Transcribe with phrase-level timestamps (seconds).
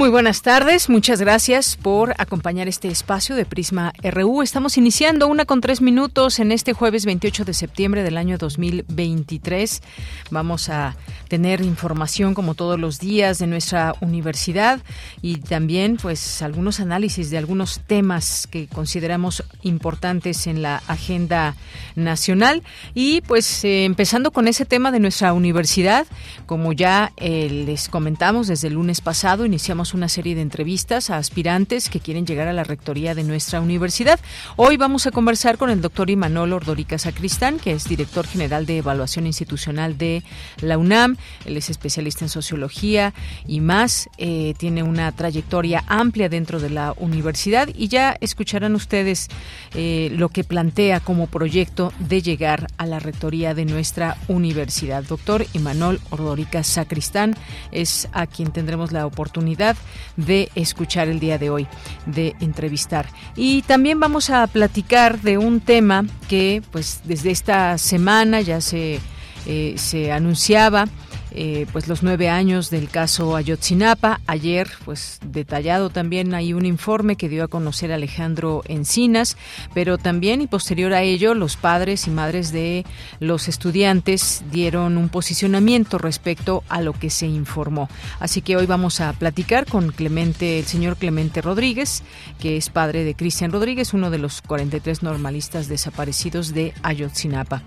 [0.00, 4.40] Muy buenas tardes, muchas gracias por acompañar este espacio de Prisma RU.
[4.40, 9.82] Estamos iniciando una con tres minutos en este jueves 28 de septiembre del año 2023.
[10.30, 10.96] Vamos a
[11.28, 14.80] tener información como todos los días de nuestra universidad
[15.20, 21.56] y también pues algunos análisis de algunos temas que consideramos importantes en la agenda
[21.94, 22.62] nacional
[22.94, 26.06] y pues eh, empezando con ese tema de nuestra universidad,
[26.46, 31.16] como ya eh, les comentamos desde el lunes pasado, iniciamos una serie de entrevistas a
[31.16, 34.20] aspirantes que quieren llegar a la rectoría de nuestra universidad.
[34.56, 38.78] Hoy vamos a conversar con el doctor Imanol Ordorica Sacristán, que es director general de
[38.78, 40.22] evaluación institucional de
[40.60, 41.16] la UNAM.
[41.44, 43.14] Él es especialista en sociología
[43.46, 44.08] y más.
[44.18, 49.28] Eh, tiene una trayectoria amplia dentro de la universidad y ya escucharán ustedes
[49.74, 55.04] eh, lo que plantea como proyecto de llegar a la rectoría de nuestra universidad.
[55.04, 57.34] Doctor Imanol Ordorica Sacristán
[57.72, 59.76] es a quien tendremos la oportunidad
[60.16, 61.66] de escuchar el día de hoy,
[62.06, 63.06] de entrevistar.
[63.36, 69.00] Y también vamos a platicar de un tema que pues desde esta semana ya se,
[69.46, 70.86] eh, se anunciaba
[71.32, 74.20] eh, pues los nueve años del caso Ayotzinapa.
[74.26, 79.36] Ayer, pues detallado también hay un informe que dio a conocer Alejandro Encinas,
[79.72, 82.84] pero también y posterior a ello los padres y madres de
[83.20, 87.88] los estudiantes dieron un posicionamiento respecto a lo que se informó.
[88.18, 92.02] Así que hoy vamos a platicar con Clemente, el señor Clemente Rodríguez,
[92.40, 97.62] que es padre de Cristian Rodríguez, uno de los 43 normalistas desaparecidos de Ayotzinapa.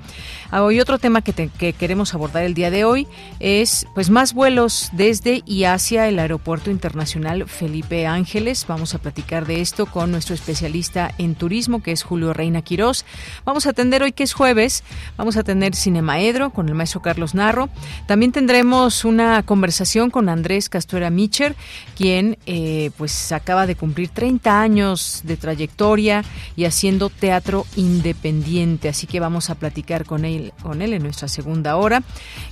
[0.51, 3.07] Hoy otro tema que, que queremos abordar el día de hoy
[3.39, 3.52] es
[3.93, 8.65] pues más vuelos desde y hacia el Aeropuerto Internacional Felipe Ángeles.
[8.67, 13.05] Vamos a platicar de esto con nuestro especialista en turismo, que es Julio Reina Quirós.
[13.45, 14.83] Vamos a atender hoy que es jueves,
[15.17, 17.69] vamos a tener Cinemaedro con el maestro Carlos Narro.
[18.07, 21.55] También tendremos una conversación con Andrés Castuera Micher,
[21.95, 26.23] quien eh, pues acaba de cumplir 30 años de trayectoria
[26.55, 28.89] y haciendo teatro independiente.
[28.89, 32.01] Así que vamos a platicar con él, con él en nuestra segunda hora.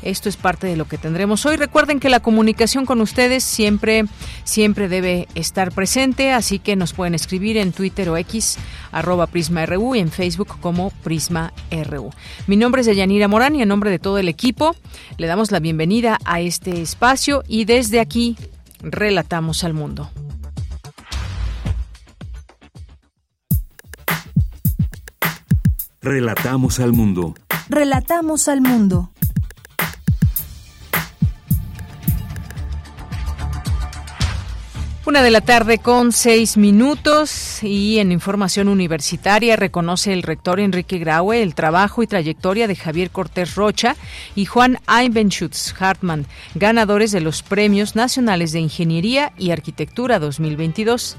[0.04, 1.56] Esto es parte de lo que tendremos hoy.
[1.56, 4.04] Recuerden que la comunicación con ustedes siempre,
[4.44, 8.58] siempre debe estar presente, así que nos pueden escribir en Twitter o X,
[8.92, 12.12] arroba PrismaRU y en Facebook como Prisma RU.
[12.46, 14.76] Mi nombre es Deyanira Morán y en nombre de todo el equipo
[15.18, 18.36] le damos la bienvenida a este espacio y desde aquí
[18.82, 20.12] relatamos al mundo.
[26.02, 27.34] Relatamos al mundo.
[27.70, 29.11] Relatamos al mundo.
[35.04, 41.00] Una de la tarde con seis minutos y en información universitaria reconoce el rector Enrique
[41.00, 43.96] Graue el trabajo y trayectoria de Javier Cortés Rocha
[44.36, 51.18] y Juan Eibenschutz Hartmann, ganadores de los Premios Nacionales de Ingeniería y Arquitectura 2022.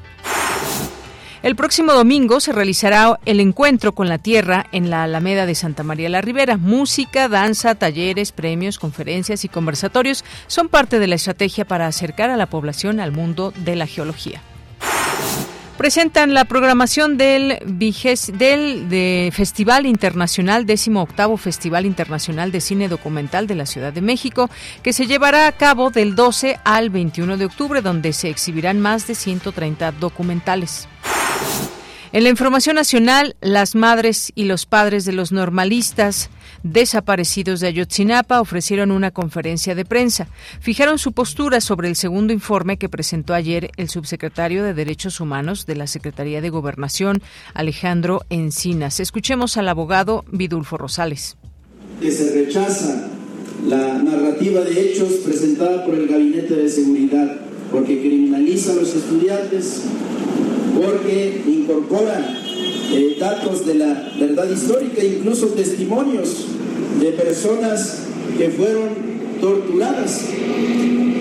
[1.43, 5.83] El próximo domingo se realizará el encuentro con la tierra en la Alameda de Santa
[5.83, 6.57] María la Ribera.
[6.57, 12.37] Música, danza, talleres, premios, conferencias y conversatorios son parte de la estrategia para acercar a
[12.37, 14.41] la población al mundo de la geología
[15.83, 23.67] presentan la programación del, del Festival Internacional, 18 Festival Internacional de Cine Documental de la
[23.67, 24.49] Ciudad de México,
[24.85, 29.09] que se llevará a cabo del 12 al 21 de octubre, donde se exhibirán más
[29.09, 30.87] de 130 documentales.
[32.15, 36.29] En la información nacional, las madres y los padres de los normalistas
[36.63, 40.29] desaparecidos de Ayotzinapa ofrecieron una conferencia de prensa.
[40.61, 45.65] Fijaron su postura sobre el segundo informe que presentó ayer el subsecretario de Derechos Humanos
[45.65, 47.23] de la Secretaría de Gobernación,
[47.55, 49.01] Alejandro Encinas.
[49.01, 51.39] Escuchemos al abogado Vidulfo Rosales.
[51.99, 53.09] Que se rechaza
[53.67, 57.41] la narrativa de hechos presentada por el Gabinete de Seguridad,
[57.71, 59.85] porque criminaliza a los estudiantes,
[60.75, 62.39] porque incorpora
[62.93, 66.47] eh, datos de la verdad histórica, incluso testimonios
[67.01, 68.03] de personas
[68.39, 68.91] que fueron
[69.41, 70.21] torturadas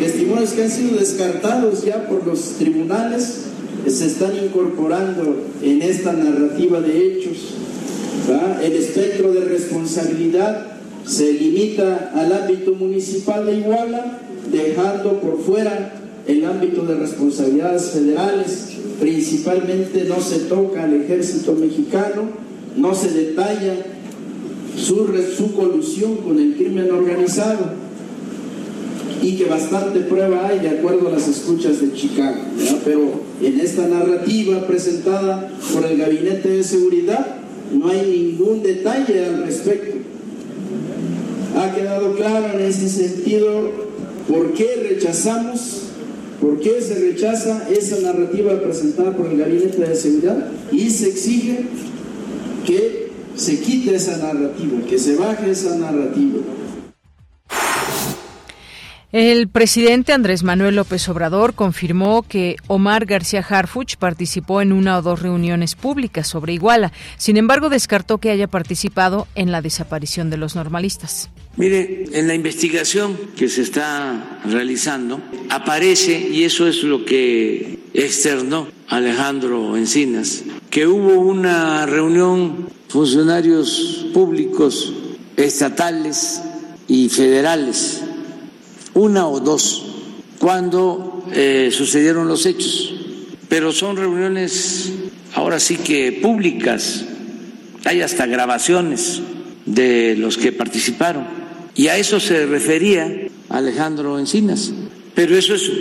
[0.02, 3.42] testimonios que han sido descartados ya por los tribunales,
[3.88, 7.56] se están incorporando en esta narrativa de hechos.
[8.64, 10.68] El espectro de responsabilidad
[11.06, 14.20] se limita al ámbito municipal de Iguala,
[14.52, 15.94] dejando por fuera
[16.28, 18.68] el ámbito de responsabilidades federales.
[19.02, 22.30] Principalmente no se toca al ejército mexicano,
[22.78, 23.74] no se detalla
[24.78, 27.82] su, su colusión con el crimen organizado
[29.22, 32.42] y que bastante prueba hay de acuerdo a las escuchas de Chicago.
[32.86, 37.38] Pero en esta narrativa presentada por el Gabinete de Seguridad
[37.74, 39.98] no hay ningún detalle al respecto.
[41.58, 43.72] Ha quedado claro en ese sentido
[44.28, 45.81] por qué rechazamos,
[46.42, 51.66] por qué se rechaza esa narrativa presentada por el Gabinete de Seguridad y se exige
[52.66, 56.40] que se quite esa narrativa, que se baje esa narrativa.
[59.12, 65.02] El presidente Andrés Manuel López Obrador confirmó que Omar García Harfuch participó en una o
[65.02, 66.94] dos reuniones públicas sobre Iguala.
[67.18, 71.30] Sin embargo, descartó que haya participado en la desaparición de los normalistas.
[71.58, 78.70] Mire, en la investigación que se está realizando aparece, y eso es lo que externó
[78.88, 84.94] Alejandro Encinas, que hubo una reunión funcionarios públicos
[85.36, 86.42] estatales
[86.88, 88.06] y federales
[88.94, 89.86] una o dos,
[90.40, 92.94] cuando eh, sucedieron los hechos.
[93.48, 94.92] Pero son reuniones
[95.34, 97.06] ahora sí que públicas,
[97.86, 99.22] hay hasta grabaciones
[99.66, 101.26] de los que participaron.
[101.76, 104.72] Y a eso se refería Alejandro Encinas.
[105.16, 105.72] Pero eso es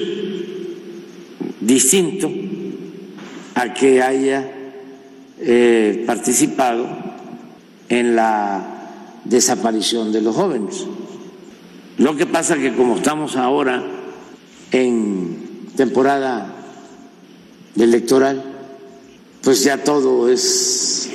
[1.61, 2.31] distinto
[3.55, 4.51] a que haya
[5.41, 6.89] eh, participado
[7.89, 10.87] en la desaparición de los jóvenes.
[12.01, 13.85] Lo que pasa que como estamos ahora
[14.73, 16.51] en temporada
[17.77, 18.43] electoral,
[19.43, 21.11] pues ya todo es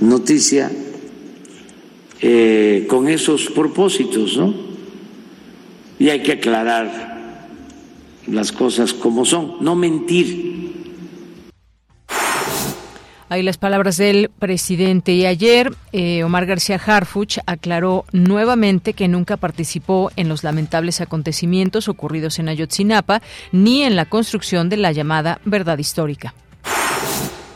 [0.00, 0.72] noticia
[2.22, 4.54] eh, con esos propósitos, ¿no?
[5.98, 7.36] Y hay que aclarar
[8.26, 10.55] las cosas como son, no mentir
[13.28, 15.12] Ahí las palabras del presidente.
[15.12, 21.88] Y ayer eh, Omar García Harfuch aclaró nuevamente que nunca participó en los lamentables acontecimientos
[21.88, 26.34] ocurridos en Ayotzinapa ni en la construcción de la llamada verdad histórica.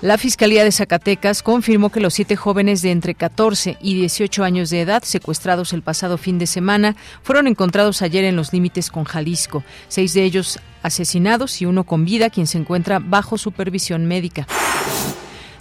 [0.02, 4.70] La Fiscalía de Zacatecas confirmó que los siete jóvenes de entre 14 y 18 años
[4.70, 9.05] de edad secuestrados el pasado fin de semana fueron encontrados ayer en los límites con
[9.05, 14.46] Jalisco, seis de ellos asesinados y uno con vida, quien se encuentra bajo supervisión médica.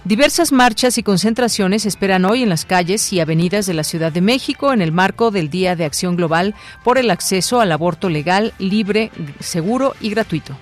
[0.04, 4.22] Diversas marchas y concentraciones esperan hoy en las calles y avenidas de la Ciudad de
[4.22, 8.54] México en el marco del Día de Acción Global por el acceso al aborto legal,
[8.58, 10.56] libre, seguro y gratuito.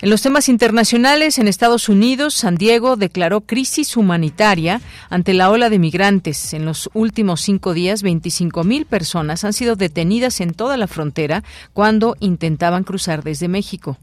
[0.00, 4.80] En los temas internacionales, en Estados Unidos, San Diego declaró crisis humanitaria
[5.10, 6.54] ante la ola de migrantes.
[6.54, 11.42] En los últimos cinco días, 25 mil personas han sido detenidas en toda la frontera
[11.72, 13.96] cuando intentaban cruzar desde México.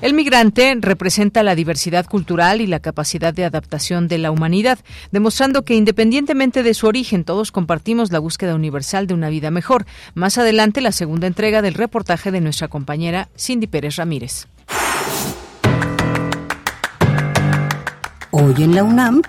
[0.00, 4.78] El migrante representa la diversidad cultural y la capacidad de adaptación de la humanidad,
[5.12, 9.86] demostrando que independientemente de su origen, todos compartimos la búsqueda universal de una vida mejor.
[10.14, 14.46] Más adelante, la segunda entrega del reportaje de nuestra compañera Cindy Pérez Ramírez.
[18.30, 19.22] Hoy en la UNAM,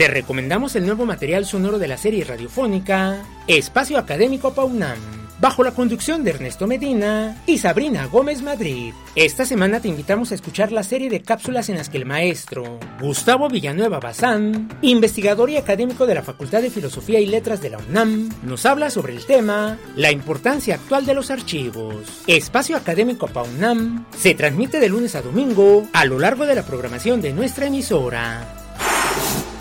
[0.00, 4.96] Te recomendamos el nuevo material sonoro de la serie radiofónica Espacio Académico PAUNAM
[5.38, 8.94] bajo la conducción de Ernesto Medina y Sabrina Gómez Madrid.
[9.14, 12.80] Esta semana te invitamos a escuchar la serie de cápsulas en las que el maestro
[12.98, 17.76] Gustavo Villanueva Bazán, investigador y académico de la Facultad de Filosofía y Letras de la
[17.76, 22.22] UNAM, nos habla sobre el tema La importancia actual de los archivos.
[22.26, 27.20] Espacio Académico PAUNAM se transmite de lunes a domingo a lo largo de la programación
[27.20, 28.59] de nuestra emisora.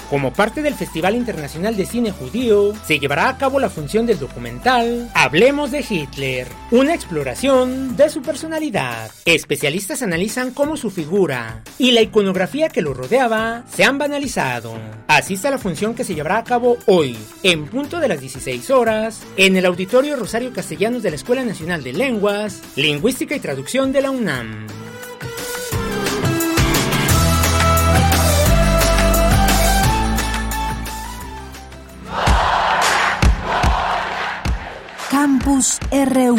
[0.10, 4.18] Como parte del Festival Internacional de Cine Judío, se llevará a cabo la función del
[4.18, 9.12] documental Hablemos de Hitler, una exploración de su personalidad.
[9.26, 14.74] Especialistas analizan cómo su figura y la iconografía que lo rodeaba se han banalizado.
[15.08, 18.72] Asista a la función que se llevará a cabo hoy, en punto de las 16
[18.72, 23.92] horas, en el Auditorio Rosario Castellanos de la Escuela Nacional de Lenguas, Lingüística y Traducción
[23.92, 24.89] de la UNAM.
[35.10, 36.38] Campus RU.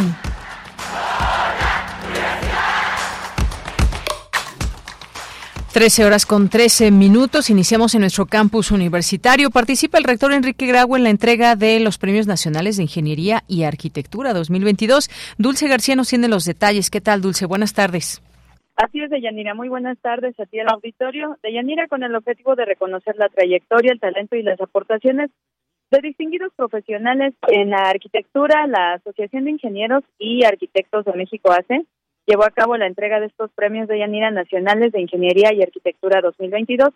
[5.73, 7.51] Trece horas con trece minutos.
[7.51, 9.51] Iniciamos en nuestro campus universitario.
[9.51, 13.65] Participa el rector Enrique Grau en la entrega de los Premios Nacionales de Ingeniería y
[13.65, 15.11] Arquitectura 2022.
[15.37, 16.91] Dulce García nos tiene los detalles.
[16.91, 17.47] ¿Qué tal, Dulce?
[17.47, 18.23] Buenas tardes.
[18.77, 19.55] Así es, Deyanira.
[19.55, 21.37] Muy buenas tardes a ti al auditorio.
[21.43, 25.31] Deyanira, con el objetivo de reconocer la trayectoria, el talento y las aportaciones
[25.91, 31.85] de distinguidos profesionales en la arquitectura, la Asociación de Ingenieros y Arquitectos de México ACE
[32.27, 36.21] llevó a cabo la entrega de estos premios de Yanira Nacionales de Ingeniería y Arquitectura
[36.21, 36.91] 2022.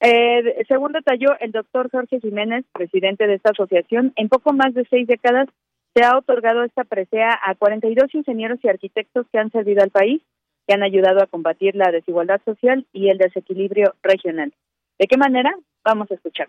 [0.00, 4.86] Eh, según detalló el doctor Jorge Jiménez, presidente de esta asociación, en poco más de
[4.88, 5.48] seis décadas
[5.94, 10.22] se ha otorgado esta presea a 42 ingenieros y arquitectos que han servido al país,
[10.66, 14.52] que han ayudado a combatir la desigualdad social y el desequilibrio regional.
[14.98, 15.54] ¿De qué manera?
[15.84, 16.48] Vamos a escuchar.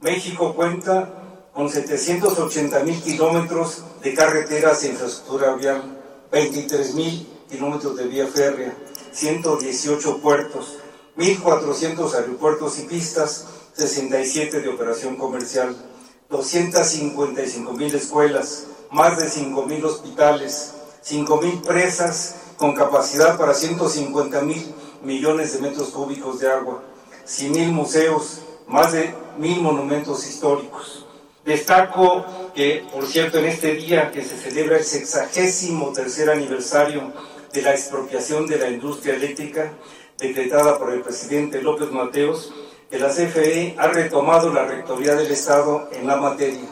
[0.00, 5.82] México cuenta con 780 mil kilómetros de carreteras e infraestructura vial,
[6.30, 8.76] 23 mil kilómetros de vía férrea,
[9.12, 10.78] 118 puertos,
[11.16, 15.74] 1.400 aeropuertos y pistas, 67 de operación comercial,
[16.28, 24.42] 255 mil escuelas, más de 5 mil hospitales, 5 mil presas con capacidad para 150
[24.42, 26.82] mil millones de metros cúbicos de agua,
[27.24, 31.06] 100 mil museos, más de mil monumentos históricos.
[31.44, 37.12] Destaco que, por cierto, en este día que se celebra el sexagésimo tercer aniversario
[37.52, 39.72] de la expropiación de la industria eléctrica
[40.18, 42.52] decretada por el presidente López Mateos,
[42.90, 46.68] que la CFE ha retomado la rectoría del Estado en la materia.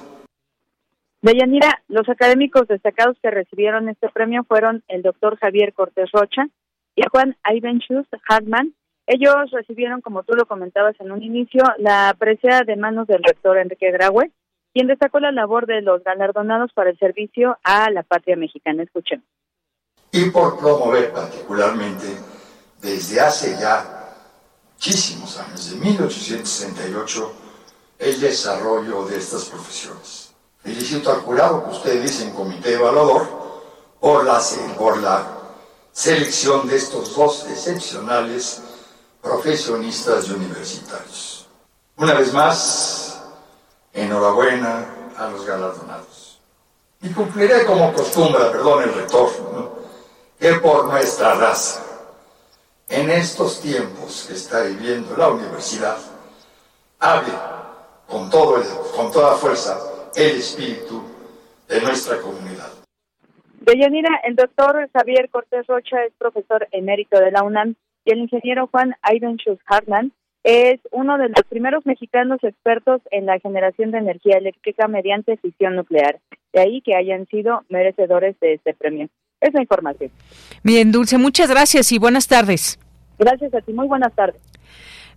[1.20, 6.48] Deyanira, los académicos destacados que recibieron este premio fueron el doctor Javier Cortés Rocha
[6.96, 8.74] y Juan Ivenchus Hartman,
[9.12, 13.58] ellos recibieron, como tú lo comentabas en un inicio, la presea de manos del rector
[13.58, 14.32] Enrique Graue,
[14.72, 18.82] quien destacó la labor de los galardonados para el servicio a la patria mexicana.
[18.82, 19.22] Escuchen.
[20.12, 22.06] Y por promover particularmente
[22.80, 24.00] desde hace ya
[24.72, 27.32] muchísimos años, de 1868,
[27.98, 30.34] el desarrollo de estas profesiones.
[30.58, 33.28] Felicito al jurado que usted dice comité evaluador
[34.00, 34.40] por la
[35.92, 38.71] selección de estos dos excepcionales
[39.22, 41.48] profesionistas y universitarios.
[41.96, 43.22] Una vez más,
[43.92, 44.86] enhorabuena
[45.16, 46.40] a los galardonados.
[47.00, 49.30] Y cumpliré como costumbre, perdón el rector,
[50.38, 51.82] que por nuestra raza,
[52.88, 55.96] en estos tiempos que está viviendo la universidad,
[56.98, 57.32] hable
[58.08, 58.60] con, todo
[58.94, 59.78] con toda fuerza
[60.14, 61.02] el espíritu
[61.68, 62.70] de nuestra comunidad.
[63.60, 68.68] Deyanira, el doctor Javier Cortés Rocha es profesor emérito de la UNAM y el ingeniero
[68.68, 70.12] Juan Ivenchus Hartman
[70.44, 75.76] es uno de los primeros mexicanos expertos en la generación de energía eléctrica mediante fisión
[75.76, 76.18] nuclear.
[76.52, 79.08] De ahí que hayan sido merecedores de este premio.
[79.40, 80.10] Esa información.
[80.62, 82.78] Bien, Dulce, muchas gracias y buenas tardes.
[83.18, 84.40] Gracias a ti, muy buenas tardes.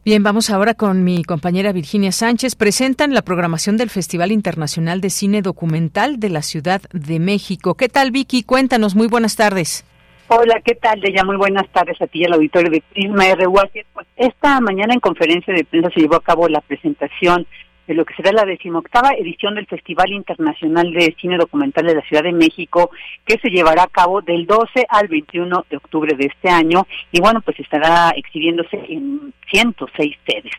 [0.03, 2.55] Bien, vamos ahora con mi compañera Virginia Sánchez.
[2.55, 7.73] Presentan la programación del Festival Internacional de Cine Documental de la Ciudad de México.
[7.73, 8.43] ¿Qué tal, Vicky?
[8.43, 9.83] Cuéntanos, muy buenas tardes.
[10.27, 10.99] Hola, ¿qué tal?
[11.03, 13.53] Ya muy buenas tardes a ti y al auditorio de Prisma RU.
[13.93, 17.45] Pues esta mañana en conferencia de prensa se llevó a cabo la presentación
[17.85, 22.01] de lo que será la decimoctava edición del Festival Internacional de Cine Documental de la
[22.01, 22.89] Ciudad de México,
[23.23, 27.21] que se llevará a cabo del 12 al 21 de octubre de este año y
[27.21, 30.53] bueno, pues estará exhibiéndose en 106 sedes.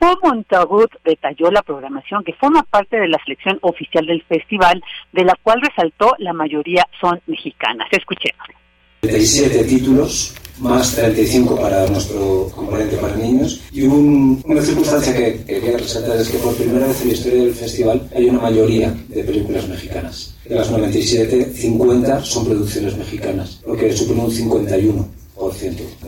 [0.00, 5.24] Paul Montagut detalló la programación que forma parte de la selección oficial del festival, de
[5.24, 7.86] la cual resaltó la mayoría son mexicanas.
[7.92, 8.63] Escuchemos.
[9.08, 13.60] 37 títulos, más 35 para nuestro componente para niños.
[13.72, 17.54] Y una circunstancia que quería resaltar es que por primera vez en la historia del
[17.54, 20.34] festival hay una mayoría de películas mexicanas.
[20.48, 25.08] De las 97, 50 son producciones mexicanas, lo que supone un 51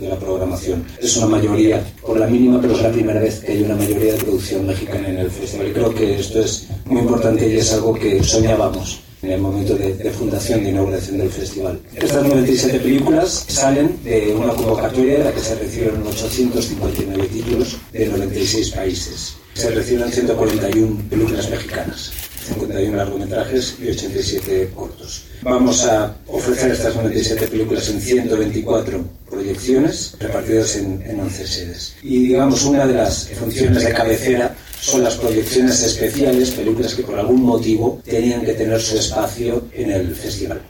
[0.01, 0.85] de la programación.
[1.01, 4.15] Es una mayoría, por la mínima, pero es la primera vez que hay una mayoría
[4.15, 5.69] de producción mexicana en el festival.
[5.69, 9.75] Y creo que esto es muy importante y es algo que soñábamos en el momento
[9.75, 11.81] de, fundación de inauguración del festival.
[11.95, 18.07] Estas 97 películas salen de una convocatoria en la que se recibieron 859 títulos de
[18.07, 19.37] 96 países.
[19.55, 22.13] Se seleccionan 141 películas mexicanas,
[22.49, 25.25] 51 largometrajes y 87 cortos.
[25.43, 31.97] Vamos a ofrecer estas 97 películas en 124 proyecciones repartidas en, en 11 sedes.
[32.03, 37.19] Y digamos, una de las funciones de cabecera son las proyecciones especiales, películas que por
[37.19, 40.61] algún motivo tenían que tener su espacio en el festival.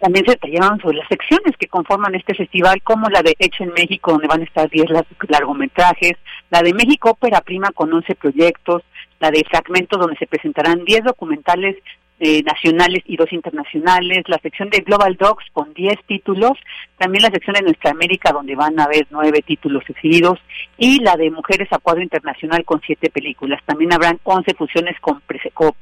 [0.00, 3.72] También se detallaban sobre las secciones que conforman este festival, como la de Hecho en
[3.72, 4.86] México, donde van a estar 10
[5.28, 6.14] largometrajes,
[6.50, 8.82] la de México Ópera Prima con 11 proyectos,
[9.20, 11.76] la de Fragmentos, donde se presentarán 10 documentales
[12.24, 16.52] eh, nacionales y dos internacionales, la sección de Global Docs con 10 títulos,
[16.96, 20.38] también la sección de Nuestra América donde van a haber 9 títulos exhibidos
[20.78, 23.60] y la de Mujeres a Cuadro Internacional con 7 películas.
[23.66, 25.20] También habrán 11 fusiones con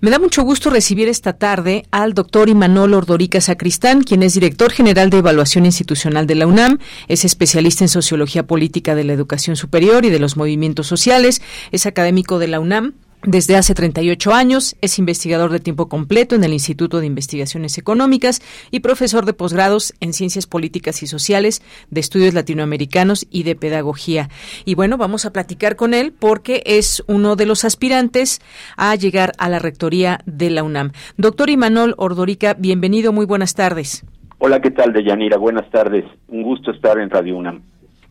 [0.04, 4.70] Me da mucho gusto recibir esta tarde al doctor Imanol Ordorica Sacristán, quien es director
[4.70, 9.56] general de Evaluación Institucional de la UNAM, es especialista en Sociología Política de la Educación
[9.56, 14.76] Superior y de los Movimientos Sociales, es académico de la UNAM, desde hace 38 años
[14.82, 19.94] es investigador de tiempo completo en el Instituto de Investigaciones Económicas y profesor de posgrados
[20.02, 24.30] en Ciencias Políticas y Sociales, de Estudios Latinoamericanos y de Pedagogía.
[24.66, 28.42] Y bueno, vamos a platicar con él porque es uno de los aspirantes
[28.78, 30.92] a llegar a la rectoría de la UNAM.
[31.18, 34.06] Doctor Imanol Ordorica, bienvenido, muy buenas tardes.
[34.40, 35.38] Hola, ¿qué tal, Deyanira?
[35.38, 36.04] Buenas tardes.
[36.28, 37.62] Un gusto estar en Radio UNAM.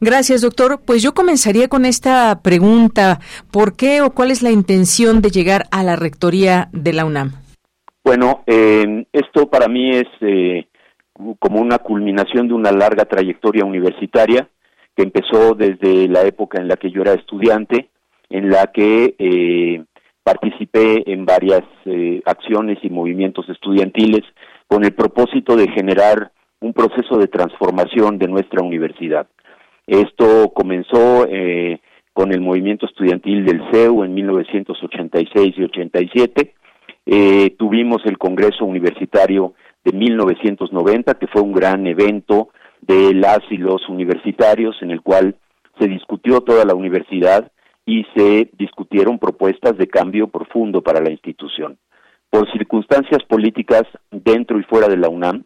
[0.05, 0.81] Gracias, doctor.
[0.85, 3.21] Pues yo comenzaría con esta pregunta.
[3.53, 7.31] ¿Por qué o cuál es la intención de llegar a la rectoría de la UNAM?
[8.03, 10.67] Bueno, eh, esto para mí es eh,
[11.39, 14.49] como una culminación de una larga trayectoria universitaria
[14.97, 17.91] que empezó desde la época en la que yo era estudiante,
[18.29, 19.85] en la que eh,
[20.25, 21.63] participé en varias
[22.25, 24.23] acciones y movimientos estudiantiles
[24.67, 29.29] con el propósito de generar un proceso de transformación de nuestra universidad.
[29.87, 31.81] Esto comenzó eh,
[32.13, 36.55] con el movimiento estudiantil del CEU en 1986 y 87.
[37.07, 43.57] Eh, tuvimos el Congreso Universitario de 1990, que fue un gran evento de las y
[43.57, 45.37] los universitarios en el cual
[45.79, 47.51] se discutió toda la universidad
[47.85, 51.79] y se discutieron propuestas de cambio profundo para la institución.
[52.31, 55.45] Por circunstancias políticas dentro y fuera de la UNAM,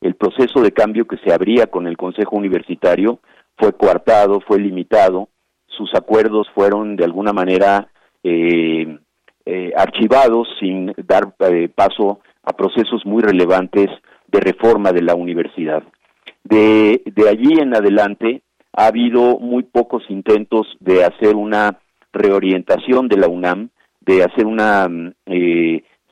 [0.00, 3.20] el proceso de cambio que se abría con el Consejo Universitario
[3.56, 5.28] fue coartado, fue limitado,
[5.66, 7.88] sus acuerdos fueron de alguna manera
[8.22, 8.98] eh,
[9.44, 13.88] eh, archivados sin dar eh, paso a procesos muy relevantes
[14.28, 15.82] de reforma de la universidad.
[16.44, 18.42] De, de allí en adelante
[18.72, 21.78] ha habido muy pocos intentos de hacer una
[22.12, 24.88] reorientación de la UNAM, de hacer una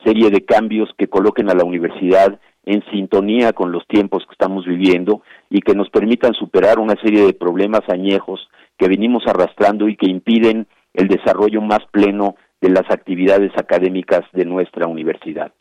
[0.03, 4.65] serie de cambios que coloquen a la universidad en sintonía con los tiempos que estamos
[4.65, 8.47] viviendo y que nos permitan superar una serie de problemas añejos
[8.77, 14.45] que venimos arrastrando y que impiden el desarrollo más pleno de las actividades académicas de
[14.45, 15.51] nuestra universidad.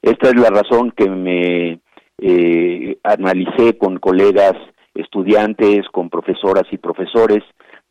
[0.00, 1.80] Esta es la razón que me
[2.18, 4.54] eh, analicé con colegas
[4.94, 7.42] estudiantes, con profesoras y profesores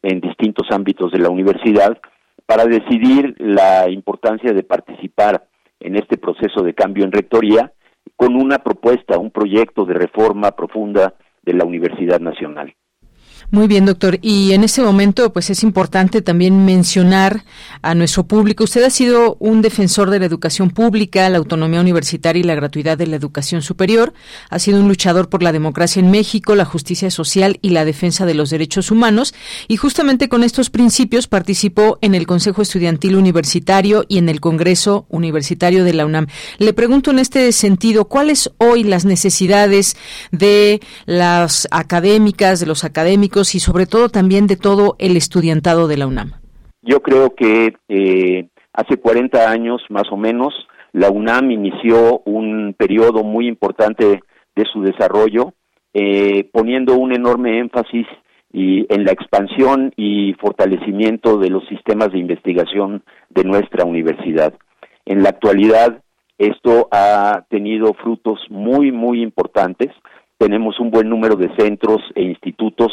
[0.01, 1.97] en distintos ámbitos de la universidad
[2.45, 5.45] para decidir la importancia de participar
[5.79, 7.71] en este proceso de cambio en rectoría
[8.15, 12.75] con una propuesta, un proyecto de reforma profunda de la Universidad Nacional.
[13.53, 14.17] Muy bien, doctor.
[14.23, 17.45] Y en este momento, pues es importante también mencionar
[17.83, 18.63] a nuestro público.
[18.63, 22.97] Usted ha sido un defensor de la educación pública, la autonomía universitaria y la gratuidad
[22.97, 24.15] de la educación superior.
[24.49, 28.25] Ha sido un luchador por la democracia en México, la justicia social y la defensa
[28.25, 29.35] de los derechos humanos.
[29.67, 35.05] Y justamente con estos principios participó en el Consejo Estudiantil Universitario y en el Congreso
[35.09, 36.25] Universitario de la UNAM.
[36.57, 39.95] Le pregunto en este sentido, ¿cuáles hoy las necesidades
[40.31, 45.97] de las académicas, de los académicos, y sobre todo también de todo el estudiantado de
[45.97, 46.31] la UNAM?
[46.81, 50.53] Yo creo que eh, hace 40 años más o menos
[50.93, 54.21] la UNAM inició un periodo muy importante
[54.55, 55.53] de su desarrollo,
[55.93, 58.05] eh, poniendo un enorme énfasis
[58.51, 64.53] y en la expansión y fortalecimiento de los sistemas de investigación de nuestra universidad.
[65.05, 66.03] En la actualidad,
[66.37, 69.89] esto ha tenido frutos muy, muy importantes.
[70.37, 72.91] Tenemos un buen número de centros e institutos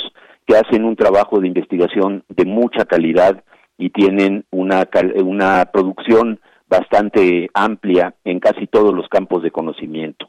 [0.50, 3.44] que hacen un trabajo de investigación de mucha calidad
[3.78, 4.88] y tienen una,
[5.24, 10.28] una producción bastante amplia en casi todos los campos de conocimiento.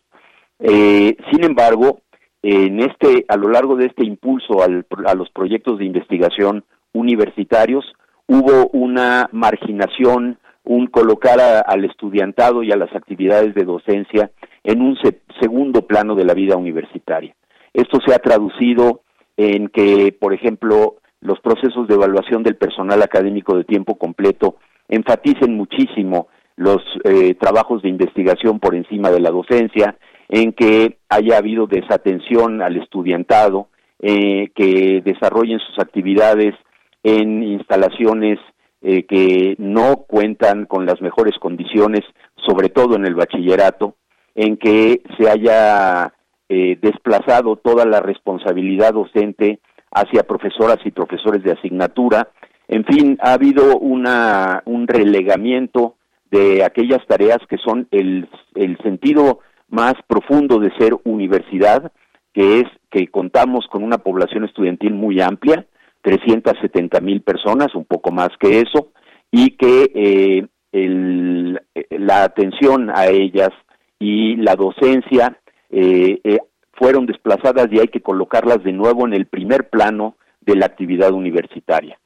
[0.60, 2.02] Eh, sin embargo,
[2.44, 7.84] en este, a lo largo de este impulso al, a los proyectos de investigación universitarios,
[8.28, 14.30] hubo una marginación, un colocar al estudiantado y a las actividades de docencia
[14.64, 14.96] en un
[15.40, 17.36] segundo plano de la vida universitaria.
[17.74, 19.02] Esto se ha traducido
[19.38, 24.58] en que, por ejemplo, los procesos de evaluación del personal académico de tiempo completo
[24.90, 29.98] enfaticen muchísimo los eh, trabajos de investigación por encima de la docencia,
[30.30, 33.68] en que haya habido desatención al estudiantado,
[34.02, 36.56] eh, que desarrollen sus actividades
[37.04, 38.40] en instalaciones
[38.82, 42.02] eh, que no cuentan con las mejores condiciones,
[42.48, 43.96] sobre todo en el bachillerato,
[44.34, 46.14] en que se haya
[46.54, 49.60] eh, desplazado toda la responsabilidad docente
[49.90, 52.28] hacia profesoras y profesores de asignatura.
[52.68, 55.96] En fin, ha habido una, un relegamiento
[56.30, 61.94] de aquellas tareas que son el, el sentido más profundo de ser universidad,
[62.34, 65.66] que es que contamos con una población estudiantil muy amplia,
[66.02, 68.90] 370 mil personas, un poco más que eso,
[69.32, 71.62] y que eh, el,
[71.92, 73.52] la atención a ellas
[74.00, 75.38] y la docencia
[75.72, 76.40] eh, eh,
[76.74, 81.12] fueron desplazadas y hay que colocarlas de nuevo en el primer plano de la actividad
[81.12, 82.00] universitaria.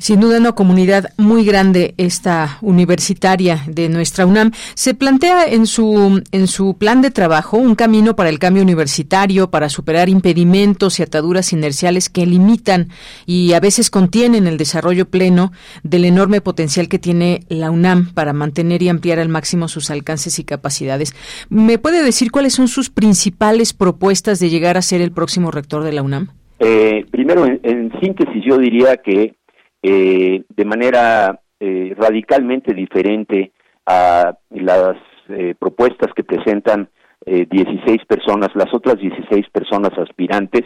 [0.00, 4.50] Sin duda una comunidad muy grande esta universitaria de nuestra UNAM.
[4.72, 9.50] Se plantea en su en su plan de trabajo un camino para el cambio universitario
[9.50, 12.88] para superar impedimentos y ataduras inerciales que limitan
[13.26, 18.32] y a veces contienen el desarrollo pleno del enorme potencial que tiene la UNAM para
[18.32, 21.14] mantener y ampliar al máximo sus alcances y capacidades.
[21.50, 25.84] ¿Me puede decir cuáles son sus principales propuestas de llegar a ser el próximo rector
[25.84, 26.28] de la UNAM?
[26.58, 29.34] Eh, primero, en síntesis, yo diría que
[29.82, 33.52] eh, de manera eh, radicalmente diferente
[33.86, 34.96] a las
[35.28, 36.88] eh, propuestas que presentan
[37.26, 40.62] 16 personas, las otras 16 personas aspirantes.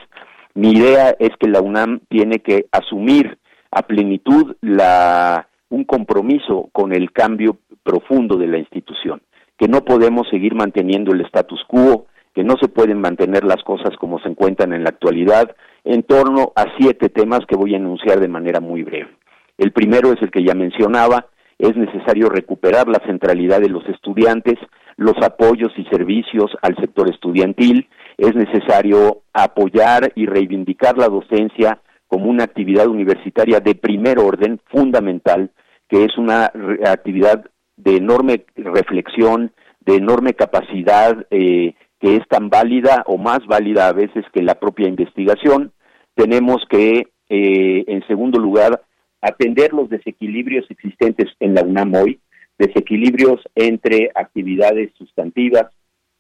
[0.54, 3.38] Mi idea es que la UNAM tiene que asumir
[3.72, 9.20] a plenitud la, un compromiso con el cambio profundo de la institución,
[9.58, 13.96] que no podemos seguir manteniendo el status quo, que no se pueden mantener las cosas
[13.98, 18.20] como se encuentran en la actualidad, en torno a siete temas que voy a enunciar
[18.20, 19.10] de manera muy breve.
[19.58, 21.26] El primero es el que ya mencionaba,
[21.58, 24.58] es necesario recuperar la centralidad de los estudiantes,
[24.96, 32.30] los apoyos y servicios al sector estudiantil, es necesario apoyar y reivindicar la docencia como
[32.30, 35.50] una actividad universitaria de primer orden, fundamental,
[35.88, 36.50] que es una
[36.86, 37.44] actividad
[37.76, 43.92] de enorme reflexión, de enorme capacidad, eh, que es tan válida o más válida a
[43.92, 45.72] veces que la propia investigación.
[46.14, 48.82] Tenemos que, eh, en segundo lugar,
[49.20, 52.20] atender los desequilibrios existentes en la UNAM hoy,
[52.58, 55.66] desequilibrios entre actividades sustantivas,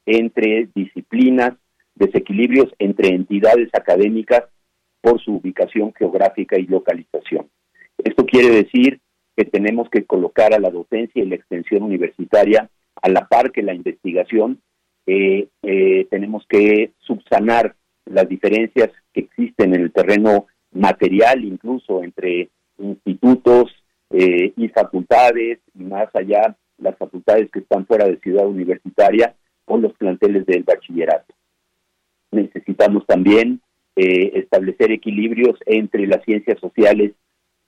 [0.06, 1.54] entre disciplinas,
[1.94, 4.44] desequilibrios entre entidades académicas
[5.00, 7.48] por su ubicación geográfica y localización.
[7.98, 9.00] Esto quiere decir
[9.36, 13.62] que tenemos que colocar a la docencia y la extensión universitaria a la par que
[13.62, 14.60] la investigación,
[15.06, 22.50] eh, eh, tenemos que subsanar las diferencias que existen en el terreno material, incluso entre
[22.78, 23.72] institutos
[24.10, 29.80] eh, y facultades, y más allá las facultades que están fuera de ciudad universitaria, con
[29.80, 31.34] los planteles del bachillerato.
[32.32, 33.60] Necesitamos también
[33.96, 37.12] establecer equilibrios entre las ciencias sociales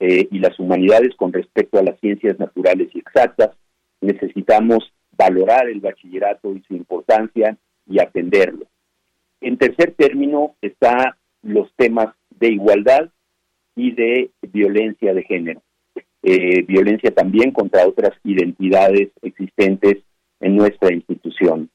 [0.01, 3.51] y las humanidades con respecto a las ciencias naturales y exactas.
[4.01, 8.67] Necesitamos valorar el bachillerato y su importancia y atenderlo.
[9.41, 13.11] En tercer término está los temas de igualdad
[13.75, 15.63] y de violencia de género.
[16.23, 19.99] Eh, violencia también contra otras identidades existentes
[20.41, 21.71] en nuestra institución.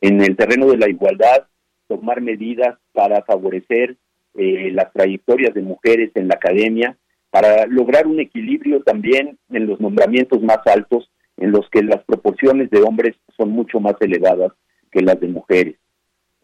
[0.00, 1.46] En el terreno de la igualdad,
[1.88, 3.96] tomar medidas para favorecer
[4.34, 6.98] eh, las trayectorias de mujeres en la academia,
[7.30, 12.70] para lograr un equilibrio también en los nombramientos más altos en los que las proporciones
[12.70, 14.52] de hombres son mucho más elevadas
[14.92, 15.76] que las de mujeres.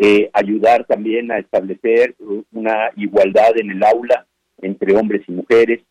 [0.03, 2.17] Eh, ayudar también a establecer
[2.53, 4.27] una igualdad en el aula
[4.63, 5.83] entre hombres y mujeres,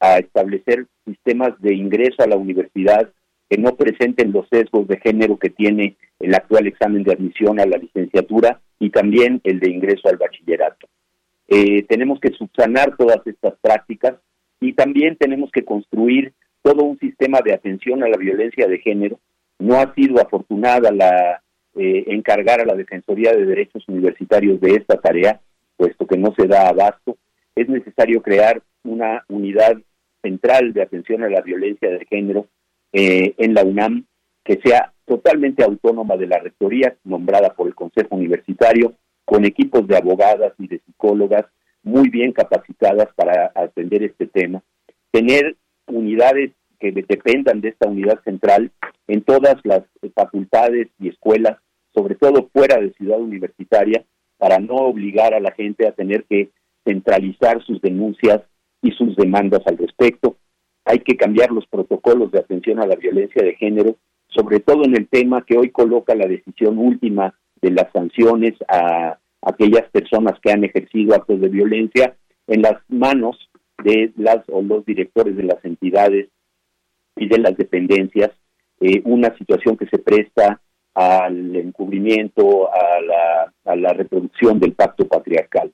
[0.00, 3.12] a establecer sistemas de ingreso a la universidad
[3.50, 7.66] que no presenten los sesgos de género que tiene el actual examen de admisión a
[7.66, 10.88] la licenciatura y también el de ingreso al bachillerato.
[11.48, 14.14] Eh, tenemos que subsanar todas estas prácticas
[14.60, 19.20] y también tenemos que construir todo un sistema de atención a la violencia de género.
[19.58, 21.42] No ha sido afortunada la
[21.78, 25.40] eh, encargar a la Defensoría de Derechos Universitarios de esta tarea,
[25.76, 27.16] puesto que no se da abasto.
[27.54, 29.78] Es necesario crear una unidad
[30.22, 32.46] central de atención a la violencia de género
[32.92, 34.04] eh, en la UNAM
[34.44, 39.96] que sea totalmente autónoma de la rectoría nombrada por el Consejo Universitario, con equipos de
[39.96, 41.44] abogadas y de psicólogas
[41.82, 44.62] muy bien capacitadas para atender este tema,
[45.10, 48.70] tener unidades que dependan de esta unidad central
[49.06, 49.82] en todas las
[50.14, 51.58] facultades y escuelas,
[51.98, 54.04] sobre todo fuera de ciudad universitaria,
[54.36, 56.50] para no obligar a la gente a tener que
[56.84, 58.42] centralizar sus denuncias
[58.80, 60.36] y sus demandas al respecto.
[60.84, 63.96] Hay que cambiar los protocolos de atención a la violencia de género,
[64.28, 69.18] sobre todo en el tema que hoy coloca la decisión última de las sanciones a
[69.42, 73.36] aquellas personas que han ejercido actos de violencia en las manos
[73.82, 76.28] de las o los directores de las entidades
[77.16, 78.30] y de las dependencias,
[78.80, 80.60] eh, una situación que se presta
[80.98, 85.70] al encubrimiento, a la, reproducción del pacto patriarcal.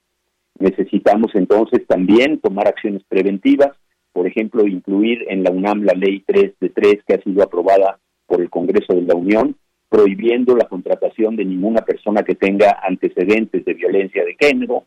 [0.59, 3.71] Necesitamos entonces también tomar acciones preventivas,
[4.13, 7.99] por ejemplo, incluir en la UNAM la ley 3 de 3 que ha sido aprobada
[8.27, 9.57] por el Congreso de la Unión,
[9.89, 14.85] prohibiendo la contratación de ninguna persona que tenga antecedentes de violencia de género,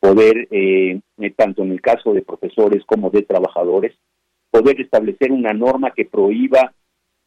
[0.00, 3.94] poder, eh, eh, tanto en el caso de profesores como de trabajadores,
[4.50, 6.74] poder establecer una norma que prohíba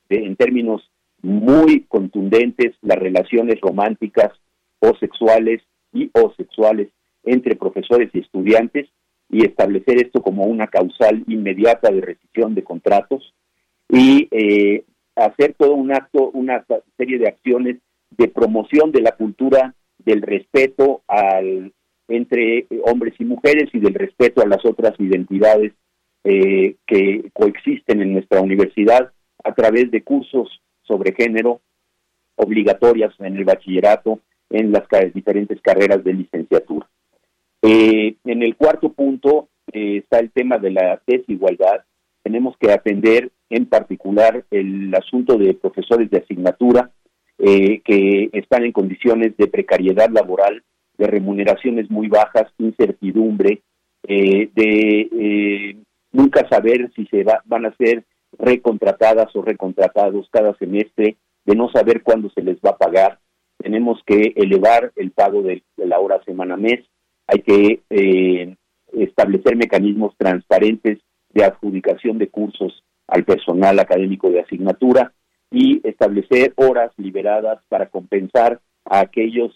[0.09, 0.90] en términos
[1.21, 4.31] muy contundentes las relaciones románticas
[4.79, 5.61] o sexuales
[5.93, 6.89] y o sexuales
[7.23, 8.89] entre profesores y estudiantes
[9.29, 13.33] y establecer esto como una causal inmediata de rescisión de contratos
[13.89, 14.83] y eh,
[15.15, 16.65] hacer todo un acto, una
[16.97, 17.77] serie de acciones
[18.11, 21.71] de promoción de la cultura del respeto al
[22.07, 25.73] entre hombres y mujeres y del respeto a las otras identidades
[26.23, 29.11] eh, que coexisten en nuestra universidad
[29.43, 31.61] a través de cursos sobre género
[32.35, 36.89] obligatorias en el bachillerato, en las diferentes carreras de licenciatura.
[37.61, 41.83] Eh, en el cuarto punto eh, está el tema de la desigualdad.
[42.23, 46.91] Tenemos que atender en particular el asunto de profesores de asignatura
[47.37, 50.63] que están en condiciones de precariedad laboral
[51.01, 53.63] de remuneraciones muy bajas, incertidumbre,
[54.07, 55.77] eh, de eh,
[56.11, 58.03] nunca saber si se van a ser
[58.41, 63.19] recontratadas o recontratados cada semestre, de no saber cuándo se les va a pagar.
[63.57, 66.85] Tenemos que elevar el pago de, la hora semana-mes,
[67.27, 68.55] hay que eh,
[68.93, 70.99] establecer mecanismos transparentes
[71.29, 75.13] de adjudicación de cursos al personal académico de asignatura
[75.51, 79.51] y establecer horas liberadas para compensar a aquellos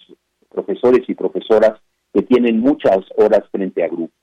[0.50, 1.80] profesores y profesoras
[2.14, 4.14] que tienen muchas horas frente a grupo.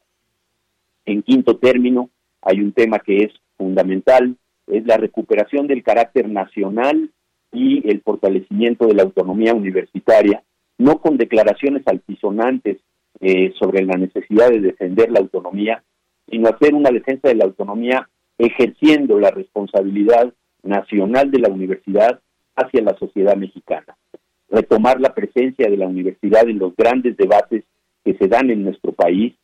[1.04, 7.10] En quinto término, hay un tema que es fundamental, es la recuperación del carácter nacional
[7.52, 10.42] y el fortalecimiento de la autonomía universitaria,
[10.78, 12.78] no con declaraciones altisonantes
[13.20, 15.82] eh, sobre la necesidad de defender la autonomía,
[16.28, 22.20] sino hacer una defensa de la autonomía ejerciendo la responsabilidad nacional de la universidad
[22.56, 23.96] hacia la sociedad mexicana.
[24.48, 27.64] Retomar la presencia de la universidad en los grandes debates
[28.04, 29.34] que se dan en nuestro país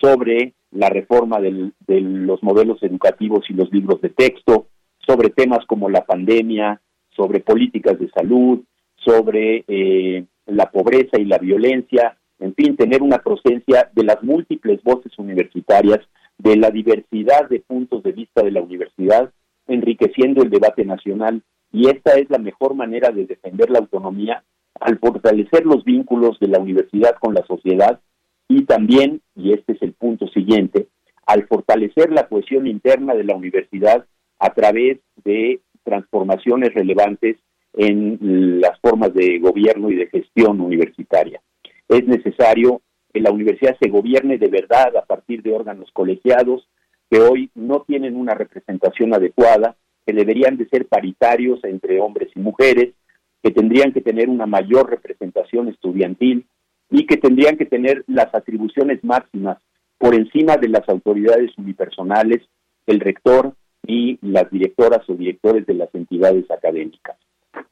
[0.00, 4.66] sobre la reforma de los modelos educativos y los libros de texto,
[5.06, 8.60] sobre temas como la pandemia, sobre políticas de salud,
[8.96, 14.82] sobre eh, la pobreza y la violencia, en fin, tener una presencia de las múltiples
[14.82, 16.00] voces universitarias,
[16.38, 19.32] de la diversidad de puntos de vista de la universidad,
[19.68, 21.42] enriqueciendo el debate nacional.
[21.72, 24.42] Y esta es la mejor manera de defender la autonomía
[24.80, 28.00] al fortalecer los vínculos de la universidad con la sociedad
[28.48, 30.88] y también, y este es el punto siguiente,
[31.26, 34.06] al fortalecer la cohesión interna de la universidad
[34.38, 37.36] a través de transformaciones relevantes
[37.74, 41.40] en las formas de gobierno y de gestión universitaria.
[41.88, 46.68] Es necesario que la universidad se gobierne de verdad a partir de órganos colegiados
[47.10, 49.76] que hoy no tienen una representación adecuada,
[50.06, 52.94] que deberían de ser paritarios entre hombres y mujeres,
[53.42, 56.46] que tendrían que tener una mayor representación estudiantil
[56.90, 59.58] y que tendrían que tener las atribuciones máximas
[59.98, 62.42] por encima de las autoridades unipersonales,
[62.86, 63.54] el rector
[63.86, 67.16] y las directoras o directores de las entidades académicas.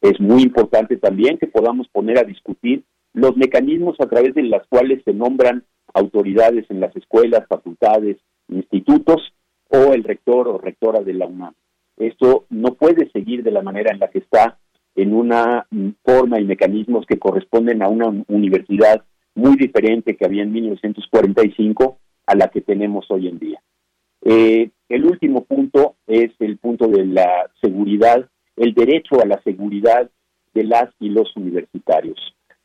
[0.00, 4.66] Es muy importante también que podamos poner a discutir los mecanismos a través de los
[4.68, 8.16] cuales se nombran autoridades en las escuelas, facultades,
[8.48, 9.32] institutos
[9.68, 11.54] o el rector o rectora de la UNAM.
[11.96, 14.58] Esto no puede seguir de la manera en la que está
[14.94, 15.66] en una
[16.04, 22.34] forma y mecanismos que corresponden a una universidad muy diferente que había en 1945 a
[22.34, 23.62] la que tenemos hoy en día.
[24.24, 30.10] Eh, el último punto es el punto de la seguridad, el derecho a la seguridad
[30.54, 32.18] de las y los universitarios.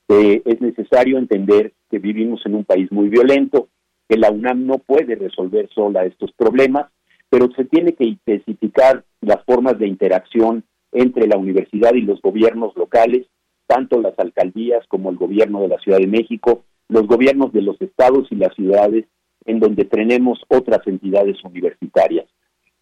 [0.09, 3.69] Eh, es necesario entender que vivimos en un país muy violento,
[4.07, 6.87] que la UNAM no puede resolver sola estos problemas,
[7.29, 12.75] pero se tiene que intensificar las formas de interacción entre la universidad y los gobiernos
[12.75, 13.27] locales,
[13.67, 17.79] tanto las alcaldías como el gobierno de la Ciudad de México, los gobiernos de los
[17.81, 19.05] estados y las ciudades,
[19.45, 22.25] en donde tenemos otras entidades universitarias.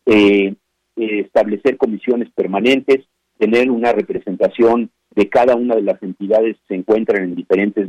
[0.06, 0.56] Eh,
[0.98, 3.06] eh, establecer comisiones permanentes,
[3.38, 7.88] tener una representación de cada una de las entidades que se encuentran en diferentes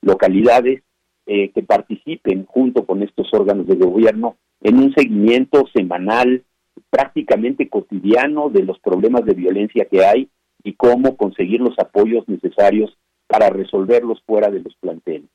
[0.00, 0.82] localidades,
[1.26, 6.42] eh, que participen junto con estos órganos de gobierno en un seguimiento semanal,
[6.90, 10.28] prácticamente cotidiano de los problemas de violencia que hay
[10.62, 15.28] y cómo conseguir los apoyos necesarios para resolverlos fuera de los planteles.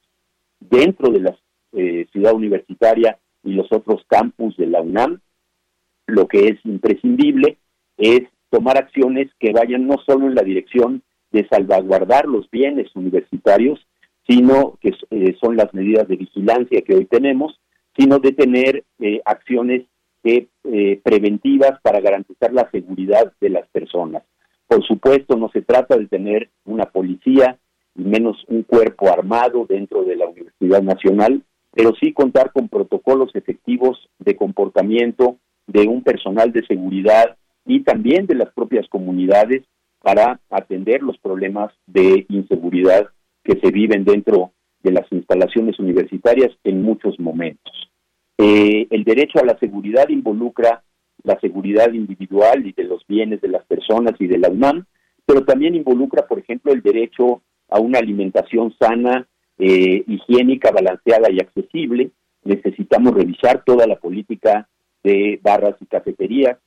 [0.59, 1.37] Dentro de la
[1.73, 5.19] eh, ciudad universitaria y los otros campus de la UNAM,
[6.05, 7.57] lo que es imprescindible
[7.97, 13.85] es tomar acciones que vayan no solo en la dirección de salvaguardar los bienes universitarios,
[14.27, 17.59] sino que eh, son las medidas de vigilancia que hoy tenemos,
[17.97, 19.85] sino de tener eh, acciones
[21.03, 24.23] preventivas para garantizar la seguridad de las personas.
[24.67, 27.57] Por supuesto, no se trata de tener una policía
[27.95, 31.41] y menos un cuerpo armado dentro de la Universidad Nacional,
[31.73, 38.25] pero sí contar con protocolos efectivos de comportamiento de un personal de seguridad y también
[38.25, 39.63] de las propias comunidades
[40.01, 43.07] para atender los problemas de inseguridad
[43.43, 44.51] que se viven dentro
[44.83, 47.73] de las instalaciones universitarias en muchos momentos.
[48.37, 50.83] Eh, el derecho a la seguridad involucra
[51.23, 54.85] la seguridad individual y de los bienes de las personas y de la UNAM,
[55.25, 61.39] pero también involucra, por ejemplo, el derecho a una alimentación sana, eh, higiénica, balanceada y
[61.39, 62.11] accesible.
[62.43, 64.69] Necesitamos revisar toda la política
[65.03, 66.57] de barras y cafeterías.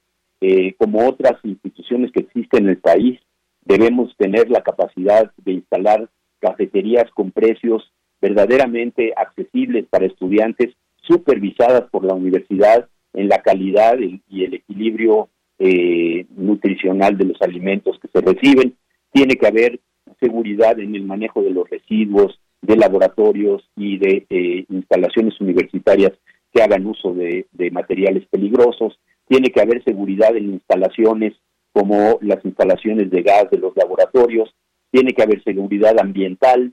[0.43, 3.19] Eh, como otras instituciones que existen en el país,
[3.65, 12.05] debemos tener la capacidad de instalar cafeterías con precios verdaderamente accesibles para estudiantes, supervisadas por
[12.05, 18.21] la universidad en la calidad y el equilibrio eh, nutricional de los alimentos que se
[18.21, 18.77] reciben.
[19.13, 19.81] Tiene que haber
[20.21, 26.13] seguridad en el manejo de los residuos, de laboratorios y de eh, instalaciones universitarias
[26.53, 28.99] que hagan uso de, materiales peligrosos.
[29.29, 31.35] Tiene que haber seguridad en instalaciones
[31.73, 34.55] como las instalaciones de gas de los laboratorios.
[34.91, 36.73] Tiene que haber seguridad ambiental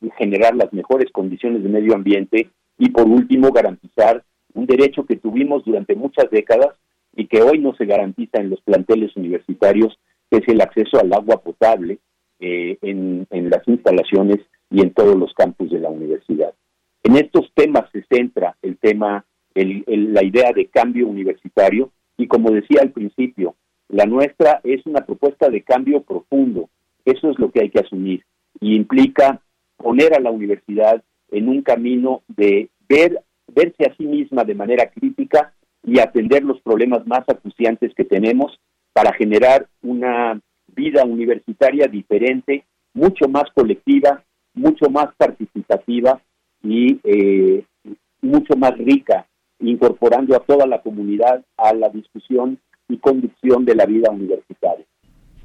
[0.00, 2.50] y generar las mejores condiciones de medio ambiente.
[2.78, 4.22] Y por último, garantizar
[4.54, 6.76] un derecho que tuvimos durante muchas décadas
[7.14, 9.98] y que hoy no se garantiza en los planteles universitarios,
[10.30, 11.98] que es el acceso al agua potable
[12.40, 14.38] eh, en, las instalaciones
[14.70, 16.52] y en todos los campus de la universidad.
[17.02, 19.24] En estos temas se centra el tema,
[19.54, 23.54] la idea de cambio universitario y como decía al principio,
[23.88, 26.68] la nuestra es una propuesta de cambio profundo.
[27.04, 28.24] Eso es lo que hay que asumir
[28.60, 29.40] y implica
[29.76, 34.90] poner a la universidad en un camino de ver verse a sí misma de manera
[34.90, 35.52] crítica
[35.84, 38.58] y atender los problemas más acuciantes que tenemos
[38.92, 44.22] para generar una vida universitaria diferente, mucho más colectiva,
[44.54, 46.20] mucho más participativa
[46.62, 47.64] y eh,
[48.20, 49.26] mucho más rica,
[49.60, 52.58] incorporando a toda la comunidad a la discusión
[52.88, 54.84] y conducción de la vida universitaria.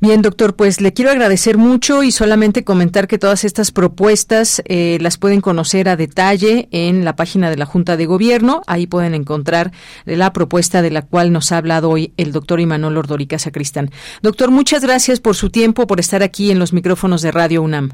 [0.04, 4.98] Bien, doctor, pues le quiero agradecer mucho y solamente comentar que todas estas propuestas eh,
[5.00, 8.64] las pueden conocer a detalle en la página de la Junta de Gobierno.
[8.66, 9.70] Ahí pueden encontrar
[10.06, 13.90] la propuesta de la cual nos ha hablado hoy el doctor Imanol Ordorica Sacristán.
[14.24, 17.92] Doctor, muchas gracias por su tiempo, por estar aquí en los micrófonos de Radio UNAM.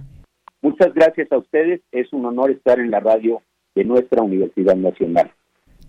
[0.62, 1.82] Muchas gracias a ustedes.
[1.92, 3.42] Es un honor estar en la radio
[3.76, 5.30] de nuestra Universidad Nacional.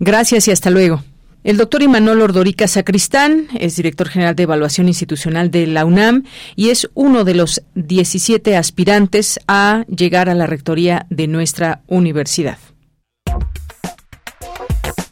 [0.01, 0.99] Gracias y hasta luego.
[1.45, 6.24] El doctor Imanol Ordorica Sacristán es director general de evaluación institucional de la UNAM
[6.57, 12.59] y es uno de los 17 aspirantes a llegar a la rectoría de nuestra universidad.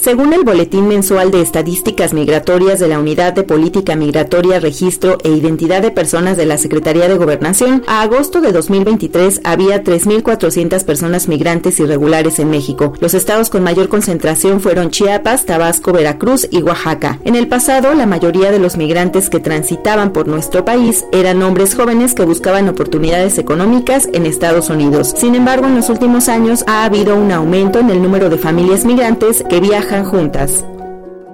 [0.02, 5.28] Según el Boletín Mensual de Estadísticas Migratorias de la Unidad de Política Migratoria, Registro e
[5.28, 11.28] Identidad de Personas de la Secretaría de Gobernación, a agosto de 2023 había 3.400 personas
[11.28, 12.94] migrantes irregulares en México.
[12.98, 17.20] Los estados con mayor concentración fueron Chiapas, Tabasco, Veracruz y Oaxaca.
[17.22, 21.76] En el pasado, la mayoría de los migrantes que transitaban por nuestro país eran hombres
[21.76, 25.14] jóvenes que buscaban oportunidades económicas en Estados Unidos.
[25.16, 28.84] Sin embargo, en los últimos años ha habido un aumento en el número de familias
[28.84, 30.64] migrantes que viajan juntas.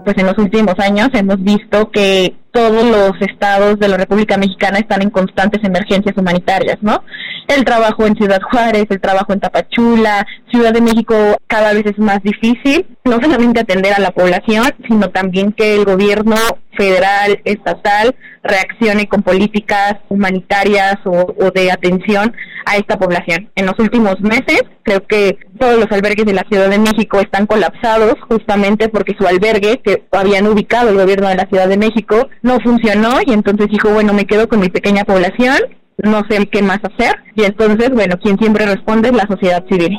[0.05, 4.79] Pues en los últimos años hemos visto que todos los estados de la República Mexicana
[4.79, 7.05] están en constantes emergencias humanitarias, ¿no?
[7.47, 11.15] El trabajo en Ciudad Juárez, el trabajo en Tapachula, Ciudad de México
[11.47, 15.85] cada vez es más difícil, no solamente atender a la población, sino también que el
[15.85, 16.37] gobierno
[16.77, 22.33] federal, estatal, reaccione con políticas humanitarias o, o, de atención
[22.67, 23.51] a esta población.
[23.57, 27.47] En los últimos meses, creo que todos los albergues de la Ciudad de México están
[27.47, 32.29] colapsados justamente porque su albergue que habían ubicado el gobierno de la Ciudad de México
[32.43, 35.59] no funcionó y entonces dijo, bueno, me quedo con mi pequeña población,
[35.99, 39.99] no sé qué más hacer y entonces, bueno, quien siempre responde es la sociedad civil.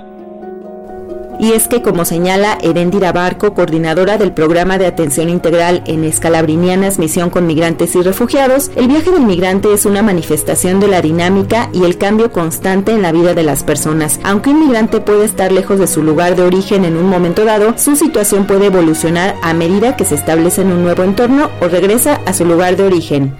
[1.40, 7.00] Y es que, como señala Erendira Barco, coordinadora del programa de atención integral en Escalabrinianas
[7.00, 11.70] Misión con Migrantes y Refugiados, el viaje del migrante es una manifestación de la dinámica
[11.72, 14.20] y el cambio constante en la vida de las personas.
[14.24, 17.78] Aunque un migrante puede estar lejos de su lugar de origen en un momento dado,
[17.78, 22.20] su situación puede evolucionar a medida que se establece en un nuevo entorno o regresa
[22.26, 23.34] a su lugar de origen.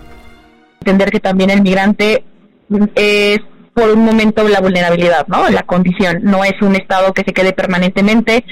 [0.80, 2.24] Entender que también el migrante
[2.96, 3.42] es
[3.80, 5.48] por un momento la vulnerabilidad, ¿no?
[5.50, 6.20] La condición.
[6.24, 8.44] No es un estado que se quede permanentemente,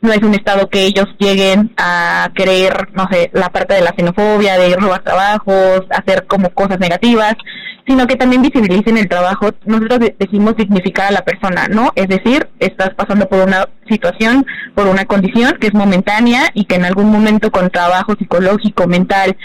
[0.00, 3.94] no es un estado que ellos lleguen a creer, no sé, la parte de la
[3.96, 7.34] xenofobia, de robar trabajos, hacer como cosas negativas,
[7.86, 9.50] sino que también visibilicen el trabajo.
[9.64, 11.92] Nosotros decimos dignificar a la persona, ¿no?
[11.96, 16.76] Es decir, estás pasando por una situación, por una condición que es momentánea y que
[16.76, 19.36] en algún momento con trabajo psicológico, mental,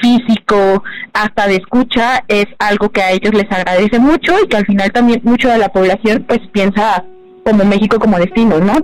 [0.00, 0.82] físico,
[1.12, 4.87] hasta de escucha, es algo que a ellos les agradece mucho y que al final
[4.90, 7.04] también mucho de la población pues piensa
[7.44, 8.74] como México como destino, ¿no?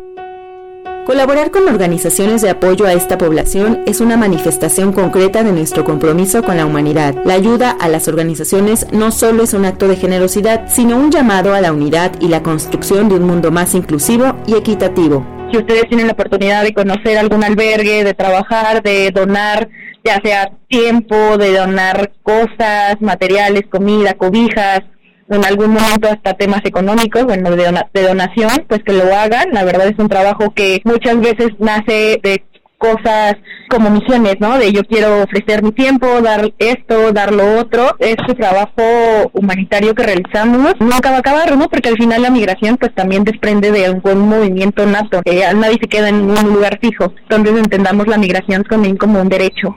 [1.06, 6.42] Colaborar con organizaciones de apoyo a esta población es una manifestación concreta de nuestro compromiso
[6.42, 7.14] con la humanidad.
[7.26, 11.52] La ayuda a las organizaciones no solo es un acto de generosidad, sino un llamado
[11.52, 15.26] a la unidad y la construcción de un mundo más inclusivo y equitativo.
[15.52, 19.68] Si ustedes tienen la oportunidad de conocer algún albergue, de trabajar, de donar,
[20.02, 24.80] ya sea tiempo, de donar cosas, materiales, comida, cobijas,
[25.28, 29.50] en algún momento hasta temas económicos, bueno, de, de donación, pues que lo hagan.
[29.52, 32.42] La verdad es un trabajo que muchas veces nace de
[32.84, 33.36] cosas
[33.70, 34.58] como misiones, ¿no?
[34.58, 37.96] De yo quiero ofrecer mi tiempo, dar esto, dar lo otro.
[37.98, 41.68] Este trabajo humanitario que realizamos nunca va a acabar, ¿no?
[41.68, 45.88] Porque al final la migración pues también desprende de un movimiento nato, que nadie se
[45.88, 47.12] queda en un lugar fijo.
[47.22, 49.76] Entonces entendamos la migración también como un derecho.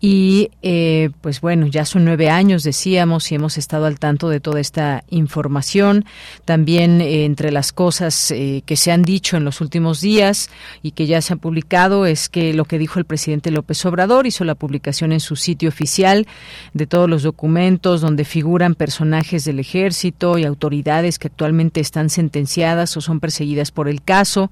[0.00, 4.40] y eh, pues bueno, ya son nueve años, decíamos, y hemos estado al tanto de
[4.40, 6.04] toda esta información.
[6.44, 10.48] También eh, entre las cosas que se han dicho en los últimos días
[10.82, 14.26] y que ya se han publicado es que lo que dijo el presidente López Obrador
[14.26, 16.26] hizo la publicación en su sitio oficial
[16.74, 22.96] de todos los documentos donde figuran personajes del ejército y autoridades que actualmente están sentenciadas
[22.96, 24.50] o son perseguidas por el caso.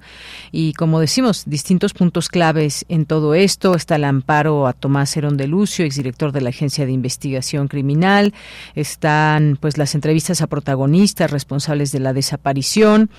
[0.51, 3.75] Y como decimos distintos puntos claves en todo esto.
[3.75, 8.33] Está el amparo a Tomás Herón de Lucio exdirector de la Agencia de Investigación Criminal.
[8.75, 13.09] Están pues las entrevistas a protagonistas responsables de la desaparición.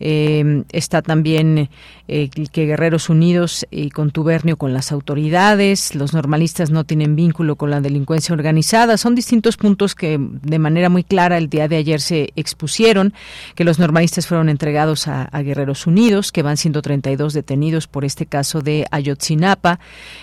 [0.00, 1.70] Eh, está también
[2.08, 7.70] eh, que Guerreros Unidos y contubernio con las autoridades, los normalistas no tienen vínculo con
[7.70, 8.96] la delincuencia organizada.
[8.96, 13.14] Son distintos puntos que de manera muy clara el día de ayer se expusieron,
[13.54, 18.26] que los normalistas fueron entregados a, Guerreros Unidos, que van siendo 32 detenidos por este
[18.26, 19.78] caso de Ayotzinapa,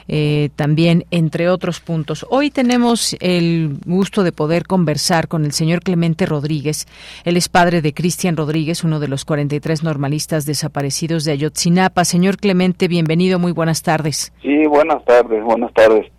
[0.07, 2.25] eh, también entre otros puntos.
[2.29, 6.87] Hoy tenemos el gusto de poder conversar con el señor Clemente Rodríguez.
[7.23, 12.05] Él es padre de Cristian Rodríguez, uno de los 43 normalistas desaparecidos de Ayotzinapa.
[12.05, 14.33] Señor Clemente, bienvenido, muy buenas tardes.
[14.41, 16.11] Sí, buenas tardes, buenas tardes.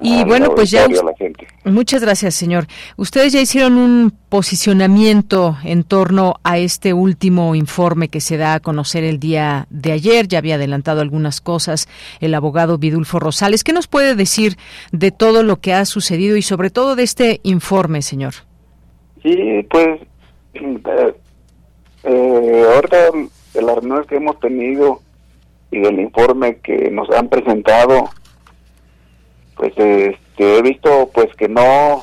[0.00, 0.86] Y bueno, pues ya.
[1.64, 2.66] Muchas gracias, señor.
[2.96, 8.60] Ustedes ya hicieron un posicionamiento en torno a este último informe que se da a
[8.60, 10.28] conocer el día de ayer.
[10.28, 11.88] Ya había adelantado algunas cosas
[12.20, 13.64] el abogado Vidulfo Rosales.
[13.64, 14.56] ¿Qué nos puede decir
[14.92, 18.34] de todo lo que ha sucedido y sobre todo de este informe, señor?
[19.22, 20.00] Sí, pues.
[20.54, 21.14] Eh,
[22.04, 22.96] eh, ahorita
[23.54, 25.00] de las reuniones que hemos tenido
[25.72, 28.10] y del informe que nos han presentado,
[29.58, 32.02] pues este, he visto pues que no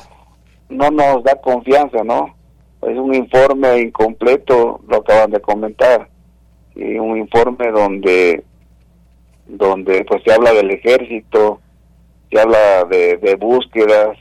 [0.68, 2.34] no nos da confianza, ¿no?
[2.82, 6.08] Es un informe incompleto, lo acaban de comentar,
[6.74, 8.44] y un informe donde
[9.46, 11.60] donde pues se habla del ejército,
[12.30, 14.18] se habla de, de búsquedas,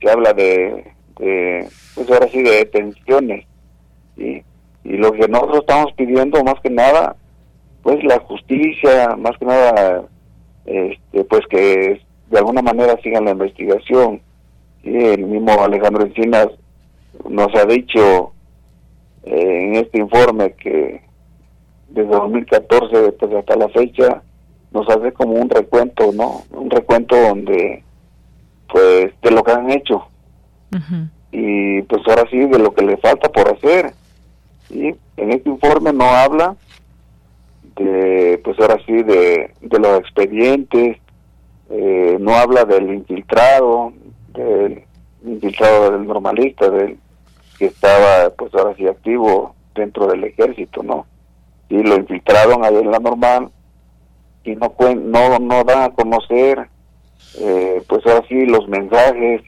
[0.00, 3.46] se habla de, de, pues ahora sí de detenciones
[4.16, 4.42] y,
[4.84, 7.16] y lo que nosotros estamos pidiendo más que nada
[7.86, 10.02] pues la justicia, más que nada,
[10.64, 12.00] este, pues que
[12.30, 14.20] de alguna manera sigan la investigación.
[14.82, 16.48] Y el mismo Alejandro Encinas
[17.28, 18.32] nos ha dicho
[19.24, 21.02] eh, en este informe que
[21.88, 24.22] desde 2014 pues hasta la fecha
[24.72, 26.42] nos hace como un recuento, ¿no?
[26.52, 27.82] Un recuento donde
[28.68, 30.06] pues de lo que han hecho
[31.32, 33.92] y pues ahora sí de lo que le falta por hacer.
[34.70, 36.56] Y en este informe no habla
[37.76, 40.98] de, pues ahora sí, de, de los expedientes,
[41.70, 43.92] eh, no habla del infiltrado,
[44.32, 44.84] del
[45.24, 46.98] infiltrado del normalista, del
[47.58, 51.06] que estaba, pues ahora sí, activo dentro del ejército, ¿no?
[51.68, 53.50] Y lo infiltraron ahí en la normal
[54.44, 56.68] y no, no, no dan a conocer,
[57.38, 59.42] eh, pues ahora sí, los mensajes,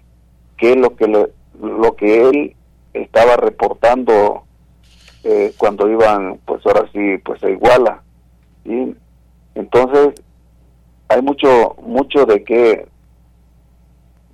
[0.57, 2.57] que lo que, lo, lo que él
[2.93, 4.43] estaba reportando
[5.25, 8.03] eh, cuando iban, pues ahora sí, pues a Iguala
[8.65, 8.95] y
[9.55, 10.21] entonces
[11.09, 12.87] hay mucho mucho de que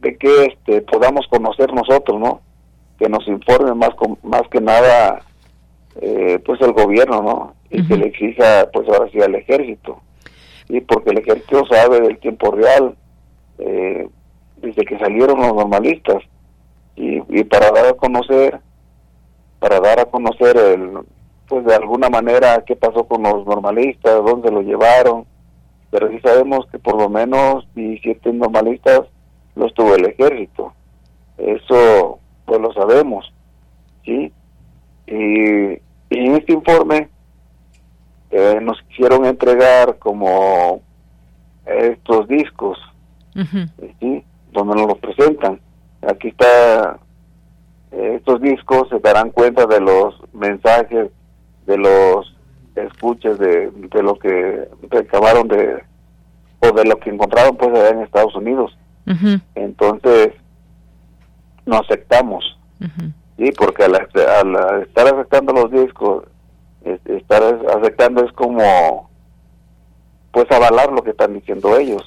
[0.00, 2.40] de que este podamos conocer nosotros no
[2.98, 3.90] que nos informe más
[4.22, 5.22] más que nada
[6.00, 10.00] eh, pues el gobierno no y que le exija pues ahora sí al ejército.
[10.68, 12.96] Y porque el ejército sabe del tiempo real
[13.58, 14.08] eh,
[14.56, 16.22] desde que salieron los normalistas.
[16.96, 18.60] Y, y para dar a conocer
[19.58, 20.98] para dar a conocer el
[21.48, 25.26] pues de alguna manera qué pasó con los normalistas, dónde lo llevaron,
[25.94, 29.02] pero sí sabemos que por lo menos 17 normalistas
[29.54, 30.72] los tuvo el ejército.
[31.38, 33.32] Eso pues lo sabemos,
[34.04, 34.32] ¿sí?
[35.06, 35.14] Y,
[36.10, 37.08] en este informe
[38.32, 40.82] eh, nos quisieron entregar como
[41.64, 42.76] estos discos,
[44.00, 44.24] ¿sí?
[44.50, 45.60] Donde nos los presentan.
[46.02, 46.98] Aquí está,
[47.92, 51.12] estos discos se darán cuenta de los mensajes
[51.66, 52.33] de los
[52.76, 55.82] escuches de, de lo que recabaron de
[56.60, 58.76] o de lo que encontraron pues allá en Estados Unidos.
[59.54, 60.32] Entonces
[61.66, 62.58] no aceptamos.
[63.36, 66.24] Sí porque al, estar aceptando los discos
[67.06, 67.42] estar
[67.78, 69.08] aceptando es como
[70.32, 72.02] pues avalar lo que están diciendo ellos.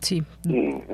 [0.00, 0.22] Sí,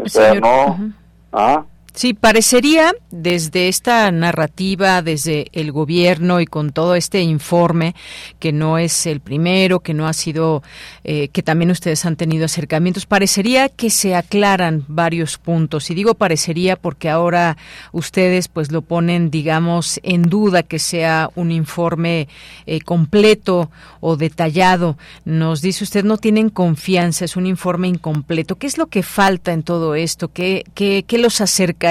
[0.03, 0.93] o sea no
[1.33, 1.65] ¿ah?
[1.97, 7.95] Sí, parecería desde esta narrativa, desde el gobierno y con todo este informe,
[8.39, 10.63] que no es el primero, que no ha sido,
[11.05, 15.91] eh, que también ustedes han tenido acercamientos, parecería que se aclaran varios puntos.
[15.91, 17.57] Y digo parecería porque ahora
[17.93, 22.29] ustedes pues lo ponen, digamos, en duda que sea un informe
[22.67, 23.71] eh, completo
[24.01, 24.99] o detallado.
[25.25, 28.57] Nos dice usted, no tienen confianza, es un informe incompleto.
[28.57, 30.31] ¿Qué es lo que falta en todo esto?
[30.31, 31.86] ¿Qué, qué, qué los acerca?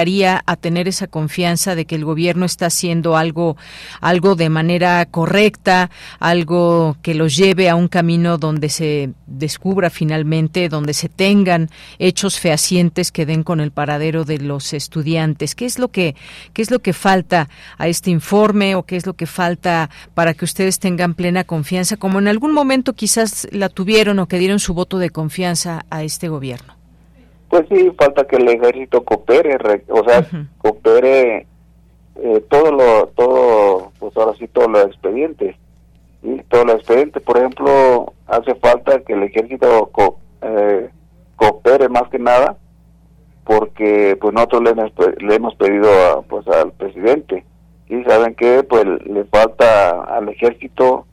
[0.46, 3.56] A tener esa confianza de que el gobierno está haciendo algo,
[4.00, 10.68] algo de manera correcta, algo que los lleve a un camino donde se descubra finalmente,
[10.68, 15.54] donde se tengan hechos fehacientes que den con el paradero de los estudiantes.
[15.54, 16.14] ¿Qué es lo que,
[16.52, 20.34] qué es lo que falta a este informe o qué es lo que falta para
[20.34, 24.58] que ustedes tengan plena confianza, como en algún momento quizás la tuvieron o que dieron
[24.58, 26.75] su voto de confianza a este gobierno?
[27.48, 29.56] Pues sí, falta que el ejército coopere,
[29.88, 30.26] o sea,
[30.58, 31.46] coopere
[32.16, 35.56] eh, todo lo, todo, pues ahora sí, todos los expedientes.
[36.22, 36.42] ¿sí?
[36.48, 39.90] Todos los expedientes, por ejemplo, hace falta que el ejército
[40.42, 40.90] eh,
[41.36, 42.56] coopere más que nada,
[43.44, 47.44] porque pues nosotros le hemos, le hemos pedido a, pues al presidente,
[47.88, 51.06] y saben que pues le falta al ejército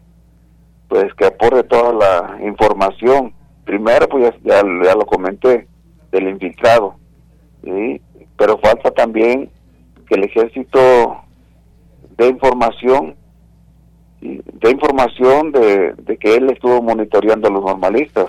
[0.87, 3.33] pues que aporte toda la información.
[3.65, 5.67] Primero, pues ya, ya lo comenté,
[6.13, 6.95] del infiltrado.
[8.37, 9.49] Pero falta también
[10.07, 11.17] que el ejército
[12.17, 13.15] dé información
[14.21, 18.27] de información de, que él estuvo monitoreando a los normalistas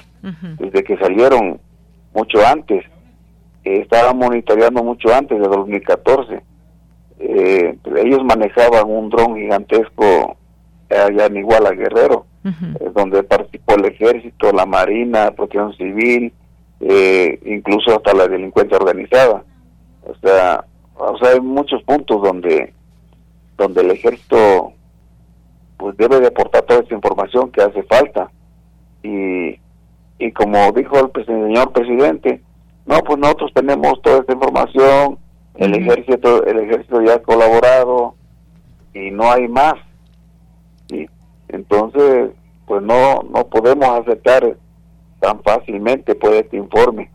[0.59, 1.61] desde que salieron
[2.13, 2.85] mucho antes.
[3.63, 6.43] Estaba monitoreando mucho antes de 2014
[7.19, 10.37] eh, ellos manejaban un dron gigantesco
[10.91, 16.33] allá en Iguala Guerrero eh, donde participó el ejército la marina protección civil
[16.87, 19.43] eh, incluso hasta la delincuencia organizada.
[20.03, 20.65] O sea,
[20.97, 22.75] o sea, hay muchos puntos donde,
[23.57, 24.73] donde el ejército
[25.79, 28.31] pues debe de aportar toda esta información que hace falta.
[29.03, 29.59] Y,
[30.19, 32.43] y como dijo el, señor presidente,
[32.85, 35.19] no, pues nosotros tenemos toda esta información,
[35.55, 38.15] el ejército, el ejército ya ha colaborado
[38.93, 39.75] y no hay más.
[40.89, 41.07] Y
[41.49, 42.31] entonces,
[42.67, 44.57] pues no, no podemos aceptar
[45.21, 47.11] tan fácilmente puede este informe.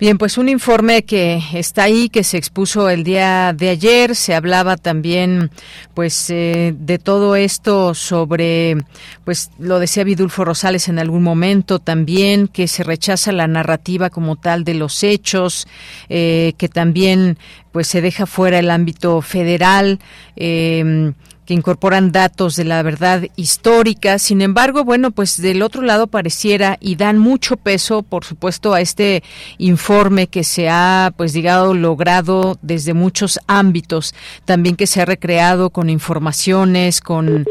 [0.00, 4.14] Bien, pues un informe que está ahí, que se expuso el día de ayer.
[4.14, 5.50] Se hablaba también,
[5.92, 8.76] pues, eh, de todo esto sobre,
[9.24, 14.36] pues, lo decía Vidulfo Rosales en algún momento también, que se rechaza la narrativa como
[14.36, 15.66] tal de los hechos,
[16.08, 17.36] eh, que también,
[17.72, 19.98] pues, se deja fuera el ámbito federal.
[20.36, 21.12] Eh,
[21.48, 24.18] que incorporan datos de la verdad histórica.
[24.18, 28.82] Sin embargo, bueno, pues del otro lado pareciera y dan mucho peso, por supuesto, a
[28.82, 29.22] este
[29.56, 35.70] informe que se ha, pues digamos, logrado desde muchos ámbitos, también que se ha recreado
[35.70, 37.46] con informaciones, con...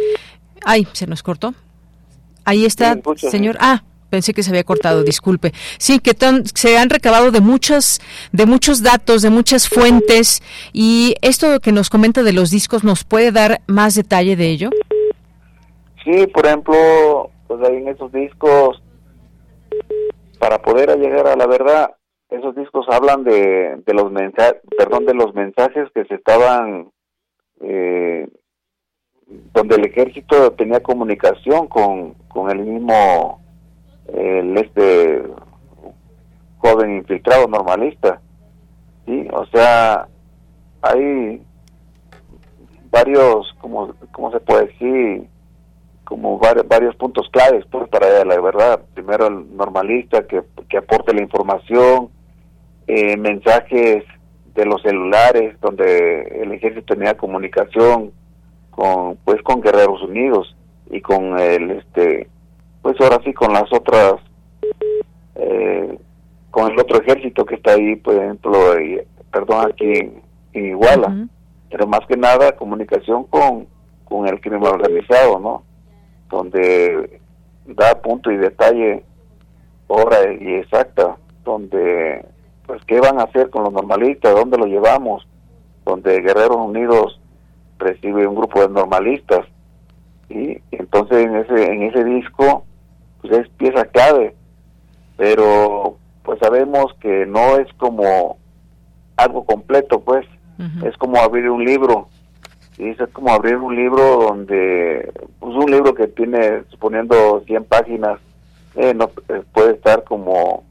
[0.63, 1.55] Ay, se nos cortó.
[2.45, 2.99] Ahí está,
[3.31, 3.57] señor.
[3.59, 5.51] Ah, Pensé que se había cortado, disculpe.
[5.77, 6.15] Sí, que
[6.55, 7.99] se han recabado de muchos,
[8.31, 10.41] de muchos datos, de muchas fuentes,
[10.71, 14.69] y esto que nos comenta de los discos, ¿nos puede dar más detalle de ello?
[16.03, 18.81] Sí, por ejemplo, pues ahí en esos discos,
[20.39, 21.91] para poder llegar a la verdad,
[22.29, 26.91] esos discos hablan de, de los mensajes, perdón, de los mensajes que se estaban,
[27.61, 28.27] eh,
[29.53, 33.41] donde el ejército tenía comunicación con, con el mismo
[34.13, 35.23] el este
[36.57, 38.21] joven infiltrado normalista
[39.05, 40.07] sí o sea
[40.81, 41.41] hay
[42.89, 45.27] varios como cómo se puede decir
[46.07, 48.79] como varios, puntos claves pues para la verdad.
[48.93, 52.09] Primero el normalista que, que aporte la información
[52.87, 54.05] eh, mensajes
[54.55, 58.13] de los celulares donde el ejército tenía comunicación
[58.71, 60.55] con pues con Guerreros Unidos
[60.89, 62.29] y con el este
[62.81, 64.15] pues ahora sí con las otras,
[65.35, 65.97] eh,
[66.51, 68.51] con el otro ejército que está ahí, por ejemplo,
[69.31, 71.27] perdón, aquí en, Iguala,
[71.69, 73.67] pero más que nada comunicación con,
[74.05, 75.63] con el crimen organizado, ¿no?
[76.29, 77.19] Donde
[77.67, 79.03] da punto y detalle,
[79.87, 82.25] hora y exacta, donde,
[82.65, 85.27] pues, qué van a hacer con los normalistas, dónde lo llevamos,
[85.85, 87.19] donde Guerreros Unidos
[87.77, 89.45] recibe un grupo de normalistas,
[90.29, 92.65] y entonces en ese en ese disco
[93.21, 94.35] pues es pieza clave,
[95.15, 98.37] pero pues sabemos que no es como
[99.15, 100.25] algo completo, pues.
[100.83, 102.07] Es como abrir un libro,
[102.79, 108.19] y es como abrir un libro donde, pues un libro que tiene, suponiendo 100 páginas,
[108.75, 110.63] eh, no eh, puede estar como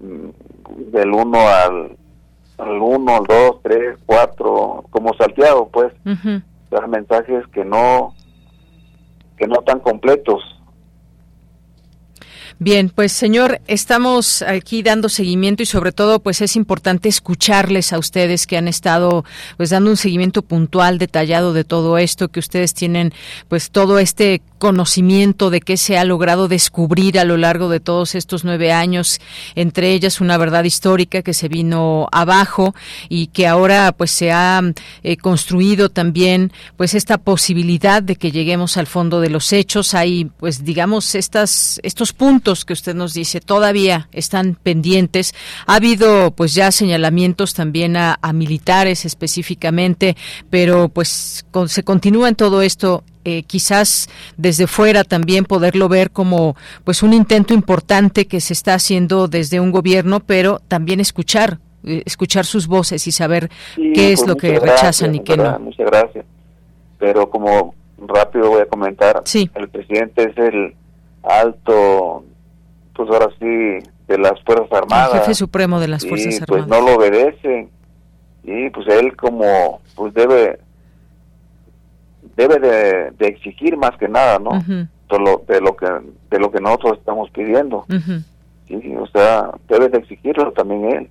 [0.00, 1.96] mm, del 1 al,
[2.58, 5.92] al 1, al 2, 3, 4, como salteado, pues,
[6.70, 8.14] dar mensajes que no,
[9.42, 10.51] que no tan completos.
[12.64, 17.98] Bien, pues señor, estamos aquí dando seguimiento y sobre todo pues es importante escucharles a
[17.98, 19.24] ustedes que han estado
[19.56, 23.12] pues dando un seguimiento puntual, detallado de todo esto, que ustedes tienen
[23.48, 28.14] pues todo este conocimiento de qué se ha logrado descubrir a lo largo de todos
[28.14, 29.20] estos nueve años,
[29.56, 32.76] entre ellas una verdad histórica que se vino abajo
[33.08, 34.62] y que ahora pues se ha
[35.02, 39.94] eh, construido también pues esta posibilidad de que lleguemos al fondo de los hechos.
[39.94, 45.34] Hay pues digamos estas estos puntos que usted nos dice todavía están pendientes.
[45.66, 50.16] Ha habido pues ya señalamientos también a, a militares específicamente,
[50.50, 56.10] pero pues con, se continúa en todo esto eh, quizás desde fuera también poderlo ver
[56.10, 61.58] como pues un intento importante que se está haciendo desde un gobierno, pero también escuchar
[61.84, 65.58] eh, escuchar sus voces y saber qué es pues lo que rechazan y qué no.
[65.58, 66.24] Muchas gracias.
[66.98, 70.74] Pero como rápido voy a comentar, el presidente es el
[71.22, 72.24] alto,
[72.94, 75.14] pues ahora sí, de las Fuerzas Armadas.
[75.14, 76.66] El jefe supremo de las Fuerzas y, Armadas.
[76.66, 77.68] Pues no lo obedece
[78.44, 80.58] y pues él como pues debe
[82.36, 84.50] debe de, exigir más que nada, ¿no?
[84.60, 85.86] de, lo, de lo que
[86.30, 87.84] de lo que nosotros estamos pidiendo.
[88.66, 91.10] sí, o sea, debe de exigirlo también él.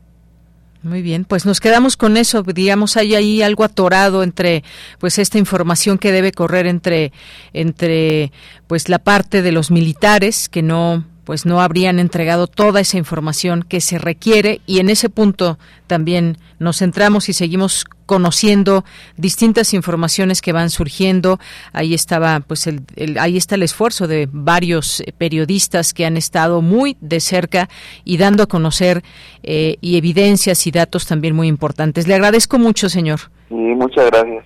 [0.84, 4.64] Muy bien, pues nos quedamos con eso, digamos hay ahí algo atorado entre
[4.98, 7.12] pues esta información que debe correr entre
[7.54, 8.32] entre
[8.66, 13.64] pues la parte de los militares que no pues no habrían entregado toda esa información
[13.64, 15.58] que se requiere y en ese punto
[15.88, 18.84] también nos centramos y seguimos conociendo
[19.16, 21.40] distintas informaciones que van surgiendo.
[21.72, 22.84] Ahí estaba, pues, el,
[23.18, 27.70] ahí está el esfuerzo de varios eh, periodistas que han estado muy de cerca
[28.04, 29.02] y dando a conocer
[29.42, 32.10] eh, y evidencias y datos también muy importantes.
[32.10, 33.22] Le agradezco mucho, señor.
[33.50, 34.44] Y muchas gracias.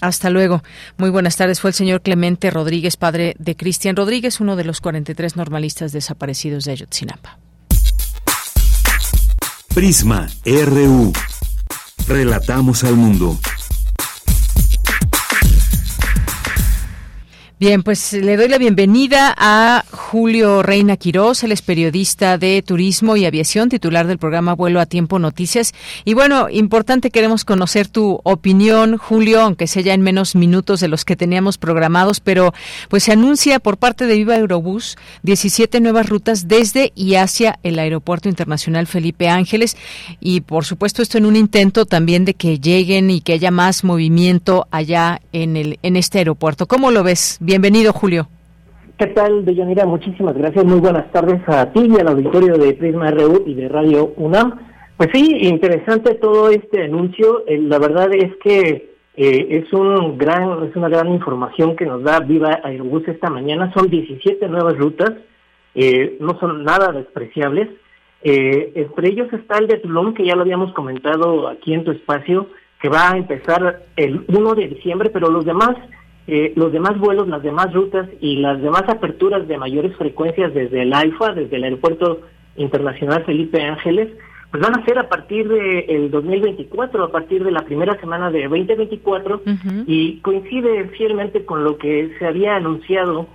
[0.00, 0.62] Hasta luego.
[0.98, 1.60] Muy buenas tardes.
[1.60, 6.64] Fue el señor Clemente Rodríguez, padre de Cristian Rodríguez, uno de los 43 normalistas desaparecidos
[6.64, 7.38] de Ayotzinapa.
[9.74, 11.12] Prisma RU.
[12.08, 13.38] Relatamos al mundo.
[17.58, 23.16] Bien, pues le doy la bienvenida a Julio Reina Quirós, él es periodista de turismo
[23.16, 25.72] y aviación, titular del programa Vuelo a Tiempo Noticias.
[26.04, 30.88] Y bueno, importante, queremos conocer tu opinión, Julio, aunque sea ya en menos minutos de
[30.88, 32.52] los que teníamos programados, pero
[32.90, 37.78] pues se anuncia por parte de Viva Aerobús 17 nuevas rutas desde y hacia el
[37.78, 39.78] Aeropuerto Internacional Felipe Ángeles.
[40.20, 43.82] Y por supuesto, esto en un intento también de que lleguen y que haya más
[43.82, 46.66] movimiento allá en, el, en este aeropuerto.
[46.66, 47.38] ¿Cómo lo ves?
[47.46, 48.26] Bienvenido, Julio.
[48.98, 49.86] ¿Qué tal, Deyanira?
[49.86, 50.64] Muchísimas gracias.
[50.64, 54.58] Muy buenas tardes a ti y al auditorio de Prisma RU y de Radio UNAM.
[54.96, 57.44] Pues sí, interesante todo este anuncio.
[57.46, 62.02] Eh, la verdad es que eh, es un gran es una gran información que nos
[62.02, 63.72] da Viva Aerobús esta mañana.
[63.74, 65.12] Son 17 nuevas rutas,
[65.76, 67.68] eh, no son nada despreciables.
[68.24, 72.48] entre ellos está el de Tulum, que ya lo habíamos comentado aquí en tu espacio,
[72.82, 75.76] que va a empezar el 1 de diciembre, pero los demás
[76.26, 80.82] eh, los demás vuelos, las demás rutas y las demás aperturas de mayores frecuencias desde
[80.82, 82.22] el AIFA, desde el Aeropuerto
[82.56, 84.08] Internacional Felipe Ángeles,
[84.50, 88.42] pues van a ser a partir del 2024, a partir de la primera semana de
[88.44, 89.42] 2024,
[89.86, 93.28] y coincide fielmente con lo que se había anunciado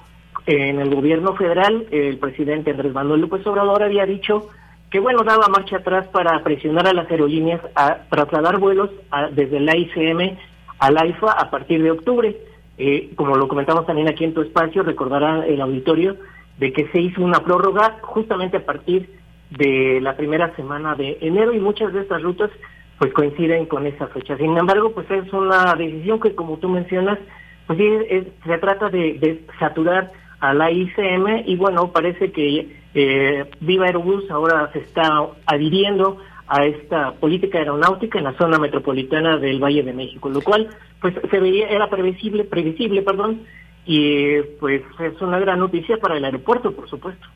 [0.45, 1.85] en el gobierno federal.
[1.91, 4.49] El presidente Andrés Manuel López Obrador había dicho
[4.89, 8.89] que, bueno, daba marcha atrás para presionar a las aerolíneas a trasladar vuelos
[9.33, 10.37] desde la ICM
[10.79, 12.35] al AIFA a partir de octubre.
[12.77, 16.17] Eh, como lo comentamos también aquí en tu espacio, recordará el auditorio
[16.57, 19.09] de que se hizo una prórroga justamente a partir
[19.49, 22.49] de la primera semana de enero y muchas de estas rutas
[22.97, 24.37] pues coinciden con esa fecha.
[24.37, 27.17] Sin embargo, pues es una decisión que como tú mencionas,
[27.65, 33.87] pues sí, se trata de, saturar a la ICM y bueno, parece que eh, Viva
[33.87, 36.17] Aerobús ahora se está adhiriendo
[36.47, 40.69] a esta política aeronáutica en la zona metropolitana del Valle de México, lo cual
[41.01, 43.41] pues se veía era previsible, previsible, perdón,
[43.85, 47.27] y pues es una gran noticia para el aeropuerto, por supuesto.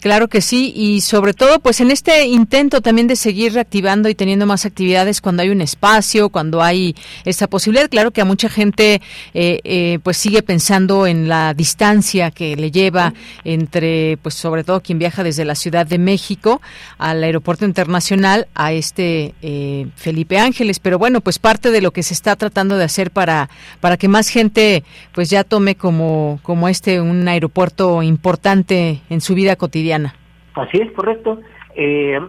[0.00, 4.14] Claro que sí, y sobre todo, pues en este intento también de seguir reactivando y
[4.14, 6.94] teniendo más actividades cuando hay un espacio, cuando hay
[7.24, 9.00] esa posibilidad, claro que a mucha gente
[9.34, 13.12] eh, eh, pues sigue pensando en la distancia que le lleva
[13.44, 16.60] entre, pues sobre todo quien viaja desde la Ciudad de México
[16.98, 22.02] al aeropuerto internacional a este eh, Felipe Ángeles, pero bueno, pues parte de lo que
[22.02, 23.50] se está tratando de hacer para
[23.80, 29.34] para que más gente pues ya tome como como este un aeropuerto importante en su
[29.34, 30.14] vida cotidiana.
[30.54, 31.40] Así es, correcto.
[31.74, 32.20] Eh,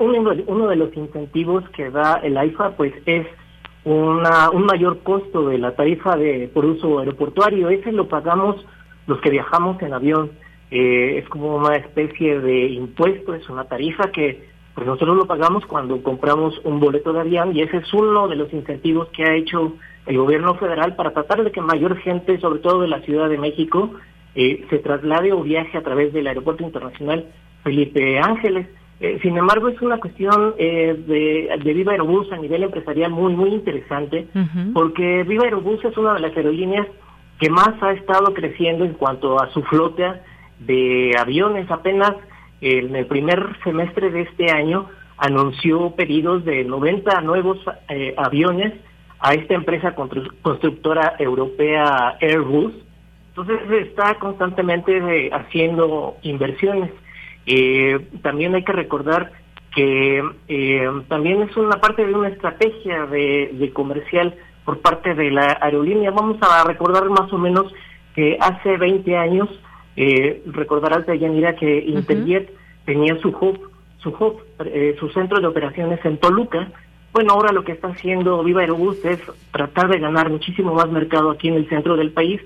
[0.00, 3.26] uno, uno de los incentivos que da el AIFA pues es
[3.84, 7.68] una, un mayor costo de la tarifa de por uso aeroportuario.
[7.70, 8.56] Ese lo pagamos
[9.06, 10.30] los que viajamos en avión.
[10.70, 15.64] Eh, es como una especie de impuesto, es una tarifa que pues nosotros lo pagamos
[15.66, 19.34] cuando compramos un boleto de avión y ese es uno de los incentivos que ha
[19.34, 19.72] hecho
[20.06, 23.38] el gobierno federal para tratar de que mayor gente, sobre todo de la Ciudad de
[23.38, 23.90] México,
[24.34, 27.26] eh, se traslade o viaje a través del Aeropuerto Internacional
[27.64, 28.66] Felipe Ángeles.
[29.00, 33.34] Eh, sin embargo, es una cuestión eh, de, de, Viva Aerobús a nivel empresarial muy,
[33.34, 34.26] muy interesante,
[34.74, 36.86] porque Viva Aerobús es una de las aerolíneas
[37.38, 40.22] que más ha estado creciendo en cuanto a su flota
[40.58, 41.70] de aviones.
[41.70, 42.14] Apenas
[42.60, 47.58] en el primer semestre de este año anunció pedidos de 90 nuevos
[47.88, 48.74] eh, aviones
[49.20, 52.72] a esta empresa constructora europea Airbus.
[53.38, 56.90] Entonces está constantemente haciendo inversiones.
[57.46, 59.30] Eh, también hay que recordar
[59.74, 64.34] que eh, también es una parte de una estrategia de, comercial
[64.64, 66.10] por parte de la aerolínea.
[66.10, 67.72] Vamos a recordar más o menos
[68.16, 69.48] que hace 20 años,
[69.94, 72.52] eh, recordarás de Yanira que Interjet
[72.84, 76.72] tenía su hub, su hub, eh, su centro de operaciones en Toluca.
[77.12, 79.20] Bueno, ahora lo que está haciendo Viva Aerobús es
[79.52, 82.40] tratar de ganar muchísimo más mercado aquí en el centro del país.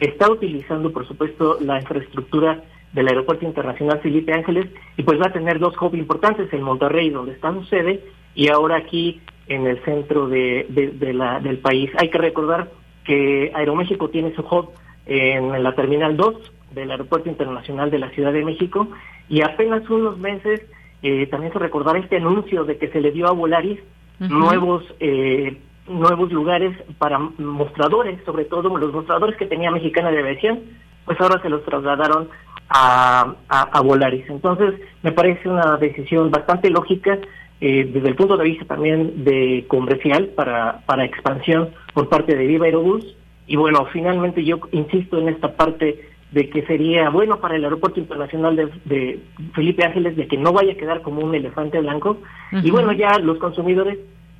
[0.00, 5.32] Está utilizando, por supuesto, la infraestructura del Aeropuerto Internacional Felipe Ángeles y pues va a
[5.32, 8.02] tener dos hubs importantes en Monterrey donde está su sede
[8.34, 10.66] y ahora aquí en el centro de,
[11.14, 11.90] la, del país.
[11.98, 12.70] Hay que recordar
[13.04, 14.70] que Aeroméxico tiene su hub
[15.06, 18.88] en la Terminal 2 del Aeropuerto Internacional de la Ciudad de México
[19.28, 20.62] y apenas unos meses
[21.02, 23.80] eh, también se recordará este anuncio de que se le dio a Volaris
[24.18, 25.56] nuevos eh,
[25.88, 30.60] nuevos lugares para mostradores, sobre todo los mostradores que tenía Mexicana de Aviación,
[31.04, 32.28] pues ahora se los trasladaron
[32.68, 34.28] a, a, Volaris.
[34.28, 37.18] Entonces, me parece una decisión bastante lógica
[37.60, 42.46] eh, desde el punto de vista también de comercial para, para expansión por parte de
[42.46, 43.16] Viva Aerobús.
[43.46, 48.00] Y bueno, finalmente yo insisto en esta parte de que sería bueno para el aeropuerto
[48.00, 49.20] internacional de,
[49.54, 52.18] Felipe Ángeles de que no vaya a quedar como un elefante blanco.
[52.52, 53.98] Y bueno, ya los consumidores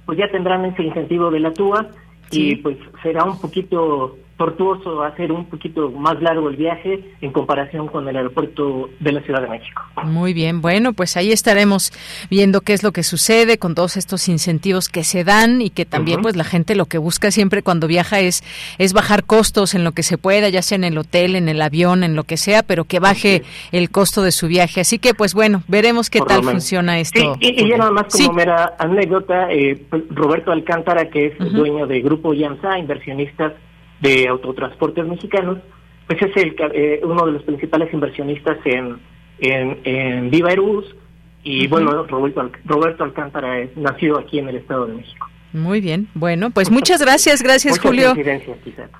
[0.08, 1.86] pues ya tendrán ese incentivo de la TUA
[2.30, 7.88] y pues será un poquito tortuoso hacer un poquito más largo el viaje en comparación
[7.88, 9.82] con el aeropuerto de la Ciudad de México.
[10.04, 11.92] Muy bien, bueno, pues ahí estaremos
[12.30, 15.84] viendo qué es lo que sucede con todos estos incentivos que se dan y que
[15.84, 18.44] también pues la gente lo que busca siempre cuando viaja es
[18.78, 21.60] es bajar costos en lo que se pueda, ya sea en el hotel, en el
[21.60, 24.80] avión, en lo que sea, pero que baje el costo de su viaje.
[24.80, 27.36] Así que pues bueno, veremos qué tal funciona esto.
[27.40, 32.32] y, ya nada más como mera anécdota, eh, Roberto Alcántara, que es dueño de Grupo
[32.34, 33.52] Yamsa, inversionistas
[34.00, 35.58] de autotransportes mexicanos,
[36.06, 38.98] pues es el, eh, uno de los principales inversionistas en,
[39.40, 40.86] en, Viva Aerobús
[41.44, 45.28] y bueno, Roberto, Roberto Alcántara es, nació aquí en el Estado de México.
[45.52, 48.14] Muy bien, bueno, pues muchas gracias, gracias Julio.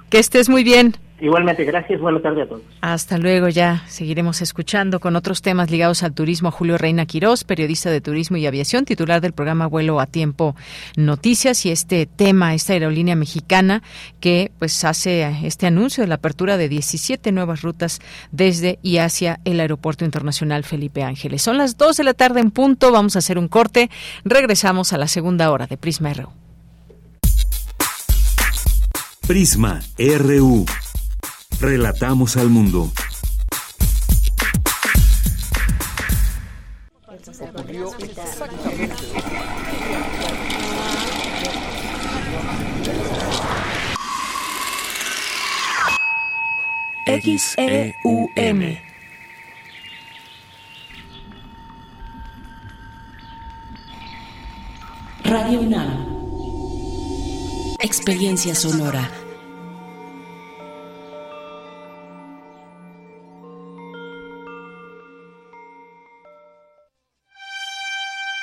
[0.09, 0.95] Que estés muy bien.
[1.21, 2.01] Igualmente, gracias.
[2.01, 2.63] Buenas tardes a todos.
[2.81, 3.49] Hasta luego.
[3.49, 6.51] Ya seguiremos escuchando con otros temas ligados al turismo.
[6.51, 10.55] Julio Reina Quirós, periodista de turismo y aviación, titular del programa Vuelo a Tiempo
[10.97, 13.83] Noticias y este tema, esta aerolínea mexicana
[14.21, 18.01] que pues hace este anuncio de la apertura de 17 nuevas rutas
[18.31, 21.43] desde y hacia el Aeropuerto Internacional Felipe Ángeles.
[21.43, 22.93] Son las 2 de la tarde en punto.
[22.93, 23.91] Vamos a hacer un corte.
[24.25, 26.29] Regresamos a la segunda hora de Prisma RU.
[29.27, 30.65] Prisma RU.
[31.61, 32.91] Relatamos al mundo.
[47.07, 48.83] X-E-U-M.
[55.25, 56.07] Radio UNAM.
[57.81, 59.18] Experiencia sonora.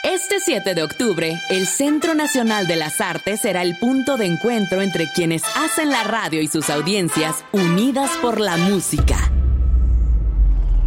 [0.06, 4.84] Este 7 de octubre, el Centro Nacional de las Artes será el punto de encuentro
[4.84, 9.18] entre quienes hacen la radio y sus audiencias unidas por la música.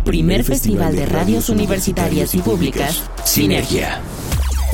[0.04, 4.00] Primer Festival de Radios Universitarias y Públicas, Sinergia.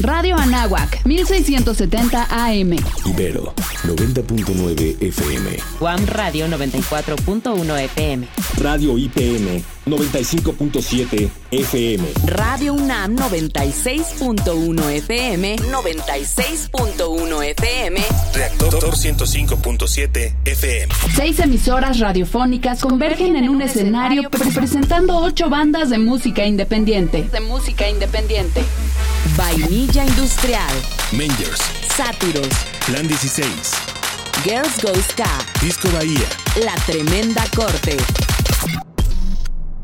[0.00, 2.76] Radio Anáhuac, 1670 AM.
[3.06, 3.54] Ibero,
[3.84, 5.58] 90.9 FM.
[5.78, 8.26] Guam Radio, 94.1 FM.
[8.58, 12.04] Radio IPM, 95.7 FM.
[12.26, 15.56] Radio UNAM, 96.1 FM.
[15.56, 18.00] 96.1 FM.
[18.34, 20.94] Reactor 105.7 FM.
[21.14, 27.28] Seis emisoras radiofónicas convergen en un escenario presentando ocho bandas de música independiente.
[27.30, 28.62] De música independiente.
[29.36, 30.72] Vainilla Industrial.
[31.12, 31.60] Mangers.
[31.96, 32.48] Sátiros.
[32.86, 33.46] Plan 16.
[34.44, 35.24] Girls Go Ska.
[35.62, 36.28] Disco Bahía.
[36.62, 37.96] La Tremenda Corte.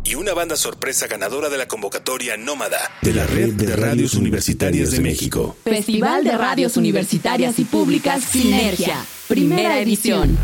[0.04, 4.90] Y una banda sorpresa ganadora de la convocatoria Nómada de la Red de Radios Universitarias
[4.90, 5.56] de México.
[5.64, 9.02] Festival de Radios Universitarias y Públicas Sinergia.
[9.28, 10.36] Primera edición.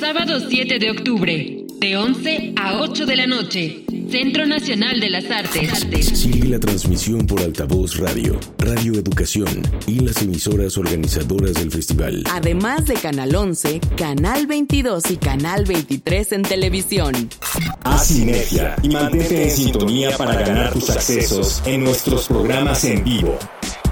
[0.00, 3.84] Sábado 7 de octubre, de 11 a 8 de la noche.
[4.10, 5.78] Centro Nacional de las Artes.
[6.18, 9.48] Sigue la transmisión por altavoz radio, Radio Educación
[9.86, 12.22] y las emisoras organizadoras del festival.
[12.30, 17.30] Además de Canal 11, Canal 22 y Canal 23 en televisión.
[17.84, 23.38] Haz sinergia y mantente en sintonía para ganar tus accesos en nuestros programas en vivo.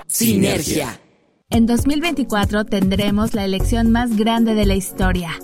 [0.07, 1.01] Sinergia.
[1.49, 5.39] En 2024 tendremos la elección más grande de la historia.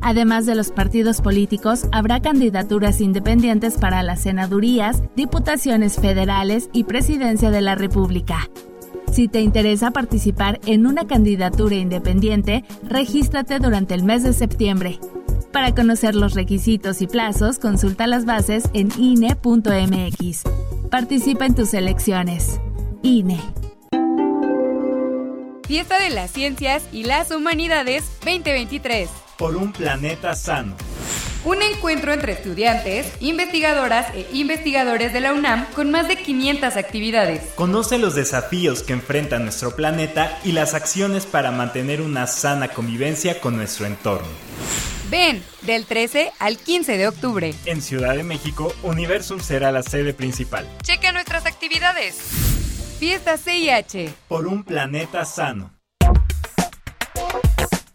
[0.00, 7.50] Además de los partidos políticos, habrá candidaturas independientes para las senadurías, diputaciones federales y presidencia
[7.50, 8.48] de la República.
[9.12, 15.00] Si te interesa participar en una candidatura independiente, regístrate durante el mes de septiembre.
[15.52, 20.42] Para conocer los requisitos y plazos, consulta las bases en INE.mx.
[20.90, 22.60] Participa en tus elecciones.
[23.02, 23.40] INE.
[25.66, 29.27] Fiesta de las Ciencias y las Humanidades 2023.
[29.38, 30.74] Por un planeta sano.
[31.44, 37.42] Un encuentro entre estudiantes, investigadoras e investigadores de la UNAM con más de 500 actividades.
[37.54, 43.40] Conoce los desafíos que enfrenta nuestro planeta y las acciones para mantener una sana convivencia
[43.40, 44.26] con nuestro entorno.
[45.08, 47.54] Ven, del 13 al 15 de octubre.
[47.64, 50.68] En Ciudad de México, Universum será la sede principal.
[50.82, 52.16] Checa nuestras actividades.
[52.98, 54.12] Fiesta CIH.
[54.26, 55.77] Por un planeta sano.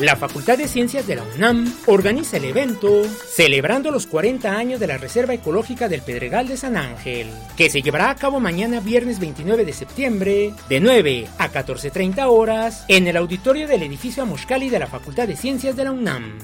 [0.00, 4.86] La Facultad de Ciencias de la UNAM organiza el evento celebrando los 40 años de
[4.86, 9.20] la Reserva Ecológica del Pedregal de San Ángel, que se llevará a cabo mañana viernes
[9.20, 14.78] 29 de septiembre de 9 a 14.30 horas en el auditorio del edificio Amoshkali de
[14.78, 16.38] la Facultad de Ciencias de la UNAM.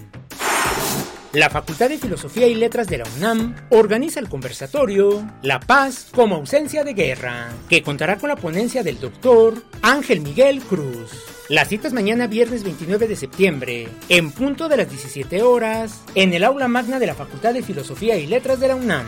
[1.32, 6.34] La Facultad de Filosofía y Letras de la UNAM organiza el conversatorio La paz como
[6.34, 11.35] ausencia de guerra, que contará con la ponencia del doctor Ángel Miguel Cruz.
[11.48, 16.34] La cita es mañana viernes 29 de septiembre, en punto de las 17 horas, en
[16.34, 19.06] el aula magna de la Facultad de Filosofía y Letras de la UNAM.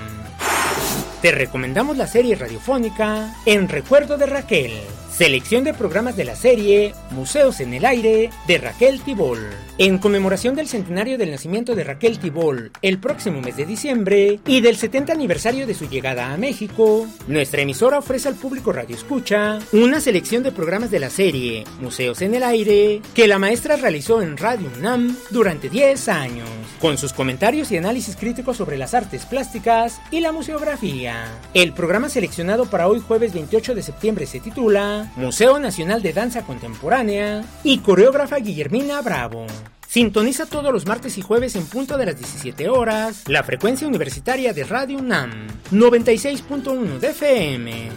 [1.21, 4.71] Te recomendamos la serie radiofónica En Recuerdo de Raquel,
[5.19, 9.41] selección de programas de la serie Museos en el Aire de Raquel Tibol.
[9.77, 14.61] En conmemoración del centenario del nacimiento de Raquel Tibol el próximo mes de diciembre y
[14.61, 19.59] del 70 aniversario de su llegada a México, nuestra emisora ofrece al público Radio Escucha
[19.73, 24.23] una selección de programas de la serie Museos en el Aire que la maestra realizó
[24.23, 26.49] en Radio UNAM durante 10 años,
[26.81, 31.27] con sus comentarios y análisis críticos sobre las artes plásticas y la museografía.
[31.55, 36.43] El programa seleccionado para hoy jueves 28 de septiembre se titula Museo Nacional de Danza
[36.43, 39.47] Contemporánea y coreógrafa Guillermina Bravo.
[39.89, 44.53] Sintoniza todos los martes y jueves en punto de las 17 horas la frecuencia universitaria
[44.53, 45.31] de Radio UNAM
[45.73, 47.89] 96.1 de FM.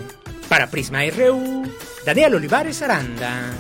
[0.47, 1.63] Para Prisma RU,
[2.05, 3.51] Daniel Olivares Aranda.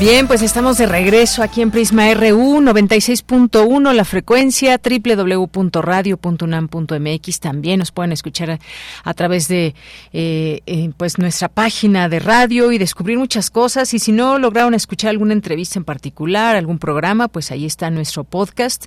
[0.00, 7.40] Bien, pues estamos de regreso aquí en Prisma RU 96.1, la frecuencia www.radio.unam.mx.
[7.40, 8.60] También nos pueden escuchar
[9.02, 9.74] a, través de
[10.12, 13.92] eh, eh, pues nuestra página de radio y descubrir muchas cosas.
[13.92, 18.22] Y si no lograron escuchar alguna entrevista en particular, algún programa, pues ahí está nuestro
[18.22, 18.84] podcast.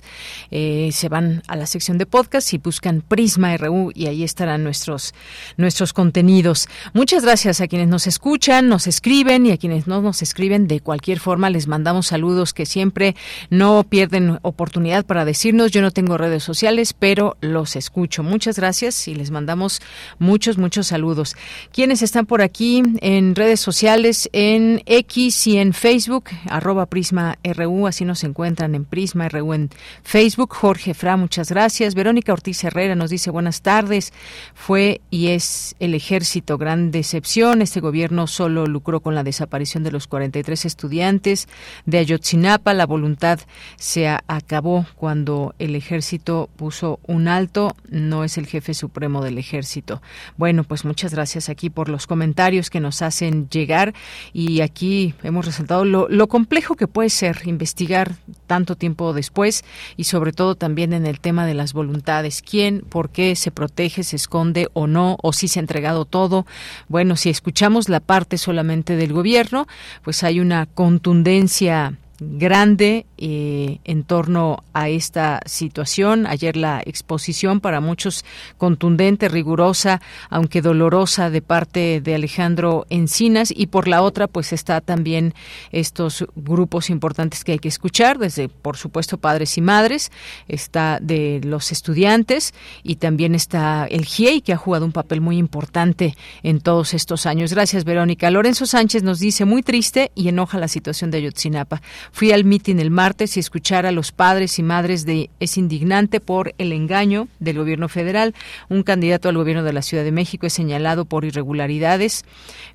[0.50, 4.64] Eh, se van a la sección de podcast y buscan Prisma RU y ahí estarán
[4.64, 5.12] nuestros
[5.58, 6.70] nuestros contenidos.
[6.94, 10.80] Muchas gracias a quienes nos escuchan, nos escriben y a quienes no nos escriben de
[10.80, 13.16] cualquier forma les mandamos saludos que siempre
[13.50, 15.70] no pierden oportunidad para decirnos.
[15.70, 18.22] Yo no tengo redes sociales, pero los escucho.
[18.22, 19.80] Muchas gracias y les mandamos
[20.18, 21.36] muchos, muchos saludos.
[21.72, 27.86] Quienes están por aquí en redes sociales, en X y en Facebook, arroba Prisma RU,
[27.86, 29.70] así nos encuentran en Prisma RU en
[30.02, 30.54] Facebook.
[30.54, 31.94] Jorge Fra, muchas gracias.
[31.94, 34.12] Verónica Ortiz Herrera nos dice buenas tardes.
[34.54, 37.62] Fue y es el ejército gran decepción.
[37.62, 41.48] Este gobierno solo lucró con la desaparición de los 43 estudiantes estudiantes
[41.86, 42.74] de Ayotzinapa.
[42.74, 43.40] La voluntad
[43.76, 47.74] se acabó cuando el ejército puso un alto.
[47.88, 50.02] No es el jefe supremo del ejército.
[50.36, 53.94] Bueno, pues muchas gracias aquí por los comentarios que nos hacen llegar
[54.34, 58.16] y aquí hemos resaltado lo, lo complejo que puede ser investigar
[58.46, 59.64] tanto tiempo después
[59.96, 62.42] y sobre todo también en el tema de las voluntades.
[62.42, 66.44] ¿Quién, por qué se protege, se esconde o no, o si se ha entregado todo?
[66.88, 69.66] Bueno, si escuchamos la parte solamente del gobierno,
[70.02, 71.94] pues hay una contundencia
[72.38, 76.26] grande eh, en torno a esta situación.
[76.26, 78.24] Ayer la exposición para muchos
[78.58, 80.00] contundente, rigurosa,
[80.30, 85.34] aunque dolorosa de parte de Alejandro Encinas y por la otra pues está también
[85.70, 90.10] estos grupos importantes que hay que escuchar, desde por supuesto padres y madres,
[90.48, 95.38] está de los estudiantes y también está el GIEI que ha jugado un papel muy
[95.38, 97.52] importante en todos estos años.
[97.52, 98.30] Gracias Verónica.
[98.30, 101.82] Lorenzo Sánchez nos dice muy triste y enoja la situación de Ayotzinapa.
[102.12, 106.20] Fui al mitin el martes y escuchar a los padres y madres de es indignante
[106.20, 108.34] por el engaño del gobierno federal.
[108.68, 112.24] Un candidato al gobierno de la Ciudad de México es señalado por irregularidades.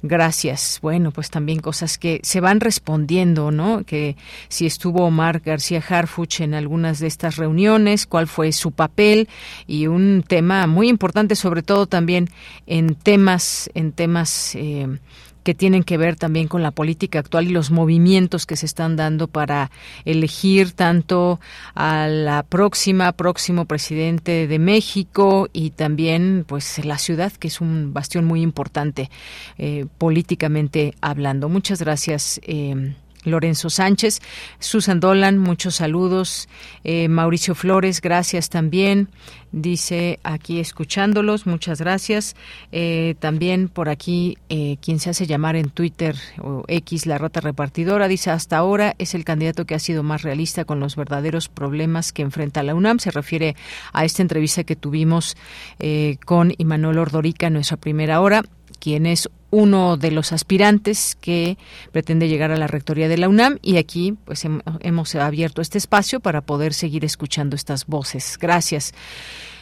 [0.02, 0.80] Gracias.
[0.82, 3.84] Bueno, pues también cosas que se van respondiendo, ¿no?
[3.84, 4.18] Que
[4.50, 9.30] si estuvo Omar García Harfuch en algunas de estas reuniones, cuál fue su papel
[9.68, 12.28] y un tema muy importante, sobre todo también
[12.66, 14.88] en temas, en temas eh,
[15.48, 18.98] que tienen que ver también con la política actual y los movimientos que se están
[18.98, 19.72] dando para
[20.04, 21.40] elegir tanto
[21.74, 27.94] a la próxima próximo presidente de México y también pues la ciudad que es un
[27.94, 29.10] bastión muy importante
[29.58, 31.48] eh, políticamente hablando.
[31.48, 32.42] Muchas gracias.
[32.44, 32.94] Eh,
[33.28, 34.22] Lorenzo Sánchez,
[34.60, 36.48] Susan Dolan, muchos saludos,
[36.84, 39.10] eh, Mauricio Flores, gracias también,
[39.52, 42.36] dice aquí escuchándolos, muchas gracias,
[42.72, 47.42] eh, también por aquí eh, quien se hace llamar en Twitter o X la rata
[47.42, 51.50] repartidora, dice hasta ahora es el candidato que ha sido más realista con los verdaderos
[51.50, 53.56] problemas que enfrenta la UNAM, se refiere
[53.94, 55.36] a esta entrevista que tuvimos
[56.26, 58.44] con Imanol Ordorica en nuestra primera hora,
[58.80, 61.58] quien es uno de los aspirantes que
[61.92, 64.46] pretende llegar a la rectoría de la UNAM y aquí pues
[64.82, 68.38] hemos abierto este espacio para poder seguir escuchando estas voces.
[68.40, 68.94] Gracias.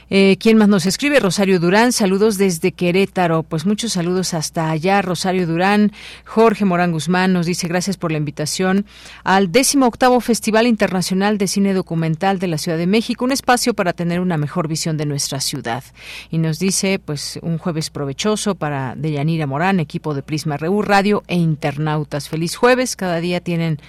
[0.10, 1.20] Eh, ¿Quién más nos escribe?
[1.20, 3.44] Rosario Durán, saludos desde Querétaro.
[3.44, 5.92] Pues muchos saludos hasta allá, Rosario Durán.
[6.26, 8.86] Jorge Morán Guzmán nos dice gracias por la invitación
[9.24, 13.74] al décimo octavo Festival Internacional de Cine Documental de la Ciudad de México, un espacio
[13.74, 15.84] para tener una mejor visión de nuestra ciudad.
[16.30, 21.24] Y nos dice, pues, un jueves provechoso para Deyanira Morán, equipo de Prisma Reu Radio
[21.28, 22.30] e internautas.
[22.30, 23.80] Feliz jueves, cada día tienen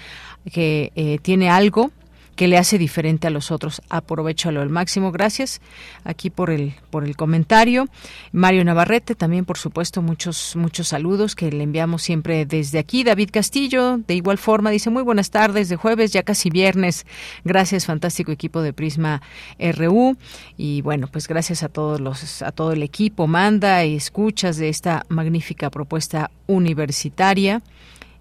[0.51, 1.91] que eh, tiene algo
[2.37, 3.82] que le hace diferente a los otros.
[3.89, 5.11] Aprovechalo al máximo.
[5.11, 5.61] Gracias
[6.05, 7.89] aquí por el por el comentario.
[8.32, 13.03] Mario Navarrete también, por supuesto, muchos muchos saludos que le enviamos siempre desde aquí.
[13.03, 17.07] David Castillo, de igual forma, dice muy buenas tardes de jueves, ya casi viernes.
[17.45, 19.22] Gracias, fantástico equipo de Prisma
[19.59, 20.16] RU
[20.57, 24.68] y bueno, pues gracias a todos los a todo el equipo, manda y escuchas de
[24.68, 27.62] esta magnífica propuesta universitaria.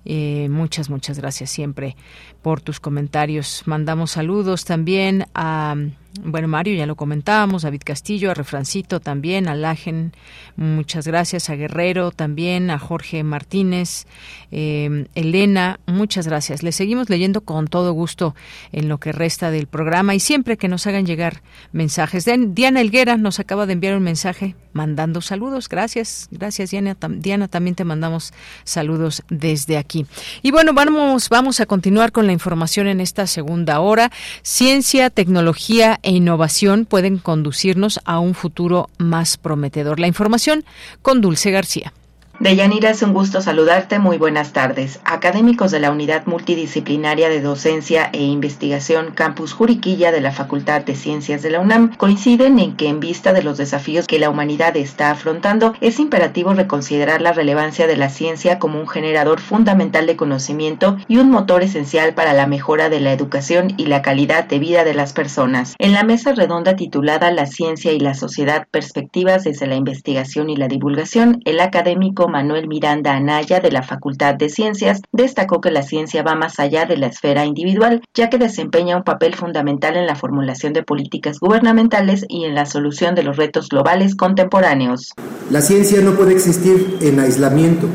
[0.06, 1.96] Eh, muchas, muchas gracias siempre
[2.42, 3.64] por tus comentarios.
[3.66, 5.76] Mandamos saludos también a
[6.24, 10.14] bueno, Mario, ya lo comentábamos, David Castillo, a Refrancito también, a Lagen,
[10.56, 14.06] muchas gracias, a Guerrero también, a Jorge Martínez,
[14.52, 16.64] eh, Elena, muchas gracias.
[16.64, 18.36] Le seguimos leyendo con todo gusto
[18.72, 21.42] en lo que resta del programa y siempre que nos hagan llegar
[21.72, 22.26] mensajes.
[22.26, 25.70] Diana Elguera nos acaba de enviar un mensaje mandando saludos.
[25.70, 26.98] Gracias, gracias Diana.
[27.10, 30.06] Diana, también te mandamos saludos desde aquí.
[30.42, 34.12] Y bueno, vamos, vamos a continuar con la información en esta segunda hora.
[34.42, 40.00] Ciencia, tecnología e innovación pueden conducirnos a un futuro más prometedor.
[40.00, 40.64] La información
[41.02, 41.92] con Dulce García.
[42.40, 43.98] Deyanira, es un gusto saludarte.
[43.98, 45.00] Muy buenas tardes.
[45.06, 50.96] Académicos de la Unidad Multidisciplinaria de Docencia e Investigación Campus Juriquilla de la Facultad de
[50.96, 54.76] Ciencias de la UNAM coinciden en que en vista de los desafíos que la humanidad
[54.76, 60.18] está afrontando, es imperativo reconsiderar la relevancia de la ciencia como un generador fundamental de
[60.18, 64.60] conocimiento y un motor esencial para la mejora de la educación y la calidad de
[64.60, 65.76] vida de las personas.
[65.80, 70.58] En la mesa redonda titulada La ciencia y la sociedad, perspectivas desde la investigación y
[70.58, 75.84] la divulgación, el académico Manuel Miranda Anaya de la Facultad de Ciencias destacó que la
[75.84, 80.08] ciencia va más allá de la esfera individual, ya que desempeña un papel fundamental en
[80.08, 85.14] la formulación de políticas gubernamentales y en la solución de los retos globales contemporáneos.
[85.50, 87.88] La ciencia no puede existir en aislamiento.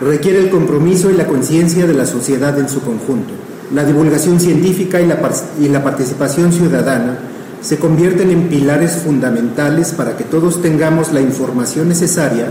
[0.00, 3.32] Requiere el compromiso y la conciencia de la sociedad en su conjunto.
[3.72, 7.16] La divulgación científica y la, participación ciudadana
[7.60, 12.48] se convierten en pilares fundamentales para que todos tengamos la información necesaria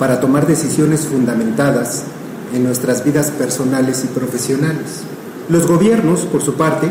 [0.00, 2.04] para tomar decisiones fundamentadas
[2.54, 5.02] en nuestras vidas personales y profesionales.
[5.50, 6.88] Los gobiernos, por su parte,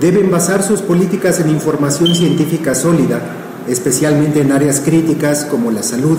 [0.00, 3.20] deben basar sus políticas en información científica sólida,
[3.68, 6.16] especialmente en áreas críticas como la salud,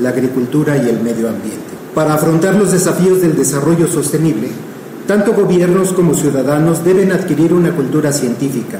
[0.00, 1.60] la agricultura y el medio ambiente.
[1.94, 4.48] Para afrontar los desafíos del desarrollo sostenible,
[5.06, 8.78] tanto gobiernos como ciudadanos deben adquirir una cultura científica,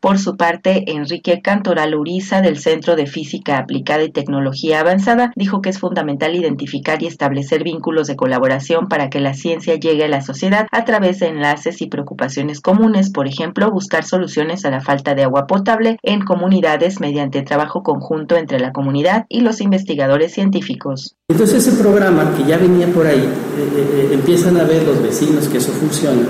[0.00, 5.60] por su parte, Enrique Cantoral Uriza, del Centro de Física Aplicada y Tecnología Avanzada, dijo
[5.60, 10.08] que es fundamental identificar y establecer vínculos de colaboración para que la ciencia llegue a
[10.08, 14.80] la sociedad a través de enlaces y preocupaciones comunes, por ejemplo, buscar soluciones a la
[14.80, 20.32] falta de agua potable en comunidades mediante trabajo conjunto entre la comunidad y los investigadores
[20.32, 21.16] científicos.
[21.28, 25.02] Entonces ese programa que ya venía por ahí, eh, eh, eh, empiezan a ver los
[25.02, 26.26] vecinos que eso funciona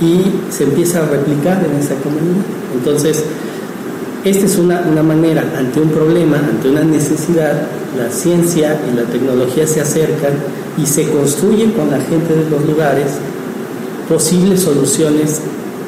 [0.00, 2.44] y se empieza a replicar en esa comunidad.
[2.74, 3.24] Entonces,
[4.24, 7.52] esta es una, una, manera, ante un problema, ante una necesidad,
[7.96, 10.32] la ciencia y la tecnología se acercan
[10.76, 13.12] y se construyen con la gente de los lugares
[14.08, 15.40] posibles soluciones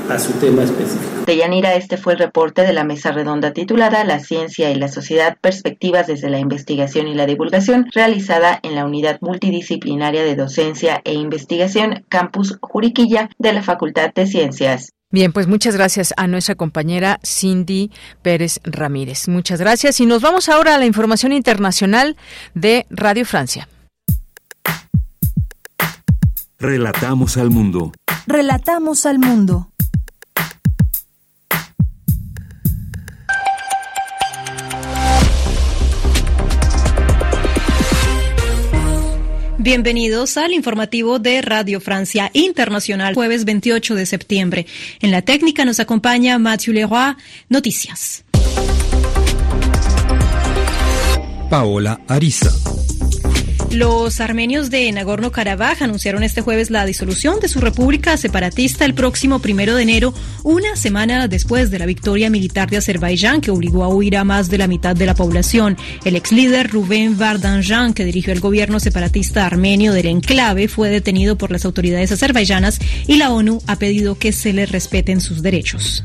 [0.09, 1.18] a su tema específico.
[1.37, 5.37] Yanira, este fue el reporte de la mesa redonda titulada La ciencia y la sociedad,
[5.41, 11.15] perspectivas desde la investigación y la divulgación, realizada en la unidad multidisciplinaria de docencia e
[11.15, 14.93] investigación Campus Juriquilla de la Facultad de Ciencias.
[15.11, 17.91] Bien, pues muchas gracias a nuestra compañera Cindy
[18.21, 19.29] Pérez Ramírez.
[19.29, 22.17] Muchas gracias y nos vamos ahora a la información internacional
[22.55, 23.69] de Radio Francia.
[26.59, 27.93] Relatamos al mundo.
[28.27, 29.69] Relatamos al mundo.
[39.69, 44.67] Bienvenidos al informativo de Radio Francia Internacional, jueves 28 de septiembre.
[45.01, 47.17] En la técnica nos acompaña Mathieu Leroy.
[47.51, 48.25] Noticias.
[51.51, 52.51] Paola Ariza.
[53.71, 59.41] Los armenios de Nagorno-Karabaj anunciaron este jueves la disolución de su república separatista el próximo
[59.41, 63.89] primero de enero, una semana después de la victoria militar de Azerbaiyán que obligó a
[63.89, 65.77] huir a más de la mitad de la población.
[66.07, 71.37] El ex líder Rubén Vardanjan, que dirigió el gobierno separatista armenio del enclave, fue detenido
[71.37, 76.05] por las autoridades azerbaiyanas y la ONU ha pedido que se le respeten sus derechos.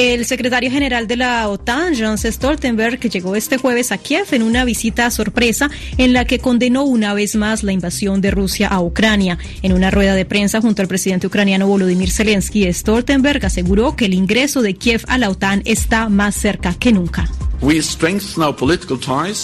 [0.00, 4.64] El secretario general de la OTAN, Jens Stoltenberg, llegó este jueves a Kiev en una
[4.64, 9.38] visita sorpresa en la que condenó una vez más la invasión de Rusia a Ucrania.
[9.60, 14.14] En una rueda de prensa junto al presidente ucraniano Volodymyr Zelensky, Stoltenberg aseguró que el
[14.14, 17.28] ingreso de Kiev a la OTAN está más cerca que nunca.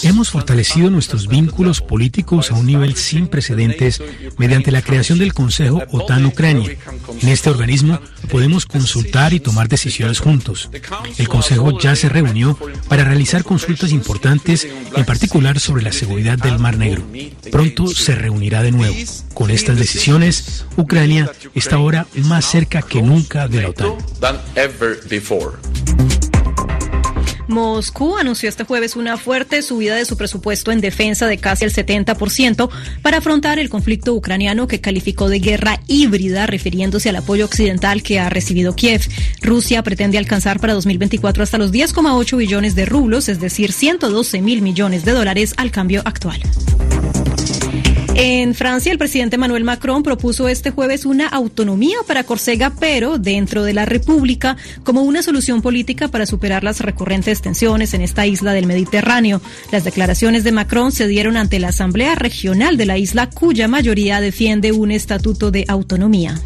[0.03, 4.01] Hemos fortalecido nuestros vínculos políticos a un nivel sin precedentes
[4.37, 6.77] mediante la creación del Consejo OTAN-Ucrania.
[7.21, 7.99] En este organismo
[8.31, 10.69] podemos consultar y tomar decisiones juntos.
[11.17, 14.65] El Consejo ya se reunió para realizar consultas importantes,
[14.95, 17.03] en particular sobre la seguridad del Mar Negro.
[17.51, 18.95] Pronto se reunirá de nuevo.
[19.33, 23.93] Con estas decisiones, Ucrania está ahora más cerca que nunca de la OTAN.
[27.47, 31.73] Moscú anunció este jueves una fuerte subida de su presupuesto en defensa de casi el
[31.73, 32.69] 70%
[33.01, 38.19] para afrontar el conflicto ucraniano que calificó de guerra híbrida, refiriéndose al apoyo occidental que
[38.19, 39.07] ha recibido Kiev.
[39.41, 44.61] Rusia pretende alcanzar para 2024 hasta los 10,8 billones de rublos, es decir, 112 mil
[44.61, 46.41] millones de dólares al cambio actual.
[48.17, 53.65] En Francia, el presidente Manuel Macron propuso este jueves una autonomía para Córcega, pero dentro
[53.65, 54.55] de la República,
[54.85, 59.41] como una solución política para superar las recurrentes tensiones en esta isla del Mediterráneo.
[59.69, 64.21] Las declaraciones de Macron se dieron ante la Asamblea Regional de la isla, cuya mayoría
[64.21, 66.39] defiende un estatuto de autonomía.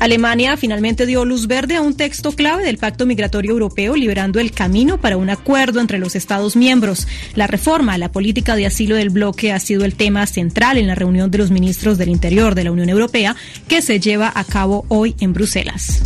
[0.00, 4.50] Alemania finalmente dio luz verde a un texto clave del Pacto Migratorio Europeo, liberando el
[4.50, 7.06] camino para un acuerdo entre los Estados miembros.
[7.34, 10.86] La reforma a la política de asilo del bloque ha sido el tema central en
[10.86, 13.36] la reunión de los ministros del Interior de la Unión Europea,
[13.68, 16.00] que se lleva a cabo hoy en Bruselas.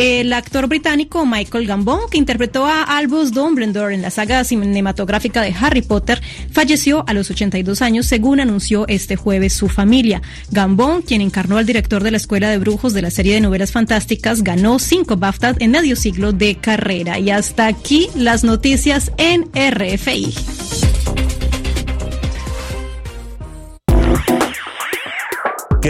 [0.00, 5.52] El actor británico Michael Gambon, que interpretó a Albus Dumbledore en la saga cinematográfica de
[5.60, 6.22] Harry Potter,
[6.52, 10.22] falleció a los 82 años, según anunció este jueves su familia.
[10.52, 13.72] Gambon, quien encarnó al director de la Escuela de Brujos de la serie de novelas
[13.72, 17.18] fantásticas, ganó cinco BAFTA en medio siglo de carrera.
[17.18, 20.97] Y hasta aquí las noticias en RFI.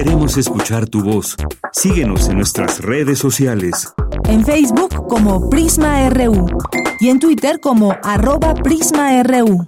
[0.00, 1.34] Queremos escuchar tu voz.
[1.72, 3.92] Síguenos en nuestras redes sociales.
[4.28, 6.46] En Facebook como Prisma RU
[7.00, 9.66] y en Twitter como arroba PrismaRU.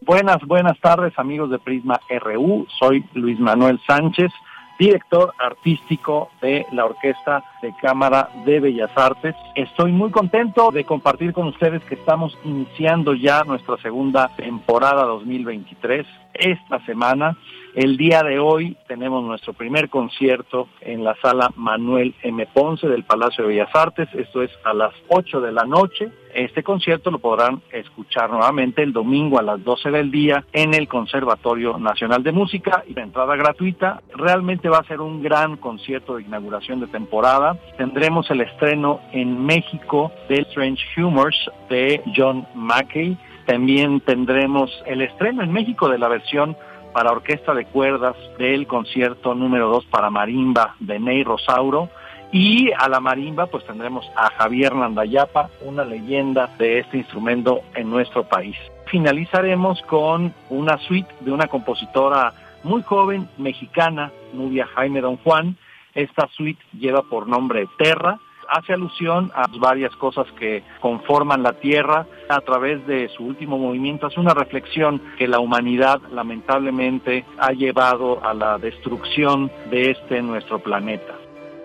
[0.00, 2.66] Buenas, buenas tardes amigos de Prisma RU.
[2.80, 4.32] Soy Luis Manuel Sánchez
[4.78, 9.34] director artístico de la Orquesta de Cámara de Bellas Artes.
[9.54, 16.06] Estoy muy contento de compartir con ustedes que estamos iniciando ya nuestra segunda temporada 2023
[16.34, 17.36] esta semana.
[17.74, 22.46] El día de hoy tenemos nuestro primer concierto en la sala Manuel M.
[22.52, 24.10] Ponce del Palacio de Bellas Artes.
[24.12, 26.10] Esto es a las 8 de la noche.
[26.34, 30.86] Este concierto lo podrán escuchar nuevamente el domingo a las 12 del día en el
[30.86, 34.02] Conservatorio Nacional de Música y de entrada gratuita.
[34.14, 37.51] Realmente va a ser un gran concierto de inauguración de temporada.
[37.76, 43.16] Tendremos el estreno en México de Strange Humors de John Mackey.
[43.46, 46.56] También tendremos el estreno en México de la versión
[46.92, 51.88] para orquesta de cuerdas del concierto número 2 para marimba de Ney Rosauro.
[52.30, 57.90] Y a la marimba pues tendremos a Javier Nandayapa, una leyenda de este instrumento en
[57.90, 58.56] nuestro país.
[58.86, 62.32] Finalizaremos con una suite de una compositora
[62.64, 65.56] muy joven, mexicana, Nubia Jaime Don Juan.
[65.94, 68.18] Esta suite lleva por nombre Terra
[68.52, 72.06] hace alusión a varias cosas que conforman la Tierra.
[72.28, 78.24] A través de su último movimiento hace una reflexión que la humanidad lamentablemente ha llevado
[78.24, 81.14] a la destrucción de este nuestro planeta.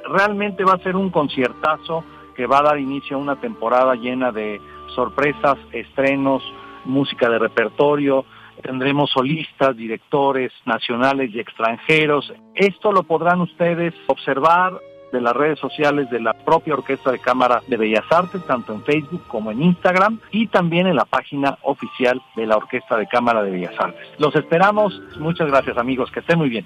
[0.09, 2.03] Realmente va a ser un conciertazo
[2.35, 4.61] que va a dar inicio a una temporada llena de
[4.95, 6.41] sorpresas, estrenos,
[6.85, 8.23] música de repertorio,
[8.61, 12.33] tendremos solistas, directores nacionales y extranjeros.
[12.55, 14.73] Esto lo podrán ustedes observar
[15.11, 18.83] de las redes sociales de la propia Orquesta de Cámara de Bellas Artes, tanto en
[18.83, 23.43] Facebook como en Instagram y también en la página oficial de la Orquesta de Cámara
[23.43, 24.07] de Bellas Artes.
[24.19, 25.01] Los esperamos.
[25.19, 26.65] Muchas gracias amigos, que estén muy bien.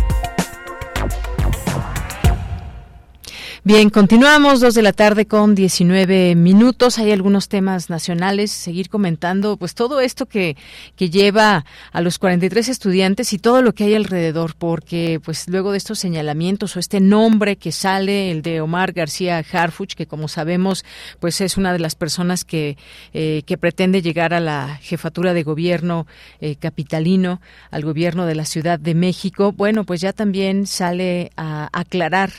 [3.63, 6.97] Bien, continuamos dos de la tarde con 19 minutos.
[6.97, 8.49] Hay algunos temas nacionales.
[8.49, 10.57] Seguir comentando, pues todo esto que,
[10.95, 15.73] que lleva a los 43 estudiantes y todo lo que hay alrededor, porque pues luego
[15.73, 20.27] de estos señalamientos o este nombre que sale, el de Omar García Harfuch, que como
[20.27, 20.83] sabemos,
[21.19, 22.77] pues es una de las personas que,
[23.13, 26.07] eh, que pretende llegar a la jefatura de gobierno
[26.39, 29.51] eh, capitalino, al gobierno de la Ciudad de México.
[29.51, 32.31] Bueno, pues ya también sale a aclarar.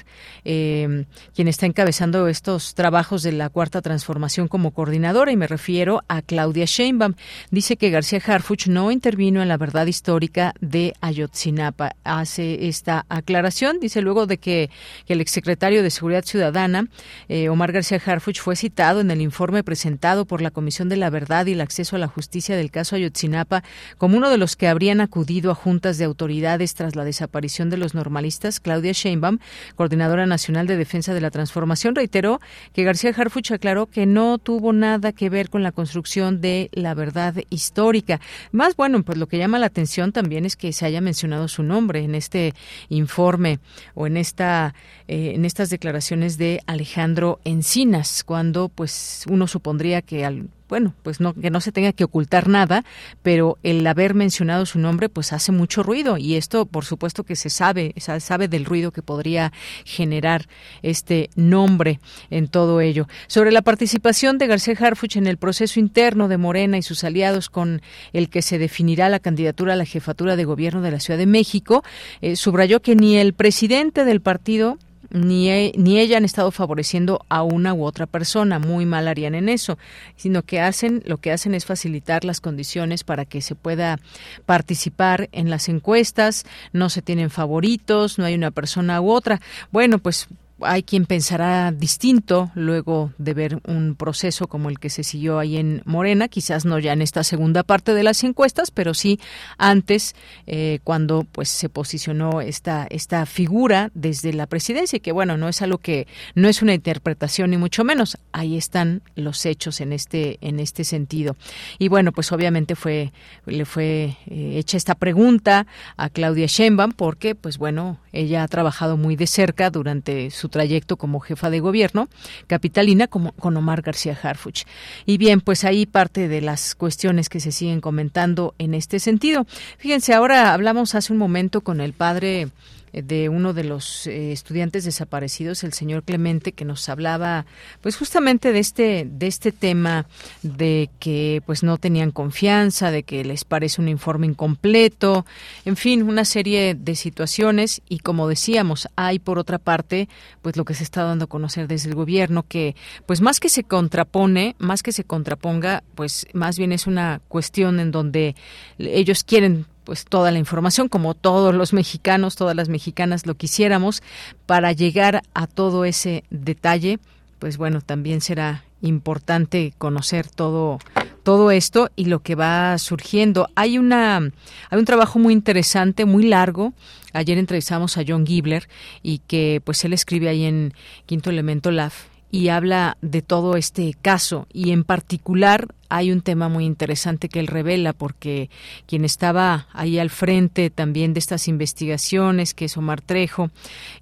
[0.45, 6.03] Eh, quien está encabezando estos trabajos de la Cuarta Transformación como coordinadora, y me refiero
[6.09, 7.15] a Claudia Sheinbaum.
[7.51, 11.97] Dice que García Harfuch no intervino en la verdad histórica de Ayotzinapa.
[12.05, 14.71] Hace esta aclaración, dice luego de que,
[15.09, 16.89] el exsecretario de Seguridad Ciudadana,
[17.29, 21.11] eh, Omar García Harfuch, fue citado en el informe presentado por la Comisión de la
[21.11, 23.63] Verdad y el Acceso a la Justicia del caso Ayotzinapa
[23.99, 27.77] como uno de los que habrían acudido a juntas de autoridades tras la desaparición de
[27.77, 28.61] los normalistas.
[28.61, 29.39] Claudia Sheinbaum,
[29.77, 32.41] coordinadora nacional de defensa de la Transformación reiteró
[32.73, 36.95] que García Harfuch aclaró que no tuvo nada que ver con la construcción de la
[36.95, 38.21] verdad histórica.
[38.53, 41.63] Más bueno, pues lo que llama la atención también es que se haya mencionado su
[41.63, 42.55] nombre en este
[42.89, 43.59] informe
[43.95, 44.75] o en esta
[45.09, 51.21] eh, en estas declaraciones de Alejandro Encinas, cuando pues uno supondría que al bueno, pues
[51.21, 52.85] no, que no se tenga que ocultar nada,
[53.23, 57.37] pero el haber mencionado su nombre pues hace mucho ruido y esto por supuesto que
[57.37, 59.53] se sabe, se sabe del ruido que podría
[59.85, 60.49] generar
[60.83, 63.07] este nombre en todo ello.
[63.27, 67.51] Sobre la participación de García Harfuch en el proceso interno de Morena y sus aliados
[67.51, 67.83] con
[68.13, 71.27] el que se definirá la candidatura a la jefatura de gobierno de la Ciudad de
[71.27, 71.85] México,
[72.21, 74.79] eh, subrayó que ni el presidente del partido
[75.13, 79.49] ni, ni ella han estado favoreciendo a una u otra persona, muy mal harían en
[79.49, 79.79] eso,
[80.17, 83.99] sino que hacen, lo que hacen es facilitar las condiciones para que se pueda
[84.47, 89.41] participar en las encuestas, no se tienen favoritos, no hay una persona u otra.
[89.71, 90.29] Bueno, pues
[90.65, 95.57] hay quien pensará distinto luego de ver un proceso como el que se siguió ahí
[95.57, 99.21] en Morena, quizás no ya en esta segunda parte de las encuestas, pero sí
[99.59, 100.15] antes
[100.47, 105.49] eh, cuando pues se posicionó esta esta figura desde la presidencia y que bueno no
[105.49, 108.19] es algo que no es una interpretación ni mucho menos.
[108.33, 111.37] Ahí están los hechos en este en este sentido.
[111.79, 113.13] Y bueno pues obviamente fue
[113.47, 115.67] le fue eh, hecha esta pregunta
[115.97, 120.97] a Claudia Sheinbaum porque pues bueno ella ha trabajado muy de cerca durante su trayecto
[120.97, 122.09] como jefa de gobierno
[122.47, 124.65] capitalina como, con Omar García Harfuch.
[125.07, 129.47] Y bien, pues ahí parte de las cuestiones que se siguen comentando en este sentido.
[129.79, 132.49] Fíjense, ahora hablamos hace un momento con el padre
[132.93, 137.47] de uno de los eh, estudiantes desaparecidos, el señor Clemente, que nos hablaba,
[137.81, 140.07] pues justamente de este de este tema
[140.43, 145.25] de que pues no tenían confianza, de que les parece un informe incompleto,
[145.65, 147.83] en fin, una serie de situaciones.
[147.89, 150.09] Y como decíamos, hay por otra parte,
[150.43, 153.49] pues lo que se está dando a conocer desde el gobierno que pues más que
[153.49, 158.37] se contrapone, más que se contraponga, pues más bien es una cuestión en donde
[158.79, 164.03] ellos quieren pues toda la información, como todos los mexicanos, todas las mexicanas lo quisiéramos,
[164.47, 166.99] para llegar a todo ese detalle,
[167.39, 170.79] pues bueno, también será importante conocer todo
[171.23, 173.49] todo esto y lo que va surgiendo.
[173.55, 176.73] Hay una hay un trabajo muy interesante, muy largo.
[177.13, 178.69] Ayer entrevistamos a John Gibler
[179.03, 180.75] y que pues él escribe ahí en
[181.07, 181.93] Quinto Elemento Lab
[182.31, 187.39] y habla de todo este caso y en particular hay un tema muy interesante que
[187.39, 188.49] él revela porque
[188.87, 193.51] quien estaba ahí al frente también de estas investigaciones, que es Omar Trejo,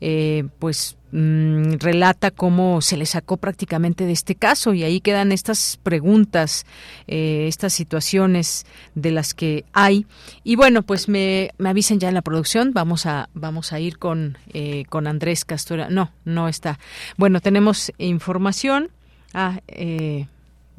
[0.01, 5.33] eh, pues mm, relata cómo se le sacó prácticamente de este caso y ahí quedan
[5.33, 6.65] estas preguntas,
[7.09, 10.07] eh, estas situaciones de las que hay.
[10.45, 13.99] Y bueno, pues me, me avisen ya en la producción, vamos a, vamos a ir
[13.99, 15.89] con, eh, con Andrés Castora.
[15.91, 16.79] No, no está.
[17.17, 18.91] Bueno, tenemos información.
[19.35, 20.27] Ah, eh,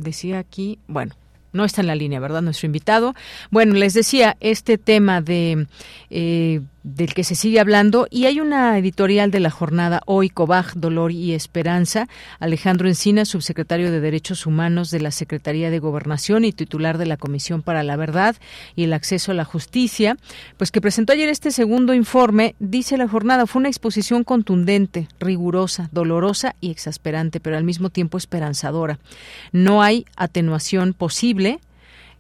[0.02, 1.15] decía aquí, bueno,
[1.53, 2.41] no está en la línea, ¿verdad?
[2.41, 3.14] Nuestro invitado.
[3.49, 5.68] Bueno, les decía, este tema de
[6.10, 10.73] eh, del que se sigue hablando y hay una editorial de la jornada hoy Cobaj
[10.75, 12.07] Dolor y Esperanza.
[12.39, 17.17] Alejandro Encina subsecretario de Derechos Humanos de la Secretaría de Gobernación y titular de la
[17.17, 18.35] Comisión para la Verdad
[18.75, 20.17] y el Acceso a la Justicia
[20.57, 25.89] pues que presentó ayer este segundo informe dice la jornada fue una exposición contundente rigurosa
[25.91, 28.99] dolorosa y exasperante pero al mismo tiempo esperanzadora.
[29.51, 31.59] No hay atenuación posible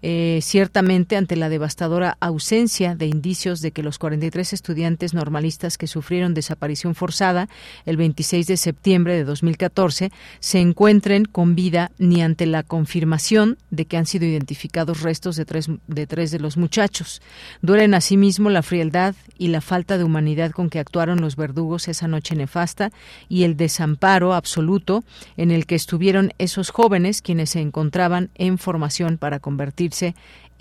[0.01, 5.87] eh, ciertamente ante la devastadora ausencia de indicios de que los 43 estudiantes normalistas que
[5.87, 7.49] sufrieron desaparición forzada
[7.85, 13.85] el 26 de septiembre de 2014 se encuentren con vida ni ante la confirmación de
[13.85, 17.21] que han sido identificados restos de tres de, tres de los muchachos.
[17.61, 22.07] Duelen asimismo la frialdad y la falta de humanidad con que actuaron los verdugos esa
[22.07, 22.91] noche nefasta
[23.29, 25.03] y el desamparo absoluto
[25.37, 29.39] en el que estuvieron esos jóvenes quienes se encontraban en formación para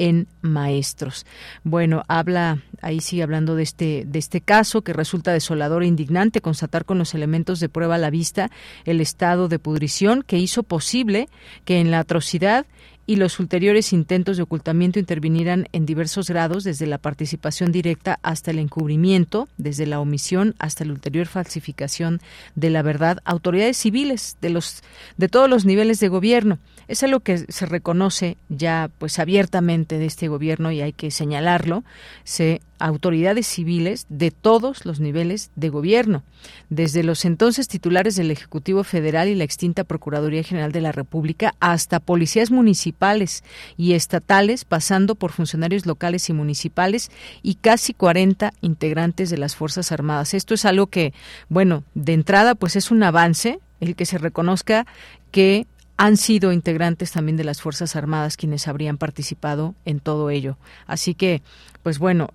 [0.01, 1.27] en maestros.
[1.63, 6.41] Bueno, habla, ahí sigue hablando de este, de este caso que resulta desolador e indignante
[6.41, 8.51] constatar con los elementos de prueba a la vista
[8.87, 11.29] el estado de pudrición que hizo posible
[11.67, 12.65] que en la atrocidad
[13.07, 18.51] y los ulteriores intentos de ocultamiento intervinieran en diversos grados, desde la participación directa hasta
[18.51, 22.21] el encubrimiento, desde la omisión hasta la ulterior falsificación
[22.55, 24.83] de la verdad, autoridades civiles de los
[25.17, 26.59] de todos los niveles de gobierno.
[26.89, 31.85] Es algo que se reconoce ya pues abiertamente de este gobierno y hay que señalarlo.
[32.25, 36.25] Se autoridades civiles de todos los niveles de gobierno,
[36.69, 41.55] desde los entonces titulares del Ejecutivo Federal y la extinta Procuraduría General de la República
[41.61, 43.45] hasta policías municipales
[43.77, 47.11] y estatales, pasando por funcionarios locales y municipales
[47.43, 50.35] y casi 40 integrantes de las Fuerzas Armadas.
[50.35, 51.13] Esto es algo que,
[51.49, 54.87] bueno, de entrada pues es un avance el que se reconozca
[55.31, 55.67] que
[56.01, 60.57] han sido integrantes también de las Fuerzas Armadas quienes habrían participado en todo ello.
[60.87, 61.43] Así que,
[61.83, 62.31] pues bueno,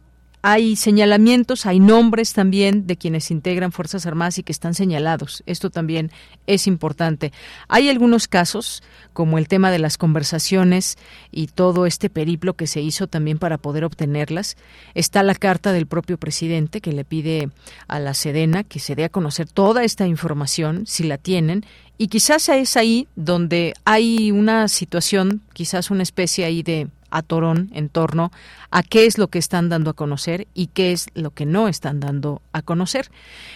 [0.48, 5.42] hay señalamientos, hay nombres también de quienes integran Fuerzas Armadas y que están señalados.
[5.48, 6.12] Esto también
[6.46, 7.34] es importante.
[7.68, 11.00] Hay algunos casos, como el tema de las conversaciones
[11.32, 14.56] y todo este periplo que se hizo también para poder obtenerlas.
[14.94, 17.50] Está la carta del propio presidente que le pide
[17.88, 21.66] a la Sedena que se dé a conocer toda esta información, si la tienen,
[21.98, 27.90] y quizás es ahí donde hay una situación, quizás una especie ahí de atorón en
[27.90, 28.32] torno
[28.72, 31.68] a qué es lo que están dando a conocer y qué es lo que no
[31.68, 33.10] están dando a conocer.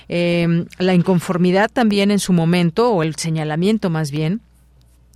[0.08, 4.42] Eh, la inconformidad también en su momento, o el señalamiento más bien,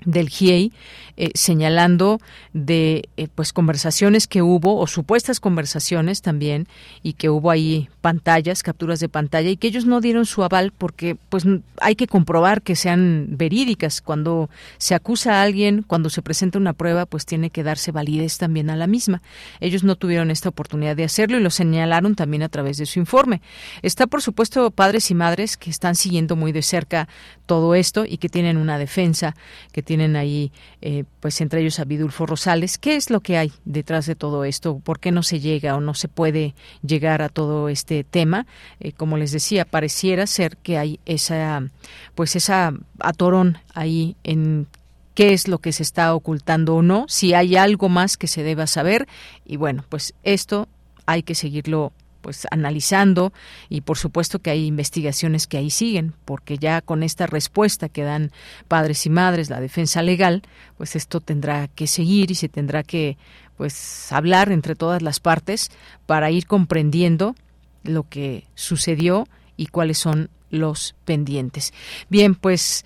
[0.05, 0.73] del GIEI
[1.17, 2.19] eh, señalando
[2.53, 6.67] de eh, pues conversaciones que hubo o supuestas conversaciones también
[7.01, 10.73] y que hubo ahí pantallas, capturas de pantalla y que ellos no dieron su aval
[10.75, 11.45] porque pues
[11.79, 16.73] hay que comprobar que sean verídicas cuando se acusa a alguien, cuando se presenta una
[16.73, 19.21] prueba, pues tiene que darse validez también a la misma.
[19.59, 22.99] Ellos no tuvieron esta oportunidad de hacerlo y lo señalaron también a través de su
[22.99, 23.41] informe.
[23.81, 27.07] Está por supuesto padres y madres que están siguiendo muy de cerca
[27.45, 29.35] todo esto y que tienen una defensa,
[29.71, 32.77] que tienen ahí, eh, pues entre ellos a Vidulfo Rosales.
[32.77, 34.79] ¿Qué es lo que hay detrás de todo esto?
[34.79, 38.45] ¿Por qué no se llega o no se puede llegar a todo este tema?
[38.79, 41.69] Eh, como les decía, pareciera ser que hay esa,
[42.15, 44.67] pues esa atorón ahí en
[45.13, 48.43] qué es lo que se está ocultando o no, si hay algo más que se
[48.43, 49.07] deba saber
[49.45, 50.67] y bueno, pues esto
[51.05, 51.91] hay que seguirlo
[52.23, 53.33] pues analizando
[53.69, 58.03] y por supuesto que hay investigaciones que ahí siguen, porque ya con esta respuesta que
[58.03, 58.31] dan
[58.67, 60.41] padres y madres, la defensa legal,
[60.77, 63.17] pues esto tendrá que seguir y se tendrá que
[63.57, 65.69] pues hablar entre todas las partes
[66.07, 67.35] para ir comprendiendo
[67.83, 69.27] lo que sucedió
[69.57, 71.73] y cuáles son los pendientes.
[72.09, 72.85] Bien, pues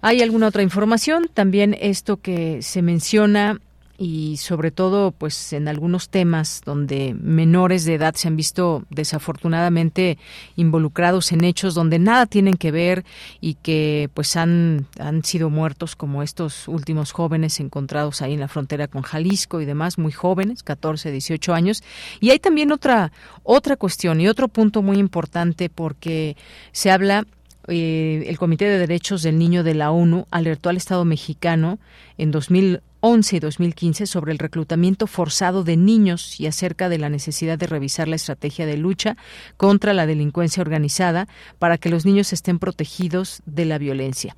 [0.00, 3.60] hay alguna otra información, también esto que se menciona
[4.02, 10.18] y sobre todo pues en algunos temas donde menores de edad se han visto desafortunadamente
[10.56, 13.04] involucrados en hechos donde nada tienen que ver
[13.40, 18.48] y que pues han, han sido muertos como estos últimos jóvenes encontrados ahí en la
[18.48, 21.84] frontera con Jalisco y demás muy jóvenes 14 18 años.
[22.18, 23.12] Y hay también otra
[23.44, 26.36] otra cuestión y otro punto muy importante porque
[26.72, 27.24] se habla
[27.68, 31.78] eh, el Comité de Derechos del Niño de la ONU alertó al Estado mexicano
[32.22, 37.58] en 2011 y 2015 sobre el reclutamiento forzado de niños y acerca de la necesidad
[37.58, 39.16] de revisar la estrategia de lucha
[39.56, 41.26] contra la delincuencia organizada
[41.58, 44.36] para que los niños estén protegidos de la violencia.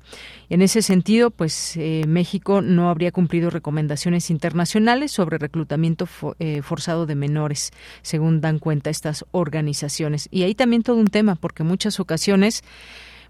[0.49, 6.07] En ese sentido, pues eh, México no habría cumplido recomendaciones internacionales sobre reclutamiento
[6.39, 7.71] eh, forzado de menores,
[8.01, 10.27] según dan cuenta estas organizaciones.
[10.31, 12.63] Y ahí también todo un tema, porque en muchas ocasiones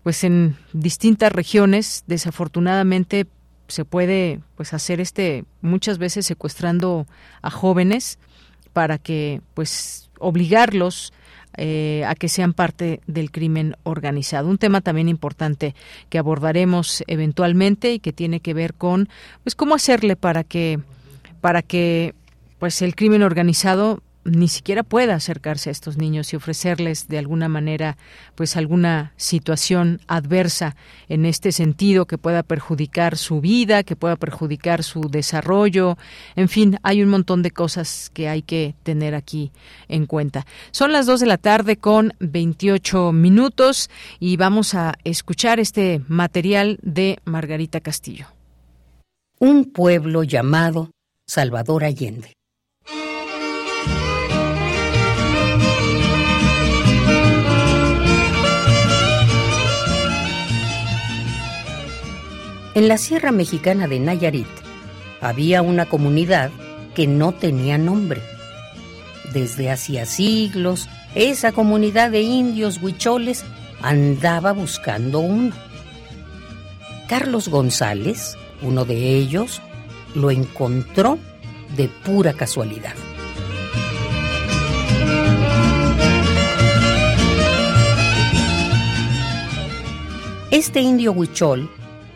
[0.06, 3.26] pues en distintas regiones desafortunadamente
[3.68, 7.08] se puede pues hacer este muchas veces secuestrando
[7.42, 8.20] a jóvenes
[8.74, 11.14] para que pues obligarlos
[11.58, 14.50] eh, a que sean parte del crimen organizado.
[14.50, 15.74] Un tema también importante
[16.10, 19.08] que abordaremos eventualmente y que tiene que ver con
[19.44, 20.80] pues cómo hacerle para que
[21.40, 22.14] para que
[22.60, 27.48] pues el crimen organizado ni siquiera pueda acercarse a estos niños y ofrecerles de alguna
[27.48, 27.96] manera
[28.34, 30.76] pues alguna situación adversa
[31.08, 35.98] en este sentido que pueda perjudicar su vida, que pueda perjudicar su desarrollo,
[36.36, 39.52] en fin, hay un montón de cosas que hay que tener aquí
[39.88, 40.46] en cuenta.
[40.72, 46.80] Son las dos de la tarde con 28 minutos y vamos a escuchar este material
[46.82, 48.28] de Margarita Castillo.
[49.40, 50.90] Un pueblo llamado
[51.28, 52.34] Salvador Allende.
[62.76, 64.50] En la Sierra Mexicana de Nayarit
[65.22, 66.52] había una comunidad
[66.94, 68.22] que no tenía nombre.
[69.32, 73.46] Desde hacía siglos, esa comunidad de indios huicholes
[73.82, 75.56] andaba buscando uno.
[77.08, 79.62] Carlos González, uno de ellos,
[80.14, 81.18] lo encontró
[81.78, 82.94] de pura casualidad.
[90.52, 91.70] Este indio huichol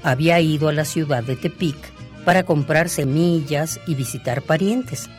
[0.03, 1.77] había ido a la ciudad de Tepic
[2.25, 5.09] para comprar semillas y visitar parientes.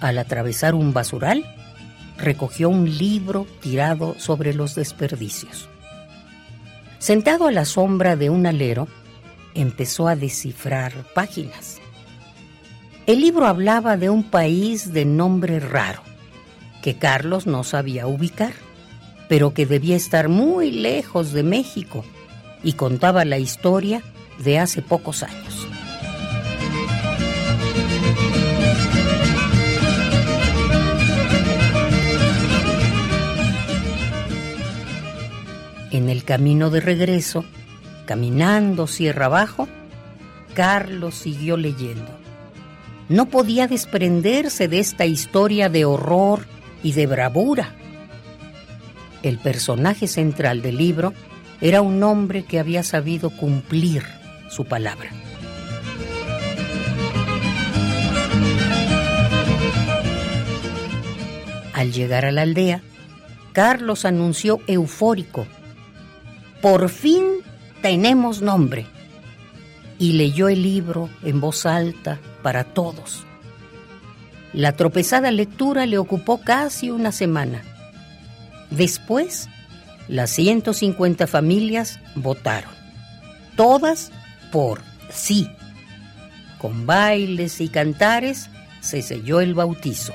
[0.00, 1.44] Al atravesar un basural,
[2.16, 5.68] recogió un libro tirado sobre los desperdicios.
[6.98, 8.88] Sentado a la sombra de un alero,
[9.54, 11.78] empezó a descifrar páginas.
[13.06, 16.02] El libro hablaba de un país de nombre raro,
[16.82, 18.52] que Carlos no sabía ubicar,
[19.28, 22.04] pero que debía estar muy lejos de México
[22.62, 24.02] y contaba la historia
[24.42, 25.66] de hace pocos años.
[35.90, 37.44] En el camino de regreso,
[38.06, 39.68] caminando sierra abajo,
[40.54, 42.18] Carlos siguió leyendo.
[43.08, 46.46] No podía desprenderse de esta historia de horror
[46.84, 47.74] y de bravura.
[49.24, 51.12] El personaje central del libro
[51.60, 54.04] era un hombre que había sabido cumplir
[54.48, 55.10] su palabra.
[61.74, 62.82] Al llegar a la aldea,
[63.52, 65.46] Carlos anunció eufórico,
[66.60, 67.24] por fin
[67.80, 68.86] tenemos nombre,
[69.98, 73.24] y leyó el libro en voz alta para todos.
[74.52, 77.62] La tropezada lectura le ocupó casi una semana.
[78.70, 79.48] Después
[80.10, 82.72] las 150 familias votaron,
[83.54, 84.10] todas
[84.50, 85.48] por sí.
[86.58, 88.50] Con bailes y cantares
[88.80, 90.12] se selló el bautizo.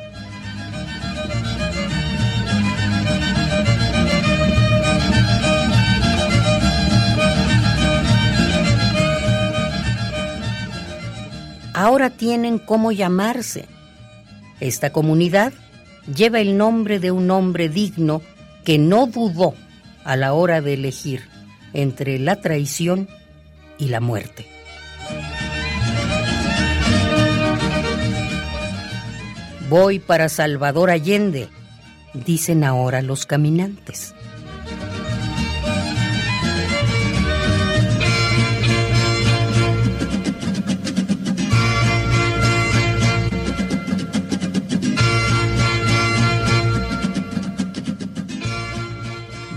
[11.73, 13.65] Ahora tienen cómo llamarse.
[14.59, 15.53] Esta comunidad
[16.13, 18.21] lleva el nombre de un hombre digno
[18.65, 19.55] que no dudó
[20.05, 21.27] a la hora de elegir
[21.73, 23.09] entre la traición
[23.77, 24.45] y la muerte.
[29.69, 31.49] Voy para Salvador Allende,
[32.13, 34.13] dicen ahora los caminantes.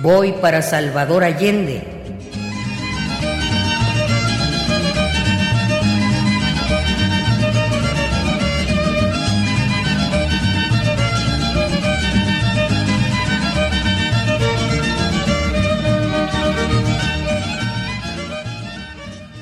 [0.00, 1.82] Voy para Salvador Allende.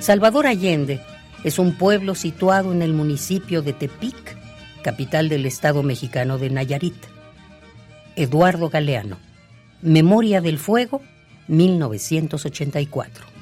[0.00, 1.00] Salvador Allende
[1.44, 4.38] es un pueblo situado en el municipio de Tepic,
[4.82, 6.96] capital del estado mexicano de Nayarit.
[8.14, 9.25] Eduardo Galeano.
[9.82, 11.02] Memoria del Fuego,
[11.48, 13.36] 1984.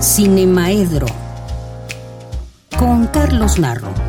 [0.00, 1.06] Cinemaedro
[2.78, 4.03] con Carlos Narro.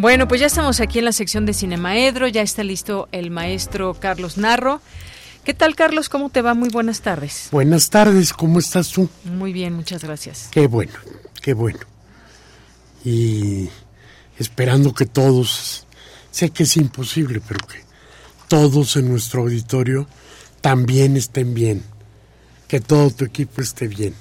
[0.00, 3.92] Bueno, pues ya estamos aquí en la sección de Cinemaedro, ya está listo el maestro
[3.92, 4.80] Carlos Narro.
[5.44, 6.08] ¿Qué tal, Carlos?
[6.08, 6.54] ¿Cómo te va?
[6.54, 7.48] Muy buenas tardes.
[7.52, 9.10] Buenas tardes, ¿cómo estás tú?
[9.24, 10.48] Muy bien, muchas gracias.
[10.52, 10.94] Qué bueno,
[11.42, 11.80] qué bueno.
[13.04, 13.68] Y
[14.38, 15.86] esperando que todos,
[16.30, 17.84] sé que es imposible, pero que
[18.48, 20.08] todos en nuestro auditorio
[20.62, 21.84] también estén bien,
[22.68, 24.14] que todo tu equipo esté bien.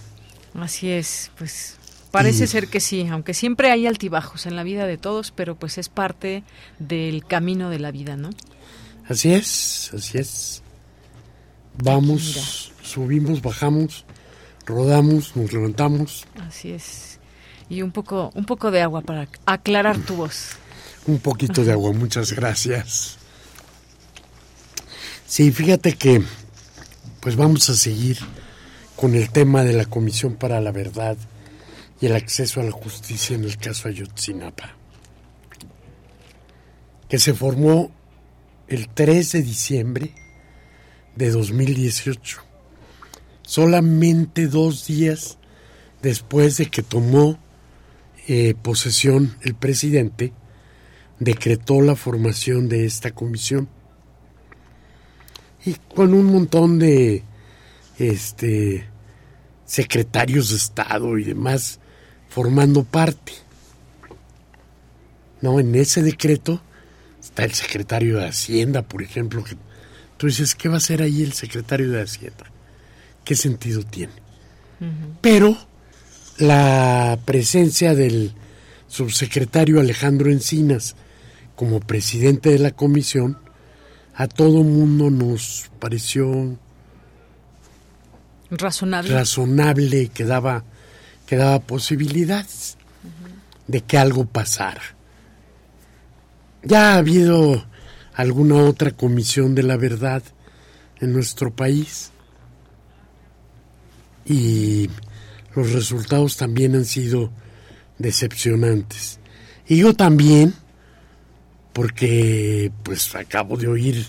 [0.56, 1.78] Así es, pues
[2.11, 5.77] Parece ser que sí, aunque siempre hay altibajos en la vida de todos, pero pues
[5.77, 6.44] es parte
[6.80, 8.31] del camino de la vida, ¿no?
[9.07, 10.64] Así es, así es.
[11.84, 14.06] Vamos, subimos, bajamos,
[14.65, 16.26] rodamos, nos levantamos.
[16.48, 17.19] Así es.
[17.69, 20.57] Y un poco, un poco de agua para aclarar tu voz.
[21.06, 23.18] Un poquito de agua, muchas gracias.
[25.27, 26.23] Sí, fíjate que
[27.19, 28.18] pues vamos a seguir
[28.95, 31.18] con el tema de la Comisión para la Verdad
[32.02, 34.76] y el acceso a la justicia en el caso Ayotzinapa,
[37.08, 37.92] que se formó
[38.68, 40.14] el 3 de diciembre
[41.16, 42.44] de 2018,
[43.42, 45.38] solamente dos días
[46.02, 47.40] después de que tomó
[48.28, 50.34] eh, posesión el presidente,
[51.20, 53.68] decretó la formación de esta comisión.
[55.66, 57.24] Y con un montón de
[57.98, 58.88] este
[59.66, 61.80] secretarios de Estado y demás
[62.30, 63.34] formando parte.
[65.41, 66.61] No, en ese decreto
[67.22, 69.56] está el secretario de Hacienda, por ejemplo, que
[70.18, 72.45] tú dices, ¿qué va a hacer ahí el secretario de Hacienda?
[73.23, 74.14] ¿Qué sentido tiene?
[75.22, 75.57] Pero
[76.38, 78.34] la presencia del
[78.88, 80.95] subsecretario Alejandro Encinas
[81.56, 83.38] como presidente de la comisión,
[84.15, 86.57] a todo mundo nos pareció
[88.49, 90.64] razonable, razonable que daba
[91.30, 92.76] que daba posibilidades
[93.68, 94.81] de que algo pasara.
[96.64, 97.64] Ya ha habido
[98.15, 100.23] alguna otra comisión de la verdad
[100.99, 102.10] en nuestro país
[104.26, 104.89] y
[105.53, 107.30] los resultados también han sido
[107.99, 109.19] decepcionantes.
[109.68, 110.56] Y yo también,
[111.73, 114.03] porque pues acabo de oír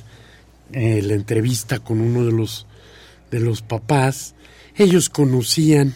[0.72, 2.66] eh, la entrevista con uno de los
[3.30, 4.34] de los papás,
[4.74, 5.94] ellos conocían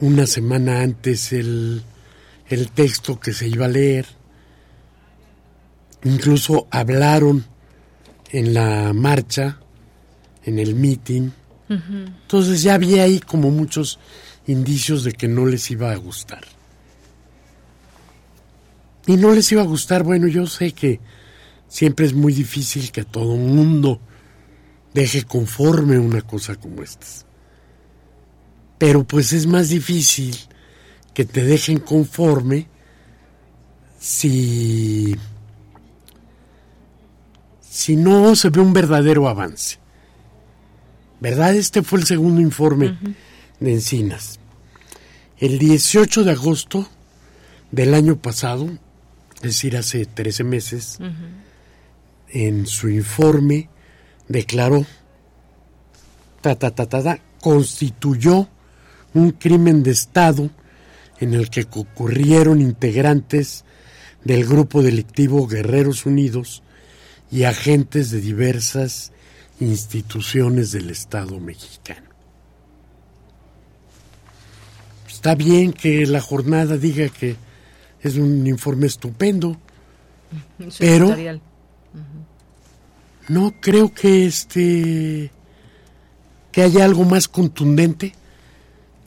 [0.00, 1.82] una semana antes el,
[2.48, 4.06] el texto que se iba a leer.
[6.04, 7.44] Incluso hablaron
[8.30, 9.58] en la marcha,
[10.44, 11.30] en el meeting.
[11.68, 13.98] Entonces ya había ahí como muchos
[14.46, 16.44] indicios de que no les iba a gustar.
[19.06, 21.00] Y no les iba a gustar, bueno, yo sé que
[21.66, 24.00] siempre es muy difícil que todo mundo
[24.94, 27.27] deje conforme una cosa como esta
[28.78, 30.36] pero pues es más difícil
[31.12, 32.68] que te dejen conforme
[33.98, 35.16] si
[37.68, 39.78] si no se ve un verdadero avance.
[41.20, 41.54] ¿Verdad?
[41.54, 42.96] Este fue el segundo informe
[43.60, 44.38] de Encinas.
[45.38, 46.88] El 18 de agosto
[47.70, 48.68] del año pasado,
[49.36, 50.98] es decir, hace 13 meses,
[52.28, 53.68] en su informe
[54.28, 54.84] declaró,
[56.40, 58.48] ta, ta, ta, ta, constituyó
[59.14, 60.50] un crimen de Estado
[61.20, 63.64] en el que concurrieron integrantes
[64.24, 66.62] del grupo delictivo Guerreros Unidos
[67.30, 69.12] y agentes de diversas
[69.60, 72.08] instituciones del Estado mexicano.
[75.08, 77.36] Está bien que la jornada diga que
[78.00, 79.56] es un informe estupendo,
[80.78, 81.14] Pero
[83.28, 85.30] no creo que este
[86.52, 88.12] que haya algo más contundente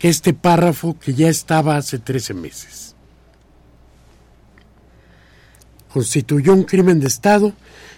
[0.01, 2.95] que este párrafo que ya estaba hace 13 meses.
[5.93, 7.53] Constituyó un crimen de Estado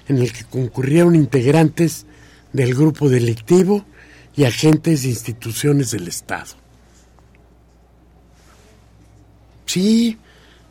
[0.09, 2.05] en el que concurrieron integrantes
[2.51, 3.85] del grupo delictivo
[4.35, 6.55] y agentes de instituciones del Estado.
[9.65, 10.17] Sí,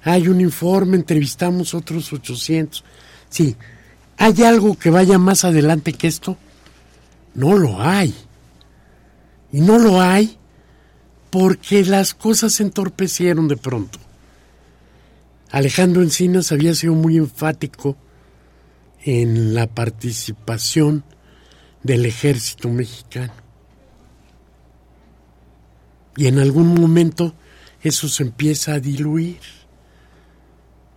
[0.03, 2.85] hay un informe, entrevistamos otros 800.
[3.31, 3.57] Sí,
[4.19, 6.37] ¿hay algo que vaya más adelante que esto?
[7.35, 8.15] No lo hay.
[9.51, 10.39] Y no lo hay
[11.33, 13.99] porque las cosas se entorpecieron de pronto.
[15.51, 17.97] Alejandro Encinas había sido muy enfático
[19.03, 21.05] en la participación
[21.83, 23.33] del ejército mexicano.
[26.19, 27.35] Y en algún momento
[27.81, 29.41] eso se empieza a diluir.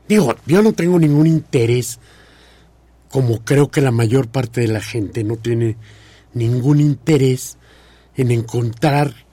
[0.09, 1.97] Digo, yo no tengo ningún interés,
[3.09, 5.77] como creo que la mayor parte de la gente no tiene
[6.33, 7.57] ningún interés
[8.17, 9.24] en encontrar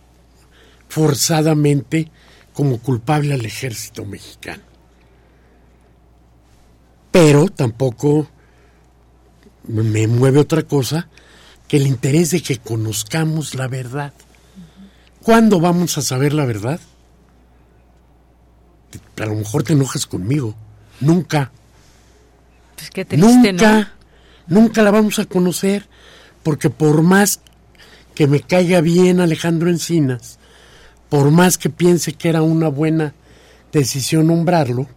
[0.92, 2.10] forzadamente
[2.52, 4.62] como culpable al ejército mexicano.
[7.10, 8.28] Pero tampoco
[9.66, 11.08] me mueve otra cosa
[11.66, 14.12] que el interés de que conozcamos la verdad.
[15.22, 16.78] ¿Cuándo vamos a saber la verdad?
[19.16, 20.54] A lo mejor te enojas conmigo.
[21.00, 21.52] Nunca.
[22.76, 23.92] Pues qué triste, nunca,
[24.46, 25.88] nunca la vamos a conocer,
[26.42, 27.40] porque por más
[28.14, 30.38] que me caiga bien Alejandro Encinas,
[31.12, 33.12] por más que piense que era una buena
[33.70, 34.88] decisión nombrarlo,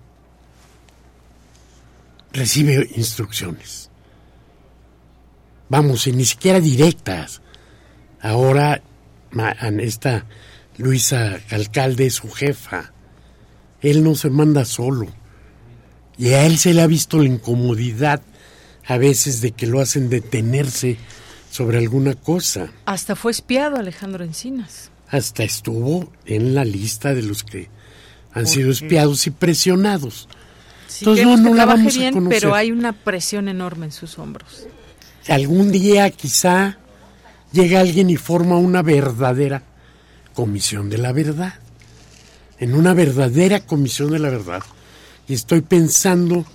[2.31, 3.89] recibe instrucciones.
[5.67, 7.41] Vamos, y ni siquiera directas.
[8.21, 8.81] Ahora
[9.81, 10.25] esta
[10.77, 12.93] Luisa Alcalde es su jefa.
[13.81, 15.07] Él no se manda solo.
[16.17, 18.21] Y a él se le ha visto la incomodidad
[18.85, 20.95] a veces de que lo hacen detenerse
[21.51, 22.71] sobre alguna cosa.
[22.85, 24.91] Hasta fue espiado Alejandro Encinas.
[25.15, 27.69] Hasta estuvo en la lista de los que
[28.33, 30.27] han sido espiados y presionados.
[30.99, 32.41] Entonces no, no la vamos bien, a conocer.
[32.41, 34.67] pero hay una presión enorme en sus hombros.
[35.29, 36.77] Algún día quizá
[37.53, 39.63] llega alguien y forma una verdadera
[40.33, 41.53] comisión de la verdad.
[42.59, 44.63] En una verdadera comisión de la verdad.
[45.29, 46.45] Y estoy pensando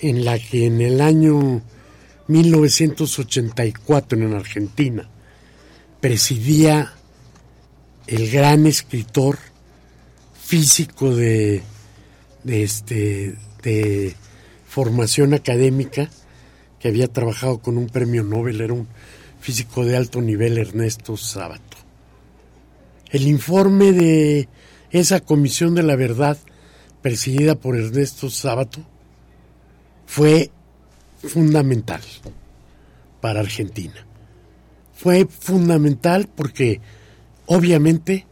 [0.00, 1.62] en la que en el año
[2.28, 5.08] 1984 en Argentina
[6.00, 6.95] presidía
[8.06, 9.38] el gran escritor
[10.40, 11.62] físico de,
[12.44, 14.14] de, este, de
[14.68, 16.08] formación académica
[16.78, 18.86] que había trabajado con un premio Nobel, era un
[19.40, 21.76] físico de alto nivel Ernesto Sábato.
[23.10, 24.48] El informe de
[24.90, 26.38] esa Comisión de la Verdad,
[27.02, 28.80] presidida por Ernesto Sábato,
[30.06, 30.50] fue
[31.22, 32.00] fundamental
[33.20, 34.06] para Argentina.
[34.94, 36.80] Fue fundamental porque
[37.46, 38.26] obviamente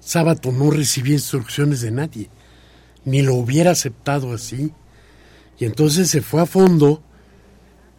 [0.00, 2.30] Sábato no recibía instrucciones de nadie,
[3.04, 4.72] ni lo hubiera aceptado así.
[5.58, 7.02] Y entonces se fue a fondo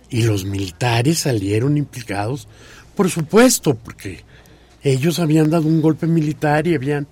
[0.09, 2.47] y los militares salieron implicados,
[2.95, 4.23] por supuesto, porque
[4.81, 7.07] ellos habían dado un golpe militar y habían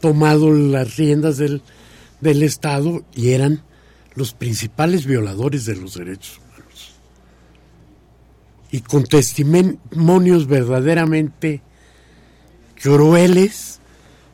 [0.00, 1.60] tomado las riendas del,
[2.20, 3.62] del Estado y eran
[4.14, 6.94] los principales violadores de los derechos humanos.
[8.70, 11.60] Y con testimonios verdaderamente
[12.86, 13.80] crueles,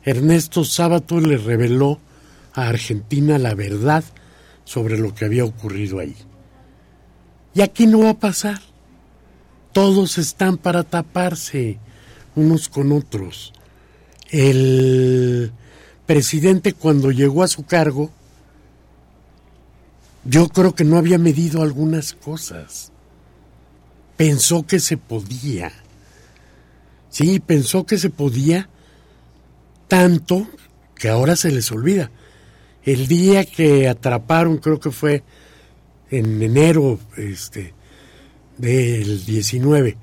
[0.04, 1.98] Ernesto Sábato le reveló
[2.52, 4.04] a Argentina la verdad
[4.64, 6.14] sobre lo que había ocurrido ahí.
[7.54, 8.60] Y aquí no va a pasar.
[9.72, 11.78] Todos están para taparse
[12.36, 13.54] unos con otros.
[14.28, 15.50] El
[16.04, 18.10] presidente cuando llegó a su cargo,
[20.26, 22.92] yo creo que no había medido algunas cosas.
[24.18, 25.72] Pensó que se podía.
[27.12, 28.70] Sí, pensó que se podía
[29.86, 30.48] tanto
[30.94, 32.10] que ahora se les olvida.
[32.84, 35.22] El día que atraparon, creo que fue
[36.10, 37.74] en enero este,
[38.56, 39.98] del 19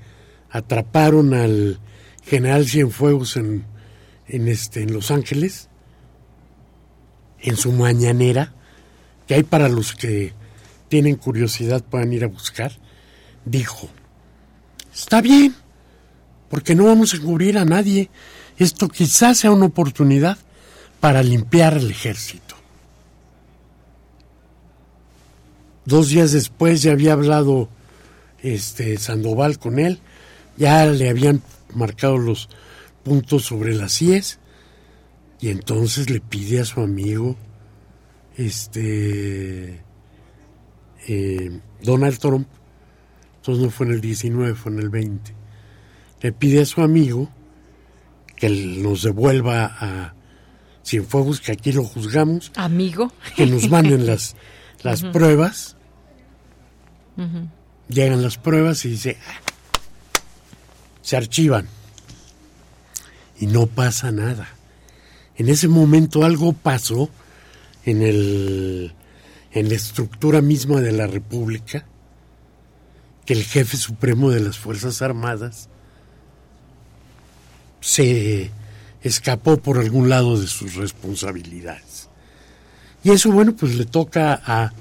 [0.50, 1.80] atraparon al
[2.22, 3.64] general Cienfuegos en,
[4.28, 5.68] en, este, en Los Ángeles,
[7.40, 8.54] en su mañanera,
[9.26, 10.32] que hay para los que
[10.88, 12.72] tienen curiosidad puedan ir a buscar,
[13.44, 13.88] dijo,
[14.92, 15.56] está bien,
[16.50, 18.10] porque no vamos a cubrir a nadie,
[18.58, 20.36] esto quizás sea una oportunidad
[21.00, 22.56] para limpiar el ejército.
[25.86, 27.70] Dos días después ya había hablado
[28.42, 29.98] este Sandoval con él,
[30.58, 31.42] ya le habían
[31.74, 32.48] marcado los
[33.02, 34.38] puntos sobre las IES.
[35.40, 37.36] Y entonces le pide a su amigo
[38.36, 39.82] este
[41.08, 42.46] eh, Donald Trump,
[43.36, 45.32] entonces no fue en el 19, fue en el 20,
[46.20, 47.28] le pide a su amigo
[48.36, 50.14] que nos devuelva a
[50.84, 52.52] Cienfuegos, que aquí lo juzgamos.
[52.56, 53.12] Amigo.
[53.36, 54.34] Que nos manden las,
[54.82, 55.76] las pruebas.
[57.88, 59.40] Llegan las pruebas y dice, ah,
[61.02, 61.68] se archivan.
[63.38, 64.48] Y no pasa nada.
[65.36, 67.10] En ese momento algo pasó
[67.84, 68.94] en, el,
[69.52, 71.84] en la estructura misma de la República,
[73.26, 75.68] que el jefe supremo de las Fuerzas Armadas
[77.80, 78.50] se
[79.02, 82.08] escapó por algún lado de sus responsabilidades.
[83.02, 84.72] Y eso, bueno, pues le toca a,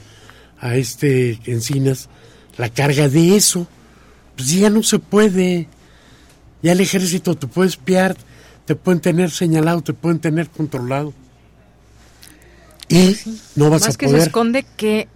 [0.60, 2.10] a este Encinas
[2.58, 3.68] la carga de eso.
[4.36, 5.68] Pues ya no se puede.
[6.62, 8.18] Ya el ejército te puede espiar,
[8.66, 11.14] te pueden tener señalado, te pueden tener controlado.
[12.90, 13.16] Y
[13.56, 14.22] no vas Más a que poder.
[14.22, 15.08] se esconde que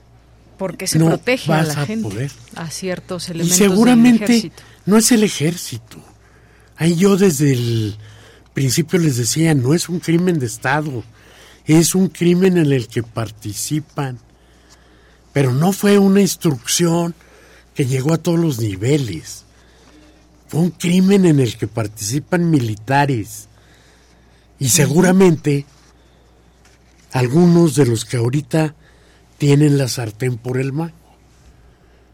[0.57, 2.31] porque se No protege a la a gente, poder.
[2.55, 4.63] a ciertos Y elementos del seguramente ejército.
[4.85, 5.97] no es el ejército.
[6.77, 7.97] Ahí yo desde el
[8.53, 11.03] principio les decía, no es un crimen de Estado,
[11.65, 14.19] es un crimen en el que participan.
[15.31, 17.15] Pero no fue una instrucción
[17.73, 19.45] que llegó a todos los niveles.
[20.47, 23.47] Fue un crimen en el que participan militares.
[24.59, 25.65] Y seguramente
[27.11, 28.75] algunos de los que ahorita
[29.37, 30.93] tienen la sartén por el mango.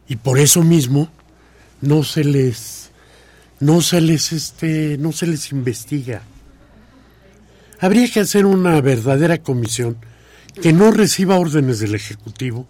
[0.08, 1.10] Y por eso mismo
[1.82, 2.79] no se les
[3.60, 6.22] no se les este no se les investiga.
[7.80, 9.98] Habría que hacer una verdadera comisión
[10.62, 12.68] que no reciba órdenes del ejecutivo,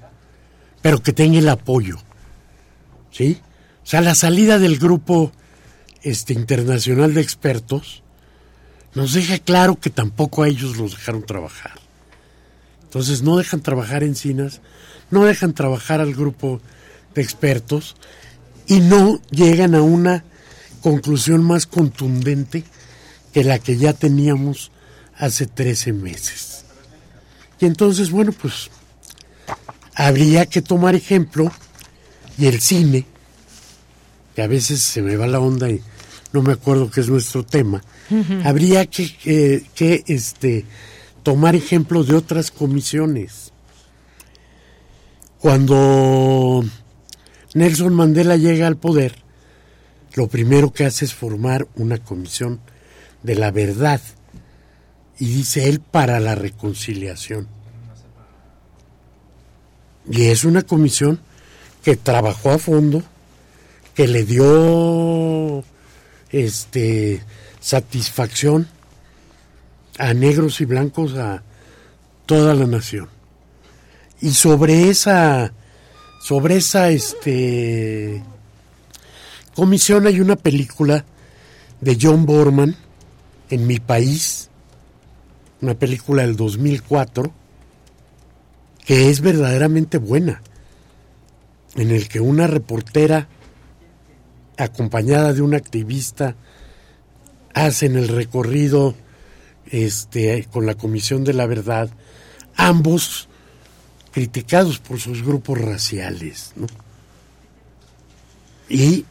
[0.82, 1.98] pero que tenga el apoyo.
[3.12, 3.40] ¿Sí?
[3.84, 5.32] O sea, la salida del grupo
[6.04, 8.04] este internacional de expertos
[8.94, 11.80] nos deja claro que tampoco a ellos los dejaron trabajar.
[12.84, 14.62] Entonces no dejan trabajar encinas,
[15.12, 16.62] no dejan trabajar al grupo
[17.14, 17.96] de expertos
[18.68, 20.24] y no llegan a una
[20.80, 22.64] conclusión más contundente
[23.34, 24.72] que la que ya teníamos
[25.18, 26.66] hace 13 meses.
[27.60, 28.70] Y entonces, bueno, pues
[29.94, 31.52] habría que tomar ejemplo
[32.38, 33.06] y el cine,
[34.34, 35.82] que a veces se me va la onda y
[36.32, 37.84] no me acuerdo que es nuestro tema,
[38.46, 40.66] habría que, que, que, este,
[41.24, 43.52] tomar ejemplo de otras comisiones.
[45.40, 46.64] Cuando
[47.54, 49.16] Nelson Mandela llega al poder,
[50.14, 52.60] lo primero que hace es formar una comisión
[53.24, 54.02] de la verdad
[55.20, 57.48] y dice él para la reconciliación.
[60.10, 61.20] Y es una comisión
[61.84, 63.04] que trabajó a fondo,
[63.94, 65.64] que le dio
[66.32, 67.22] este
[67.60, 68.68] satisfacción
[69.98, 71.44] a negros y blancos a
[72.26, 73.10] toda la nación.
[74.22, 75.54] Y sobre esa
[76.22, 78.24] sobre esa este
[79.60, 81.04] comisión hay una película
[81.82, 82.78] de John Borman
[83.50, 84.50] en mi país,
[85.60, 87.30] una película del 2004
[88.86, 90.42] que es verdaderamente buena,
[91.76, 93.28] en el que una reportera
[94.58, 96.38] acompañada de un activista
[97.54, 98.96] hacen el recorrido
[99.66, 101.90] este, con la Comisión de la Verdad,
[102.56, 103.28] ambos
[104.14, 106.68] criticados por sus grupos raciales, ¿no?
[108.70, 109.04] Y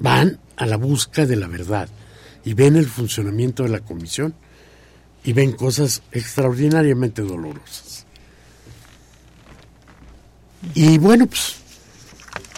[0.00, 1.88] van a la busca de la verdad
[2.44, 4.34] y ven el funcionamiento de la comisión
[5.24, 8.06] y ven cosas extraordinariamente dolorosas.
[10.74, 11.56] Y bueno, pues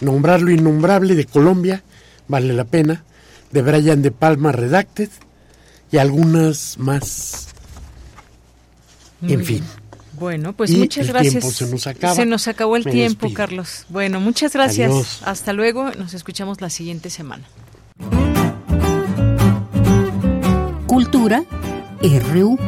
[0.01, 1.83] nombrar lo innombrable de Colombia
[2.27, 3.03] vale la pena,
[3.51, 5.09] de Brian de Palma Redacted
[5.91, 7.49] y algunas más.
[9.19, 9.63] Muy en fin.
[10.21, 11.31] Bueno, pues Y muchas el gracias.
[11.33, 12.13] tiempo se nos acaba.
[12.13, 13.37] Se nos acabó el Me tiempo, despido.
[13.37, 13.85] Carlos.
[13.89, 14.91] Bueno, muchas gracias.
[14.91, 15.19] Adiós.
[15.25, 15.89] Hasta luego.
[15.97, 17.43] Nos escuchamos la siguiente semana.
[20.85, 21.43] Cultura
[22.03, 22.59] RU.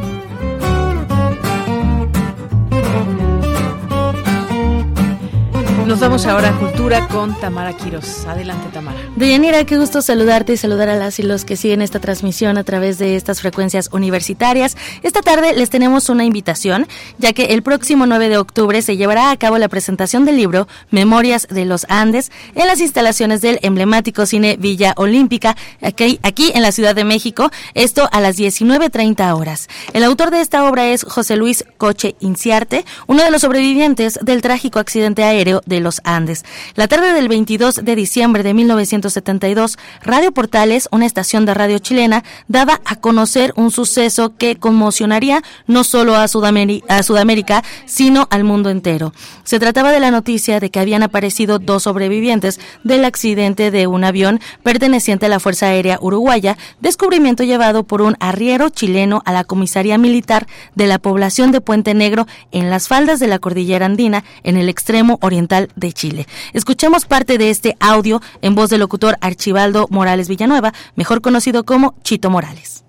[5.86, 8.24] Nos vamos ahora a Cultura con Tamara Quiros.
[8.24, 8.96] Adelante, Tamara.
[9.16, 12.64] Deyanira, qué gusto saludarte y saludar a las y los que siguen esta transmisión a
[12.64, 14.78] través de estas frecuencias universitarias.
[15.02, 16.86] Esta tarde les tenemos una invitación,
[17.18, 20.68] ya que el próximo 9 de octubre se llevará a cabo la presentación del libro
[20.90, 26.62] Memorias de los Andes en las instalaciones del emblemático cine Villa Olímpica, aquí, aquí en
[26.62, 29.68] la Ciudad de México, esto a las 19.30 horas.
[29.92, 34.40] El autor de esta obra es José Luis Coche Inciarte, uno de los sobrevivientes del
[34.40, 36.44] trágico accidente aéreo del los Andes.
[36.74, 42.24] La tarde del 22 de diciembre de 1972, Radio Portales, una estación de radio chilena,
[42.48, 48.70] daba a conocer un suceso que conmocionaría no solo a, a Sudamérica, sino al mundo
[48.70, 49.12] entero.
[49.42, 54.04] Se trataba de la noticia de que habían aparecido dos sobrevivientes del accidente de un
[54.04, 59.44] avión perteneciente a la Fuerza Aérea Uruguaya, descubrimiento llevado por un arriero chileno a la
[59.44, 64.24] comisaría militar de la población de Puente Negro en las faldas de la cordillera andina
[64.44, 66.26] en el extremo oriental de Chile.
[66.52, 71.94] Escuchemos parte de este audio en voz del locutor Archibaldo Morales Villanueva, mejor conocido como
[72.02, 72.84] Chito Morales.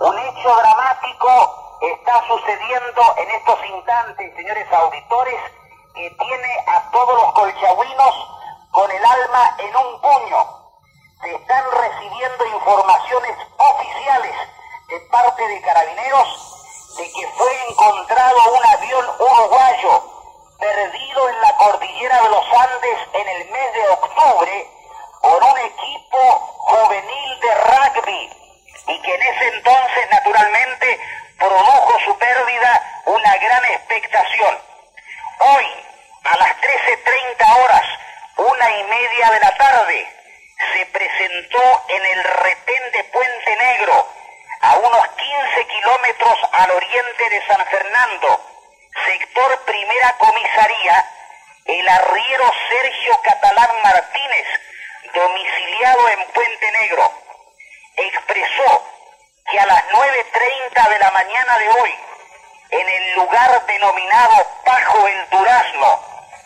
[0.00, 1.28] Un hecho dramático
[1.80, 5.40] está sucediendo en estos instantes, señores auditores,
[5.94, 8.14] que tiene a todos los colchagüinos
[8.70, 10.38] con el alma en un puño.
[11.22, 14.34] Se están recibiendo informaciones oficiales
[14.88, 16.54] de parte de carabineros
[16.98, 20.13] de que fue encontrado un avión uruguayo
[20.64, 24.66] perdido en la cordillera de los Andes en el mes de octubre
[25.20, 26.18] por un equipo
[26.56, 28.30] juvenil de rugby
[28.86, 31.00] y que en ese entonces naturalmente
[31.38, 34.58] produjo su pérdida una gran expectación.
[35.40, 35.66] Hoy,
[36.24, 37.84] a las 13.30 horas,
[38.38, 40.08] una y media de la tarde,
[40.72, 42.74] se presentó en el retén
[43.12, 44.08] Puente Negro,
[44.62, 48.53] a unos 15 kilómetros al oriente de San Fernando,
[49.06, 51.04] sector primera comisaría,
[51.64, 54.46] el arriero Sergio Catalán Martínez,
[55.14, 57.12] domiciliado en Puente Negro,
[57.96, 58.86] expresó
[59.50, 61.94] que a las 9.30 de la mañana de hoy,
[62.70, 66.00] en el lugar denominado Pajo el Durazno,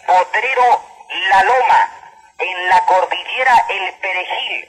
[0.07, 0.85] Potrero
[1.31, 1.91] La Loma,
[2.39, 4.69] en la cordillera El Perejil,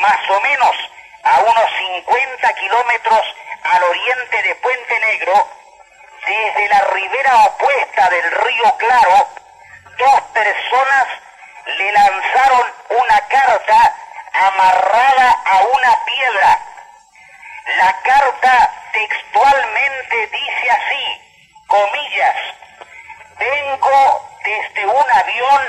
[0.00, 0.76] más o menos
[1.22, 1.70] a unos
[2.04, 3.22] 50 kilómetros
[3.64, 5.48] al oriente de Puente Negro,
[6.26, 9.28] desde la ribera opuesta del río Claro,
[9.96, 11.06] dos personas
[11.78, 13.94] le lanzaron una carta
[14.32, 16.58] amarrada a una piedra.
[17.78, 21.22] La carta textualmente dice así,
[21.66, 22.36] comillas,
[23.38, 25.62] vengo desde un avión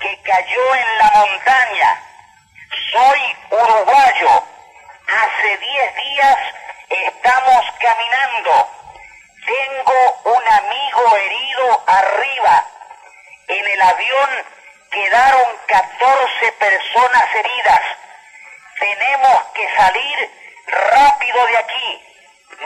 [0.00, 2.02] que cayó en la montaña.
[2.92, 4.44] Soy uruguayo.
[5.08, 6.38] Hace diez días
[6.90, 8.75] estamos caminando.
[9.46, 12.66] Tengo un amigo herido arriba.
[13.46, 14.44] En el avión
[14.90, 17.80] quedaron 14 personas heridas.
[18.80, 20.30] Tenemos que salir
[20.66, 22.04] rápido de aquí.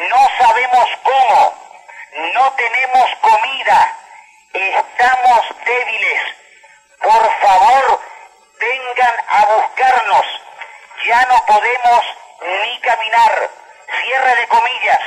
[0.09, 1.55] No sabemos cómo.
[2.35, 3.97] No tenemos comida.
[4.55, 6.23] Estamos débiles.
[6.99, 8.01] Por favor,
[8.59, 10.27] vengan a buscarnos.
[11.05, 12.05] Ya no podemos
[12.41, 13.51] ni caminar.
[14.03, 15.01] Cierre de comillas.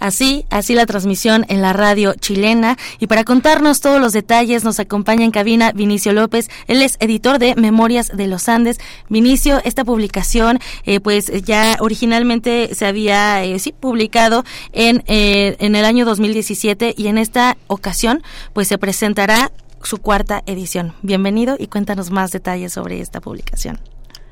[0.00, 2.76] Así, así la transmisión en la radio chilena.
[2.98, 6.48] Y para contarnos todos los detalles nos acompaña en cabina Vinicio López.
[6.66, 8.78] Él es editor de Memorias de los Andes.
[9.08, 15.74] Vinicio, esta publicación, eh, pues ya originalmente se había, eh, sí, publicado en, eh, en
[15.76, 18.22] el año 2017 y en esta ocasión,
[18.52, 19.50] pues se presentará
[19.82, 20.94] su cuarta edición.
[21.02, 23.80] Bienvenido y cuéntanos más detalles sobre esta publicación.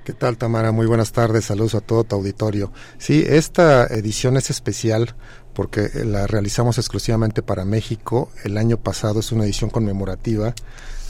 [0.04, 0.70] ¿Qué tal, Tamara?
[0.70, 1.46] Muy buenas tardes.
[1.46, 2.70] Saludos a todo tu auditorio.
[2.96, 5.16] Sí, esta edición es especial
[5.56, 8.30] porque la realizamos exclusivamente para México.
[8.44, 10.54] El año pasado es una edición conmemorativa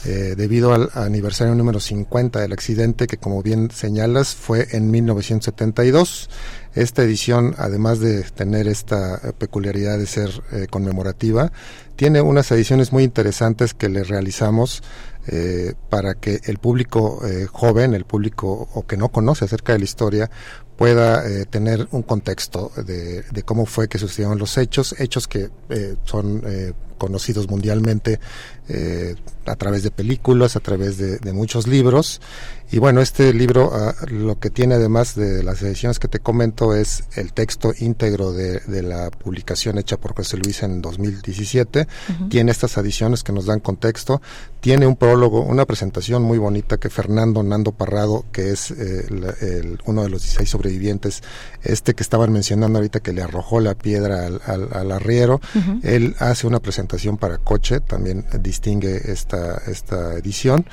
[0.05, 6.29] eh, debido al aniversario número 50 del accidente que como bien señalas fue en 1972.
[6.75, 11.51] Esta edición, además de tener esta peculiaridad de ser eh, conmemorativa,
[11.97, 14.81] tiene unas ediciones muy interesantes que le realizamos
[15.27, 17.21] eh, para que el público
[17.51, 20.31] joven, el público o que no conoce acerca de la historia,
[20.77, 25.49] pueda eh, tener un contexto de, de, cómo fue que sucedieron los hechos, hechos que
[25.69, 28.19] eh, son eh, conocidos mundialmente
[28.69, 32.21] eh, a través de películas, a través de, de muchos libros.
[32.69, 36.75] Y bueno, este libro ah, lo que tiene además de las ediciones que te comento
[36.75, 41.87] es el texto íntegro de, de la publicación hecha por José Luis en 2017.
[42.29, 44.21] Tiene estas ediciones que nos dan contexto.
[44.59, 49.23] Tiene un prólogo, una presentación muy bonita que Fernando Nando Parrado, que es eh, el,
[49.47, 51.23] el, uno de los 16 sobrevivientes,
[51.63, 55.39] este que estaban mencionando ahorita que le arrojó la piedra al, al, al arriero,
[55.83, 60.65] él hace una presentación para coche, también distingue esta, esta edición.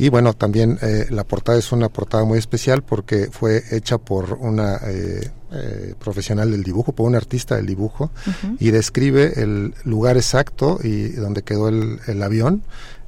[0.00, 4.32] Y bueno, también eh, la portada es una portada muy especial porque fue hecha por
[4.40, 8.56] una eh, eh, profesional del dibujo, por un artista del dibujo, uh -huh.
[8.58, 12.62] y describe el lugar exacto y donde quedó el, el avión.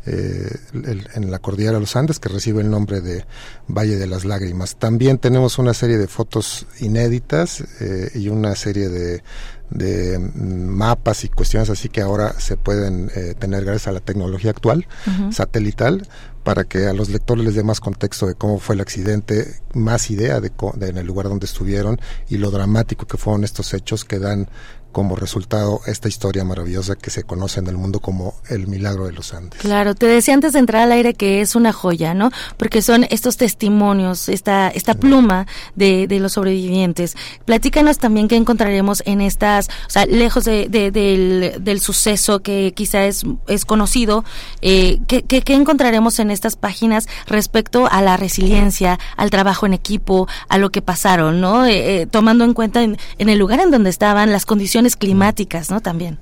[0.04, 3.24] Eh, el, en la cordillera de los Andes que recibe el nombre de
[3.68, 4.74] Valle de las Lágrimas.
[4.74, 9.22] También tenemos una serie de fotos inéditas eh, y una serie de,
[9.70, 14.00] de mm, mapas y cuestiones así que ahora se pueden eh, tener gracias a la
[14.00, 14.88] tecnología actual,
[15.30, 16.08] satelital,
[16.42, 20.10] para que a los lectores les dé más contexto de cómo fue el accidente, más
[20.10, 24.04] idea de, de, en el lugar donde estuvieron y lo dramático que fueron estos hechos
[24.04, 24.48] que dan
[24.92, 29.12] como resultado esta historia maravillosa que se conoce en el mundo como el milagro de
[29.12, 29.60] los Andes.
[29.60, 32.30] Claro, te decía antes de entrar al aire que es una joya, ¿no?
[32.56, 37.16] Porque son estos testimonios, esta, esta pluma de, de los sobrevivientes.
[37.44, 43.06] Platícanos también qué encontraremos en estas, o sea, lejos de, del, del, suceso que quizá
[43.06, 44.24] es, es conocido,
[44.60, 49.72] eh, ¿qué, qué, qué encontraremos en estas páginas respecto a la resiliencia, al trabajo en
[49.72, 51.64] equipo, a lo que pasaron, ¿no?
[51.64, 55.70] Eh, eh, tomando en cuenta en, en el lugar en donde estaban, las condiciones climáticas,
[55.70, 55.80] ¿no?
[55.80, 56.18] También.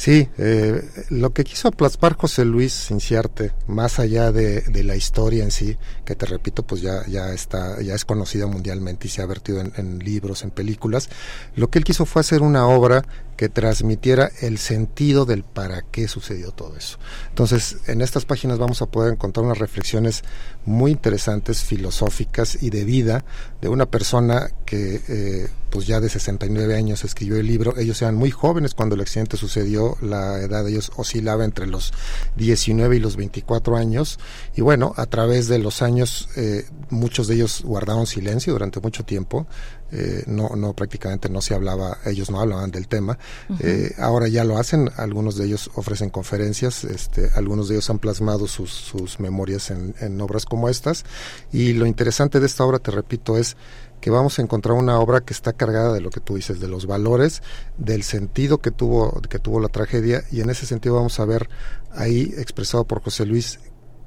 [0.00, 5.50] Sí, eh, lo que quiso plasmar José Luis Inciarte, más allá de, la historia en
[5.50, 5.76] sí,
[6.06, 9.60] que te repito, pues ya, ya está, ya es conocida mundialmente y se ha vertido
[9.60, 11.10] en libros, en películas,
[11.54, 13.04] lo que él quiso fue hacer una obra
[13.40, 16.98] que transmitiera el sentido del para qué sucedió todo eso.
[17.30, 20.24] Entonces, en estas páginas vamos a poder encontrar unas reflexiones
[20.66, 23.24] muy interesantes, filosóficas y de vida
[23.62, 27.78] de una persona que, eh, pues ya de 69 años escribió el libro.
[27.78, 31.94] Ellos eran muy jóvenes cuando el accidente sucedió, la edad de ellos oscilaba entre los
[32.36, 34.18] 19 y los 24 años.
[34.54, 39.04] Y bueno, a través de los años, eh, muchos de ellos guardaron silencio durante mucho
[39.04, 39.46] tiempo.
[39.92, 43.18] Eh, no, no prácticamente no se hablaba, ellos no hablaban del tema.
[43.60, 47.98] Eh, ahora ya lo hacen, algunos de ellos ofrecen conferencias, este, algunos de ellos han
[47.98, 51.04] plasmado sus, sus memorias en, en, obras como estas.
[51.52, 53.56] Y lo interesante de esta obra, te repito, es
[54.00, 56.68] que vamos a encontrar una obra que está cargada de lo que tú dices, de
[56.68, 57.42] los valores,
[57.76, 61.48] del sentido que tuvo, que tuvo la tragedia, y en ese sentido vamos a ver
[61.92, 63.58] ahí expresado por José Luis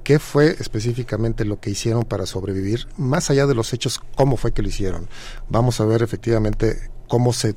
[0.04, 4.52] qué fue específicamente lo que hicieron para sobrevivir, más allá de los hechos, cómo fue
[4.52, 5.08] que lo hicieron.
[5.50, 7.56] Vamos a ver efectivamente cómo se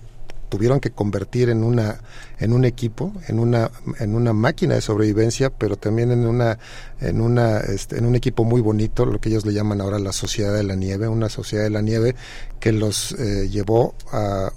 [0.48, 2.00] tuvieron que convertir en una
[2.38, 6.58] en un equipo en una en una máquina de sobrevivencia pero también en una
[7.00, 10.12] en una este, en un equipo muy bonito lo que ellos le llaman ahora la
[10.12, 12.14] sociedad de la nieve una sociedad de la nieve
[12.60, 14.52] que los eh, llevó a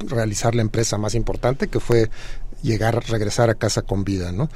[0.00, 2.10] realizar la empresa más importante que fue
[2.62, 4.50] llegar, regresar a casa con vida, ¿no?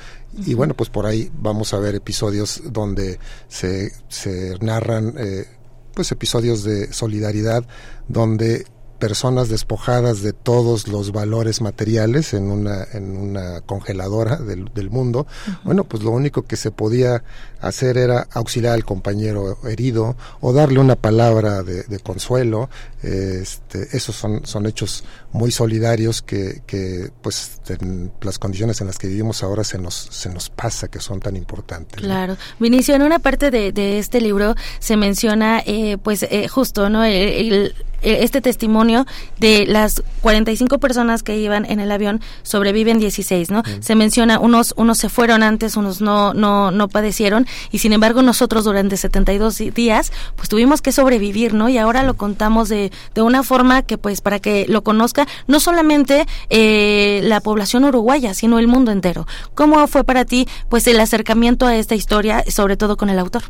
[0.46, 5.46] Y bueno, pues por ahí vamos a ver episodios donde se, se narran, eh,
[5.94, 7.64] pues episodios de solidaridad,
[8.08, 8.66] donde
[9.00, 15.26] personas despojadas de todos los valores materiales en una, en una congeladora del, del mundo,
[15.26, 15.62] uh -huh.
[15.64, 17.24] bueno, pues lo único que se podía
[17.60, 22.70] hacer era auxiliar al compañero herido o darle una palabra de, de consuelo.
[23.02, 28.98] Este, esos son, son hechos muy solidarios que, que pues en las condiciones en las
[28.98, 32.00] que vivimos ahora se nos, se nos pasa que son tan importantes.
[32.00, 32.36] Claro.
[32.58, 37.04] Vinicio, en una parte de, de este libro se menciona eh, pues eh, justo, ¿no?
[37.04, 39.06] el, el este testimonio
[39.38, 43.62] de las 45 personas que iban en el avión sobreviven 16, ¿no?
[43.80, 48.22] Se menciona unos unos se fueron antes, unos no no no padecieron y sin embargo
[48.22, 51.68] nosotros durante 72 días pues tuvimos que sobrevivir, ¿no?
[51.68, 55.60] Y ahora lo contamos de de una forma que pues para que lo conozca no
[55.60, 59.26] solamente eh, la población uruguaya, sino el mundo entero.
[59.54, 63.42] ¿Cómo fue para ti pues el acercamiento a esta historia, sobre todo con el autor?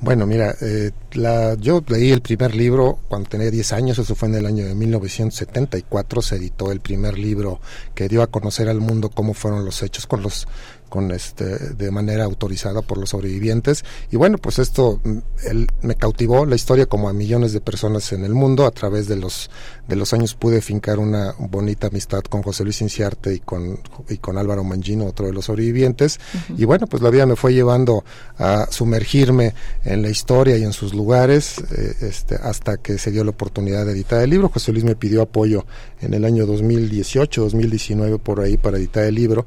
[0.00, 4.28] Bueno, mira, eh, la, yo leí el primer libro cuando tenía 10 años, eso fue
[4.28, 7.60] en el año de 1974, se editó el primer libro
[7.94, 10.46] que dio a conocer al mundo cómo fueron los hechos con los
[10.94, 13.84] con este de manera autorizada por los sobrevivientes.
[14.12, 15.00] Y bueno pues esto
[15.42, 18.64] él, me cautivó la historia como a millones de personas en el mundo.
[18.64, 19.50] A través de los
[19.88, 24.18] de los años pude fincar una bonita amistad con José Luis Inciarte y con y
[24.18, 26.20] con Álvaro Mangino otro de los sobrevivientes.
[26.32, 26.60] Uh -huh.
[26.60, 28.04] y bueno pues la vida me fue llevando
[28.38, 29.52] a sumergirme
[29.84, 33.84] en la historia y en sus lugares eh, este hasta que se dio la oportunidad
[33.84, 34.48] de editar el libro.
[34.48, 35.66] José Luis me pidió apoyo
[36.04, 39.46] en el año 2018 2019 por ahí para editar el libro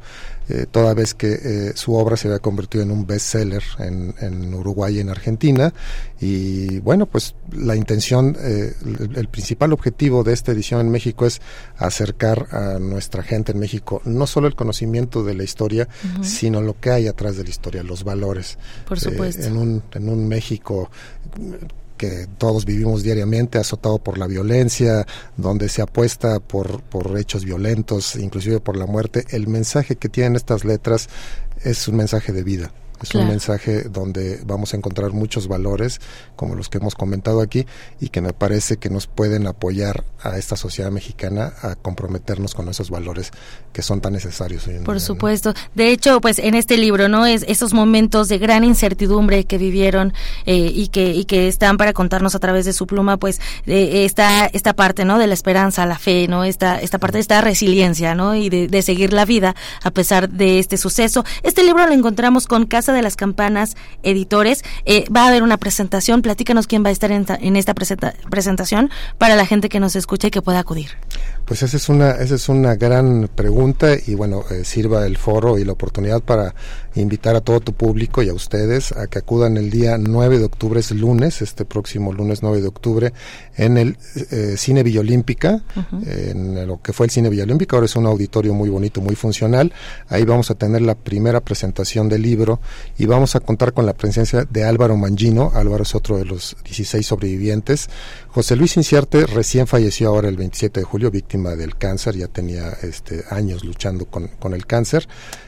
[0.50, 4.54] eh, toda vez que eh, su obra se había convertido en un bestseller en, en
[4.54, 5.74] Uruguay y en Argentina.
[6.22, 11.26] Y bueno, pues la intención, eh, el, el, principal objetivo de esta edición en México
[11.26, 11.42] es
[11.78, 16.24] acercar a nuestra gente en México no solo el conocimiento de la historia, uh -huh.
[16.24, 18.58] sino lo que hay atrás de la historia, los valores.
[18.88, 19.46] Por supuesto.
[19.46, 20.90] en, un, en un México
[21.98, 25.06] que todos vivimos diariamente, azotado por la violencia,
[25.36, 30.36] donde se apuesta por, por hechos violentos, inclusive por la muerte, el mensaje que tienen
[30.36, 31.10] estas letras
[31.64, 32.72] es un mensaje de vida.
[33.02, 36.00] Es un mensaje donde vamos a encontrar muchos valores,
[36.36, 37.66] como los que hemos comentado aquí,
[38.00, 42.68] y que me parece que nos pueden apoyar a esta sociedad mexicana a comprometernos con
[42.70, 43.32] esos valores
[43.72, 45.54] que son tan necesarios hoy en Por supuesto.
[45.76, 47.26] De hecho, pues en este libro, ¿no?
[47.26, 50.14] Es esos momentos de gran incertidumbre que vivieron
[50.46, 54.06] eh, y que y que están para contarnos a través de su pluma, pues eh,
[54.06, 55.20] esta esta parte, ¿no?
[55.20, 56.44] De la esperanza, la fe, ¿no?
[56.44, 58.36] Esta esta parte de esta resiliencia, ¿no?
[58.36, 61.24] Y de, de seguir la vida a pesar de este suceso.
[61.44, 64.64] Este libro lo encontramos con Casa de las Campanas Editores.
[64.86, 66.22] Eh, va a haber una presentación.
[66.22, 70.28] Platícanos quién va a estar en, en esta presentación para la gente que nos escucha
[70.28, 70.90] y que pueda acudir.
[71.48, 75.58] Pues esa es una, esa es una gran pregunta y bueno, eh, sirva el foro
[75.58, 76.54] y la oportunidad para
[76.96, 80.46] invitar a todo tu público y a ustedes a que acudan el día 9 de
[80.46, 83.14] octubre, es lunes, este próximo lunes 9 de octubre,
[83.56, 83.98] en el
[84.32, 85.62] eh, Cine Villolímpica,
[86.06, 89.72] en lo que fue el Cine Villolímpica, ahora es un auditorio muy bonito, muy funcional.
[90.10, 92.60] Ahí vamos a tener la primera presentación del libro
[92.98, 95.52] y vamos a contar con la presencia de Álvaro Mangino.
[95.54, 97.90] Álvaro es otro de los 16 sobrevivientes.
[98.38, 102.70] José Luis Inciarte recién falleció ahora el 27 de julio, víctima del cáncer, ya tenía
[102.84, 105.08] este, años luchando con, el cáncer.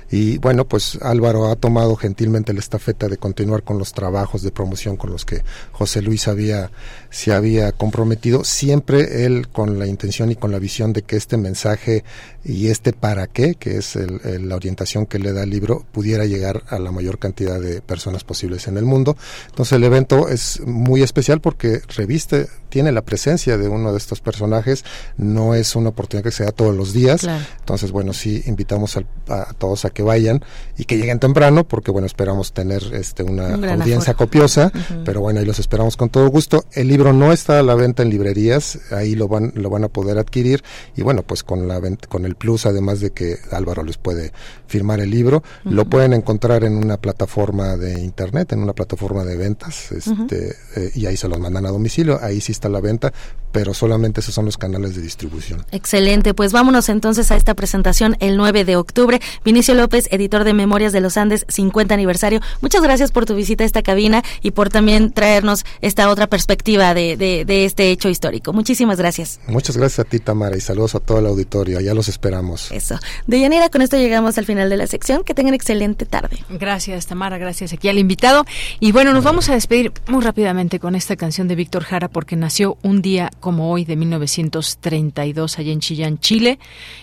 [0.10, 4.50] Y bueno, pues Álvaro ha tomado gentilmente la estafeta de continuar con los trabajos de
[4.50, 6.72] promoción con los que José Luis había,
[7.12, 11.38] se había comprometido, siempre él con la intención y con la visión de que este
[11.38, 12.04] mensaje
[12.44, 16.64] y este para qué, que es la orientación que le da el libro, pudiera llegar
[16.70, 19.16] a la mayor cantidad de personas posibles en el mundo.
[19.50, 24.22] Entonces el evento es muy especial porque reviste, tiene la presencia de uno de estos
[24.22, 24.86] personajes,
[25.18, 27.28] no es una oportunidad que se da todos los días.
[27.60, 30.44] Entonces, bueno, sí invitamos a, a todos a que vayan
[30.78, 34.72] y que lleguen temprano, porque bueno, esperamos tener este una audiencia copiosa,
[35.06, 36.66] pero bueno, ahí los esperamos con todo gusto.
[36.74, 39.88] El libro no está a la venta en librerías, ahí lo van, lo van a
[39.88, 40.64] poder adquirir,
[40.96, 44.32] y bueno, pues con la con el plus, además de que Álvaro les puede
[44.68, 49.38] firmar el libro, lo pueden encontrar en una plataforma de internet, en una plataforma de
[49.38, 53.14] ventas, este, eh, y ahí se los mandan a domicilio, ahí sí está la venta,
[53.52, 55.66] pero solamente esos son los canales de distribución.
[55.72, 59.20] Excelente, pues vámonos entonces a esta presentación el 9 de octubre.
[59.44, 62.42] Vinicio López, editor de Memorias de los Andes, 50 aniversario.
[62.62, 66.94] Muchas gracias por tu visita a esta cabina y por también traernos esta otra perspectiva
[66.94, 68.54] de, de, este hecho histórico.
[68.54, 69.40] Muchísimas gracias.
[69.48, 71.80] Muchas gracias a ti, Tamara, y saludos a todo el auditorio.
[71.80, 72.72] Ya los esperamos.
[72.72, 73.00] Eso.
[73.28, 75.24] De Yanira, con esto llegamos al final de la sección.
[75.24, 76.44] Que tengan excelente tarde.
[76.50, 77.38] Gracias, Tamara.
[77.38, 78.46] Gracias aquí al invitado.
[78.80, 82.36] Y bueno, nos vamos a despedir muy rápidamente con esta canción de Víctor Jara porque
[82.36, 82.49] nació
[82.82, 86.60] un día como hoy de 1932 allá en Chillán, Chile.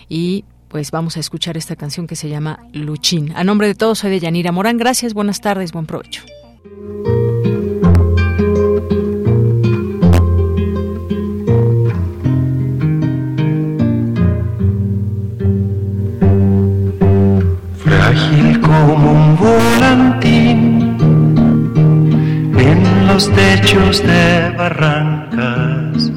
[0.09, 3.33] Y pues vamos a escuchar esta canción que se llama Luchín.
[3.35, 4.77] A nombre de todos, soy de Yanira Morán.
[4.77, 6.23] Gracias, buenas tardes, buen provecho.
[23.17, 26.11] Los techos de barrancas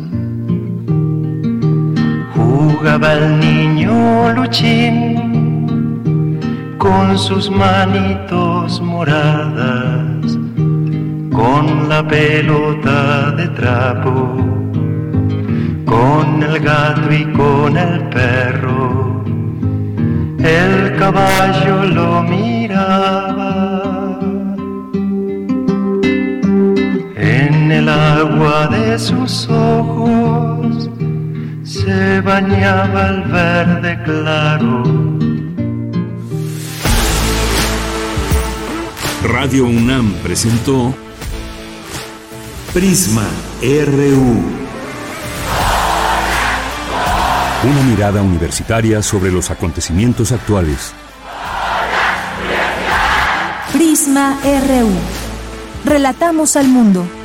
[2.34, 5.64] jugaba el niño Luchín
[6.76, 10.38] con sus manitos moradas,
[11.32, 14.36] con la pelota de trapo,
[15.86, 19.24] con el gato y con el perro.
[20.38, 23.59] El caballo lo miraba
[27.70, 30.90] en el agua de sus ojos
[31.62, 34.82] se bañaba el verde claro.
[39.22, 40.92] Radio UNAM presentó
[42.72, 43.26] Prisma
[43.62, 44.42] RU.
[47.62, 50.92] Una mirada universitaria sobre los acontecimientos actuales.
[53.72, 54.90] Prisma RU.
[55.84, 57.19] Relatamos al mundo.